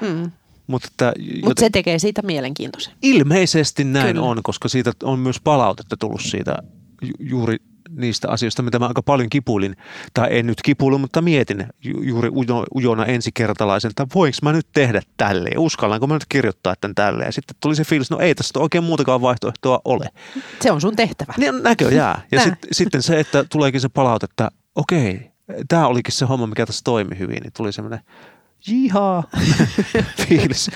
mm. 0.00 0.30
Mutta 0.66 1.12
Mut 1.44 1.58
se 1.58 1.70
tekee 1.70 1.98
siitä 1.98 2.22
mielenkiintoisen. 2.22 2.94
Ilmeisesti 3.02 3.84
näin 3.84 4.14
Kyllä. 4.14 4.28
on, 4.28 4.42
koska 4.42 4.68
siitä 4.68 4.92
on 5.02 5.18
myös 5.18 5.40
palautetta 5.40 5.96
tullut 5.96 6.20
siitä 6.20 6.58
juuri 7.18 7.56
niistä 7.90 8.28
asioista, 8.30 8.62
mitä 8.62 8.78
mä 8.78 8.86
aika 8.86 9.02
paljon 9.02 9.30
kipuilin, 9.30 9.76
tai 10.14 10.38
en 10.38 10.46
nyt 10.46 10.62
kipuilu, 10.62 10.98
mutta 10.98 11.22
mietin 11.22 11.66
ju- 11.84 12.02
juuri 12.02 12.28
ujo, 12.28 12.64
ujona 12.74 13.04
ensikertalaisen, 13.04 13.88
että 13.88 14.06
voinko 14.14 14.38
mä 14.42 14.52
nyt 14.52 14.66
tehdä 14.72 15.02
tälleen, 15.16 15.58
uskallanko 15.58 16.06
mä 16.06 16.14
nyt 16.14 16.26
kirjoittaa 16.28 16.74
tämän 16.80 16.94
tälleen. 16.94 17.28
Ja 17.28 17.32
sitten 17.32 17.56
tuli 17.60 17.76
se 17.76 17.84
fiilis, 17.84 18.10
no 18.10 18.18
ei 18.18 18.34
tästä 18.34 18.58
oikein 18.58 18.84
muutakaan 18.84 19.20
vaihtoehtoa 19.20 19.80
ole. 19.84 20.08
Se 20.62 20.72
on 20.72 20.80
sun 20.80 20.96
tehtävä. 20.96 21.34
Niin 21.36 21.62
näköjään. 21.62 22.22
Ja 22.32 22.40
sit, 22.40 22.54
sitten 22.72 23.02
se, 23.02 23.20
että 23.20 23.44
tuleekin 23.44 23.80
se 23.80 23.88
palaute, 23.88 24.26
että 24.30 24.50
okei, 24.74 25.30
tämä 25.68 25.86
olikin 25.86 26.12
se 26.12 26.24
homma, 26.24 26.46
mikä 26.46 26.66
tässä 26.66 26.80
toimi 26.84 27.18
hyvin, 27.18 27.42
niin 27.42 27.52
tuli 27.56 27.72
semmoinen 27.72 28.00
jihaa 28.66 29.24
fiilis. 30.28 30.70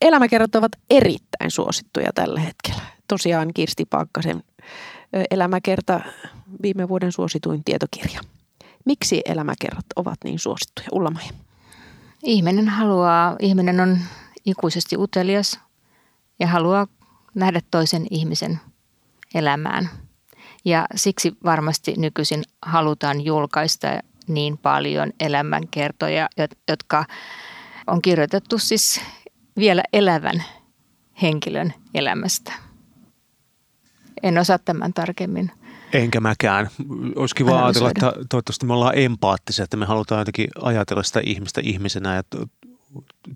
Elämäkerrat 0.00 0.54
ovat 0.54 0.72
erittäin 0.90 1.50
suosittuja 1.50 2.10
tällä 2.14 2.40
hetkellä. 2.40 2.82
Tosiaan 3.08 3.50
Kirsti 3.54 3.84
Paakkasen 3.84 4.42
elämäkerta 5.30 6.00
viime 6.62 6.88
vuoden 6.88 7.12
suosituin 7.12 7.64
tietokirja. 7.64 8.20
Miksi 8.84 9.22
elämäkerrat 9.24 9.86
ovat 9.96 10.18
niin 10.24 10.38
suosittuja? 10.38 10.88
ulla 10.92 11.12
Ihminen 12.22 12.68
haluaa, 12.68 13.36
ihminen 13.40 13.80
on 13.80 13.98
ikuisesti 14.46 14.96
utelias 14.96 15.60
ja 16.40 16.46
haluaa 16.46 16.86
nähdä 17.34 17.60
toisen 17.70 18.06
ihmisen 18.10 18.60
elämään. 19.34 19.90
Ja 20.64 20.86
siksi 20.94 21.36
varmasti 21.44 21.94
nykyisin 21.96 22.42
halutaan 22.62 23.20
julkaista 23.20 23.88
niin 24.28 24.58
paljon 24.58 25.12
elämänkertoja, 25.20 26.28
jotka 26.68 27.04
on 27.86 28.02
kirjoitettu 28.02 28.58
siis 28.58 29.00
vielä 29.56 29.82
elävän 29.92 30.44
henkilön 31.22 31.74
elämästä. 31.94 32.52
En 34.22 34.38
osaa 34.38 34.58
tämän 34.58 34.92
tarkemmin. 34.92 35.50
Enkä 35.92 36.20
mäkään. 36.20 36.68
Olisi 37.16 37.34
kiva 37.34 37.64
ajatella, 37.64 37.90
että 37.90 38.12
toivottavasti 38.30 38.66
me 38.66 38.72
ollaan 38.72 38.98
empaattisia, 38.98 39.64
että 39.64 39.76
me 39.76 39.86
halutaan 39.86 40.20
jotenkin 40.20 40.48
ajatella 40.62 41.02
sitä 41.02 41.20
ihmistä 41.24 41.60
ihmisenä 41.64 42.14
ja 42.14 42.22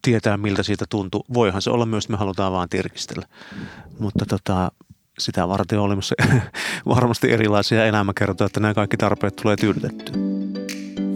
tietää, 0.03 0.37
miltä 0.37 0.63
siitä 0.63 0.85
tuntuu. 0.89 1.25
Voihan 1.35 1.63
se 1.63 1.71
olla 1.71 1.87
myös, 1.87 2.05
että 2.05 2.13
me 2.13 2.19
halutaan 2.19 2.53
vaan 2.53 2.69
tirkistellä. 2.69 3.27
Mutta 3.99 4.27
tota, 4.27 4.73
sitä 5.19 5.49
varten 5.49 5.79
on 5.79 5.85
olemassa 5.85 6.15
varmasti 6.95 7.33
erilaisia 7.33 7.87
elämäkertoja, 7.87 8.47
että 8.47 8.61
nämä 8.61 8.75
kaikki 8.75 8.97
tarpeet 8.97 9.37
tulee 9.37 9.57
tyydytettyä. 9.57 10.15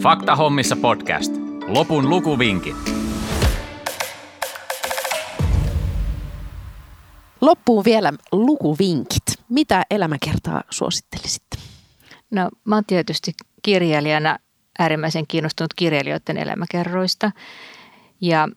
Fakta 0.02 0.36
hommissa 0.36 0.76
podcast. 0.76 1.32
Lopun 1.66 2.10
lukuvinkit. 2.10 2.76
Loppuun 7.40 7.84
vielä 7.84 8.12
lukuvinkit. 8.32 9.29
Mitä 9.50 9.82
elämäkertaa 9.90 10.62
suosittelisitte? 10.70 11.56
No 12.30 12.48
mä 12.64 12.74
oon 12.74 12.84
tietysti 12.84 13.32
kirjailijana 13.62 14.38
äärimmäisen 14.78 15.26
kiinnostunut 15.26 15.74
kirjailijoiden 15.74 16.36
elämäkerroista. 16.36 17.30
Ja 18.20 18.48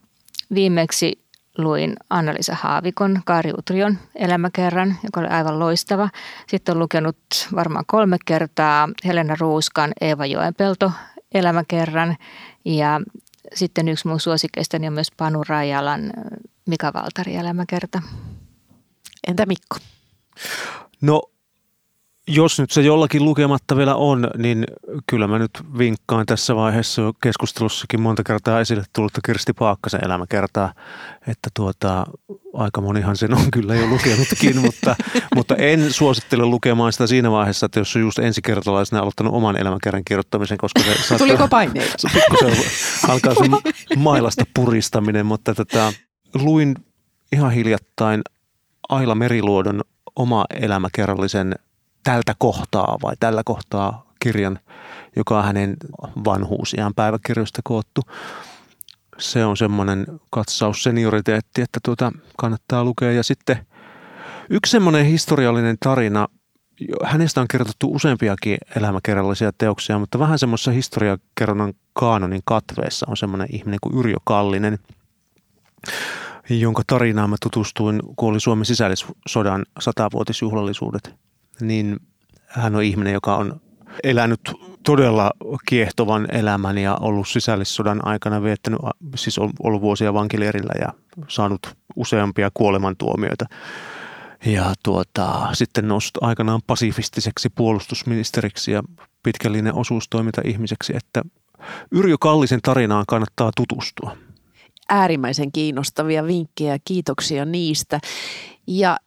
viimeksi 0.54 1.24
luin 1.58 1.96
Anna-Liisa 2.10 2.56
Haavikon, 2.62 3.22
Kaari 3.26 3.52
Utrion 3.58 3.98
elämäkerran, 4.16 4.96
joka 5.04 5.20
oli 5.20 5.28
aivan 5.28 5.60
loistava. 5.60 6.10
Sitten 6.48 6.76
on 6.76 6.80
lukenut 6.80 7.18
varmaan 7.56 7.86
kolme 7.88 8.18
kertaa 8.26 8.90
Helena 9.06 9.36
Ruuskan 9.40 9.92
Eeva 10.02 10.26
Joenpelto 10.26 10.92
elämäkerran 11.34 12.16
ja 12.66 13.02
sitten 13.54 13.88
yksi 13.88 14.08
mun 14.08 14.20
suosikeistani 14.20 14.88
on 14.88 14.94
myös 14.94 15.12
Panu 15.18 15.44
Rajalan 15.48 16.14
Mika 16.66 16.94
Valtari 16.94 17.36
elämäkerta. 17.36 18.02
Entä 19.28 19.46
Mikko? 19.46 19.78
No 21.02 21.22
jos 22.28 22.60
nyt 22.60 22.72
se 22.72 22.82
jollakin 22.82 23.26
lukematta 23.26 23.78
vielä 23.78 23.96
on, 23.96 24.30
niin 24.38 24.66
kyllä 25.08 25.28
mä 25.28 25.40
nyt 25.40 25.52
vinkkaan 25.78 26.26
tässä 26.26 26.56
vaiheessa 26.56 27.02
keskustelussakin 27.24 28.02
monta 28.02 28.24
kertaa 28.24 28.60
esille 28.60 28.84
tullutta 28.94 29.22
Kirsti 29.26 29.54
Paakkasen 29.54 30.06
elämäkertaa, 30.06 30.74
että 31.28 31.50
tuota, 31.54 32.06
aika 32.54 32.82
monihan 32.82 33.18
sen 33.18 33.34
on 33.34 33.52
kyllä 33.52 33.76
jo 33.76 33.88
lukenutkin, 33.88 34.58
mutta, 34.66 34.96
mutta 35.36 35.56
en 35.56 35.94
suosittele 35.94 36.46
lukemaan 36.46 36.94
sitä 36.94 37.08
siinä 37.08 37.32
vaiheessa, 37.32 37.66
että 37.66 37.80
jos 37.80 37.96
on 37.96 38.02
just 38.02 38.20
ensikertalaisena 38.20 39.02
aloittanut 39.02 39.34
oman 39.34 39.58
elämäkerran 39.58 40.04
kirjoittamisen, 40.06 40.58
koska 40.58 40.82
se 40.84 40.94
saattaa, 40.94 41.18
Tuliko 41.18 41.48
paineita? 41.48 41.98
Se, 42.40 43.08
alkaa 43.08 43.36
sun 43.36 43.62
mailasta 43.98 44.44
puristaminen, 44.54 45.26
mutta 45.26 45.56
tota, 45.56 45.94
luin 46.34 46.76
ihan 47.32 47.52
hiljattain 47.52 48.22
Aila 48.90 49.16
Meriluodon 49.16 49.82
oma 50.16 50.46
elämäkerrallisen 50.60 51.56
tältä 52.04 52.36
kohtaa 52.38 52.98
vai 53.02 53.14
tällä 53.20 53.42
kohtaa 53.46 54.14
kirjan, 54.20 54.60
joka 55.16 55.38
on 55.38 55.46
hänen 55.46 55.78
vanhuusiaan 56.26 56.94
päiväkirjoista 56.94 57.62
koottu. 57.64 58.02
Se 59.18 59.46
on 59.46 59.58
semmoinen 59.58 60.06
katsaus 60.30 60.84
senioriteetti, 60.84 61.62
että 61.62 61.80
tuota 61.86 62.12
kannattaa 62.38 62.84
lukea. 62.84 63.12
Ja 63.12 63.24
sitten 63.24 63.68
yksi 64.50 64.72
semmoinen 64.72 65.06
historiallinen 65.06 65.78
tarina, 65.80 66.28
hänestä 67.04 67.42
on 67.42 67.48
kirjoitettu 67.48 67.92
useampiakin 67.94 68.58
elämäkerrallisia 68.76 69.52
teoksia, 69.58 70.00
mutta 70.00 70.20
vähän 70.20 70.40
semmoisessa 70.40 70.72
historiakerronnan 70.72 71.74
kaanonin 71.94 72.42
katveessa 72.46 73.06
on 73.10 73.18
semmoinen 73.18 73.48
ihminen 73.52 73.80
kuin 73.82 74.00
Yrjö 74.00 74.18
Kallinen– 74.26 74.80
jonka 76.50 76.82
tarinaan 76.88 77.30
mä 77.30 77.36
tutustuin, 77.42 78.02
kun 78.16 78.30
oli 78.30 78.40
Suomen 78.40 78.66
sisällissodan 78.66 79.66
satavuotisjuhlallisuudet, 79.80 81.16
niin 81.62 82.00
hän 82.48 82.76
on 82.76 82.84
ihminen, 82.84 83.14
joka 83.14 83.36
on 83.36 83.62
elänyt 84.04 84.42
todella 84.86 85.32
kiehtovan 85.66 86.28
elämän 86.32 86.78
ja 86.78 86.96
ollut 86.96 87.28
sisällissodan 87.28 88.08
aikana 88.08 88.44
viettänyt, 88.44 88.80
siis 89.16 89.40
on 89.40 89.50
ollut 89.64 89.82
vuosia 89.82 90.14
vankileirillä 90.14 90.74
ja 90.82 90.94
saanut 91.28 91.76
useampia 91.96 92.50
kuolemantuomioita. 92.54 93.46
Ja 94.46 94.74
tuota, 94.84 95.48
sitten 95.54 95.88
noussut 95.88 96.18
aikanaan 96.22 96.62
pasifistiseksi 96.68 97.50
puolustusministeriksi 97.50 98.72
ja 98.72 98.84
pitkällinen 99.24 99.74
osuustoiminta 99.74 100.42
ihmiseksi, 100.46 100.94
että 100.96 101.22
Yrjö 101.92 102.16
Kallisen 102.20 102.62
tarinaan 102.62 103.06
kannattaa 103.08 103.52
tutustua 103.56 104.18
äärimmäisen 104.90 105.52
kiinnostavia 105.52 106.28
vinkkejä. 106.28 106.80
Kiitoksia 106.86 107.46
niistä. 107.46 108.00
Ja 108.68 108.98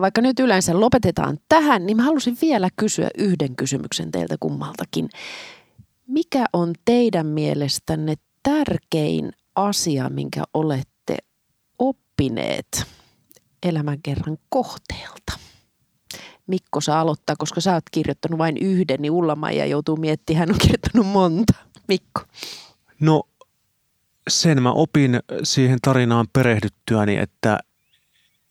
vaikka 0.00 0.20
nyt 0.20 0.40
yleensä 0.40 0.80
lopetetaan 0.80 1.38
tähän, 1.48 1.86
niin 1.86 1.96
mä 1.96 2.02
halusin 2.02 2.38
vielä 2.42 2.68
kysyä 2.76 3.08
yhden 3.18 3.56
kysymyksen 3.56 4.10
teiltä 4.10 4.36
kummaltakin. 4.40 5.08
Mikä 6.06 6.44
on 6.52 6.72
teidän 6.84 7.26
mielestänne 7.26 8.14
tärkein 8.42 9.32
asia, 9.54 10.08
minkä 10.08 10.42
olette 10.54 11.16
oppineet 11.78 12.84
elämänkerran 13.62 14.38
kohteelta? 14.48 15.32
Mikko 16.46 16.80
saa 16.80 17.00
aloittaa, 17.00 17.36
koska 17.38 17.60
sä 17.60 17.74
oot 17.74 17.84
kirjoittanut 17.90 18.38
vain 18.38 18.56
yhden, 18.56 19.02
niin 19.02 19.12
ulla 19.12 19.50
ja 19.50 19.66
joutuu 19.66 19.96
miettimään, 19.96 20.38
hän 20.38 20.50
on 20.50 20.58
kirjoittanut 20.58 21.06
monta. 21.06 21.52
Mikko. 21.88 22.20
No 23.00 23.22
sen 24.28 24.62
mä 24.62 24.72
opin 24.72 25.20
siihen 25.42 25.78
tarinaan 25.82 26.26
perehdyttyäni, 26.32 27.16
että, 27.16 27.58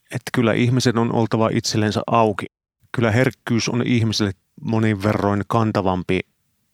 että 0.06 0.30
kyllä 0.34 0.54
ihmisen 0.54 0.98
on 0.98 1.16
oltava 1.16 1.50
itsellensä 1.54 2.02
auki. 2.08 2.46
Kyllä 2.92 3.12
herkkyys 3.12 3.70
on 3.70 3.84
ihmiselle 3.86 4.32
monin 4.62 5.04
verroin 5.04 5.44
kantavampi 5.48 6.20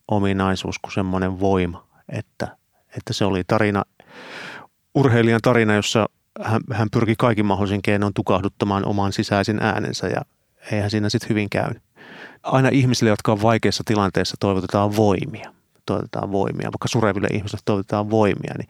ominaisuus 0.07 0.79
kuin 0.79 0.93
semmoinen 0.93 1.39
voima, 1.39 1.87
että, 2.09 2.57
että 2.97 3.13
se 3.13 3.25
oli 3.25 3.43
tarina, 3.47 3.83
urheilijan 4.95 5.41
tarina, 5.43 5.75
jossa 5.75 6.05
hän, 6.41 6.61
hän 6.71 6.89
pyrki 6.91 7.15
kaikin 7.17 7.45
mahdollisin 7.45 7.81
keinoin 7.81 8.13
tukahduttamaan 8.13 8.85
oman 8.85 9.13
sisäisen 9.13 9.59
äänensä 9.61 10.07
ja 10.07 10.21
eihän 10.71 10.91
siinä 10.91 11.09
sitten 11.09 11.29
hyvin 11.29 11.49
käynyt. 11.49 11.83
Aina 12.43 12.69
ihmisille, 12.69 13.09
jotka 13.09 13.31
on 13.31 13.41
vaikeassa 13.41 13.83
tilanteessa, 13.85 14.37
toivotetaan 14.39 14.95
voimia. 14.95 15.54
Toivotetaan 15.85 16.31
voimia, 16.31 16.63
vaikka 16.71 16.87
sureville 16.87 17.27
ihmisille 17.33 17.61
toivotetaan 17.65 18.09
voimia. 18.09 18.53
Niin 18.57 18.67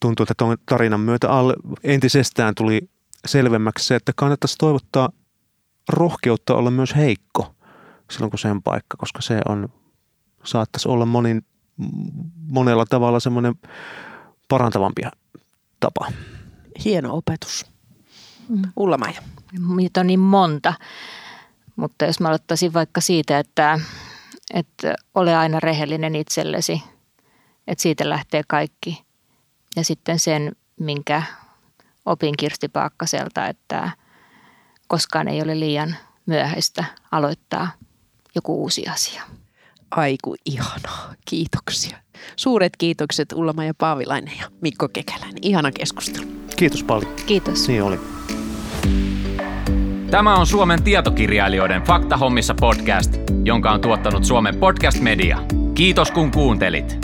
tuntuu, 0.00 0.24
että 0.24 0.34
tuon 0.38 0.56
tarinan 0.68 1.00
myötä 1.00 1.30
alle 1.30 1.54
entisestään 1.84 2.54
tuli 2.54 2.90
selvemmäksi 3.26 3.86
se, 3.86 3.94
että 3.94 4.12
kannattaisi 4.16 4.58
toivottaa 4.58 5.08
rohkeutta 5.88 6.54
olla 6.54 6.70
myös 6.70 6.96
heikko 6.96 7.56
silloin, 8.10 8.30
kun 8.30 8.38
sen 8.38 8.62
paikka, 8.62 8.96
koska 8.96 9.22
se 9.22 9.40
on, 9.48 9.68
saattaisi 10.44 10.88
olla 10.88 11.06
monin, 11.06 11.42
monella 12.48 12.84
tavalla 12.86 13.20
semmoinen 13.20 13.54
parantavampi 14.48 15.02
tapa. 15.80 16.12
Hieno 16.84 17.16
opetus. 17.16 17.66
Mm. 18.48 18.62
Ulla-Maija. 18.76 19.22
Niitä 19.76 20.00
on 20.00 20.06
niin 20.06 20.20
monta. 20.20 20.74
Mutta 21.76 22.04
jos 22.04 22.20
mä 22.20 22.28
aloittaisin 22.28 22.72
vaikka 22.72 23.00
siitä, 23.00 23.38
että, 23.38 23.80
että 24.54 24.94
ole 25.14 25.36
aina 25.36 25.60
rehellinen 25.60 26.16
itsellesi, 26.16 26.82
että 27.66 27.82
siitä 27.82 28.08
lähtee 28.08 28.42
kaikki. 28.48 29.04
Ja 29.76 29.84
sitten 29.84 30.18
sen, 30.18 30.52
minkä 30.80 31.22
opin 32.06 32.36
Kirsti 32.36 32.68
Paakkaselta, 32.68 33.46
että 33.46 33.90
koskaan 34.88 35.28
ei 35.28 35.42
ole 35.42 35.60
liian 35.60 35.96
myöhäistä 36.26 36.84
aloittaa 37.12 37.68
joku 38.34 38.62
uusi 38.62 38.86
asia. 38.86 39.22
Aiku 39.90 40.34
ihanaa. 40.44 41.14
Kiitoksia. 41.24 41.98
Suuret 42.36 42.72
kiitokset 42.78 43.32
Ullama 43.32 43.64
ja 43.64 43.74
Paavilainen 43.74 44.38
ja 44.38 44.50
Mikko 44.60 44.88
Kekäläinen. 44.88 45.38
Ihana 45.42 45.72
keskustelu. 45.72 46.26
Kiitos 46.56 46.82
paljon. 46.82 47.14
Kiitos. 47.26 47.68
Niin 47.68 47.82
oli. 47.82 48.00
Tämä 50.10 50.34
on 50.34 50.46
Suomen 50.46 50.82
tietokirjailijoiden 50.82 51.82
Faktahommissa 51.82 52.54
podcast, 52.60 53.14
jonka 53.44 53.70
on 53.70 53.80
tuottanut 53.80 54.24
Suomen 54.24 54.56
Podcast 54.56 55.00
Media. 55.00 55.38
Kiitos 55.74 56.10
kun 56.10 56.30
kuuntelit. 56.30 56.98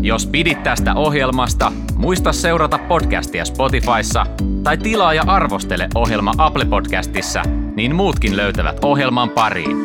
Jos 0.00 0.26
pidit 0.26 0.62
tästä 0.62 0.94
ohjelmasta, 0.94 1.72
muista 1.94 2.32
seurata 2.32 2.78
podcastia 2.78 3.44
Spotifyssa 3.44 4.26
tai 4.64 4.78
tilaa 4.78 5.14
ja 5.14 5.22
arvostele 5.26 5.88
ohjelma 5.94 6.34
Apple 6.38 6.64
Podcastissa, 6.64 7.42
niin 7.76 7.94
muutkin 7.94 8.36
löytävät 8.36 8.84
ohjelman 8.84 9.30
pariin. 9.30 9.76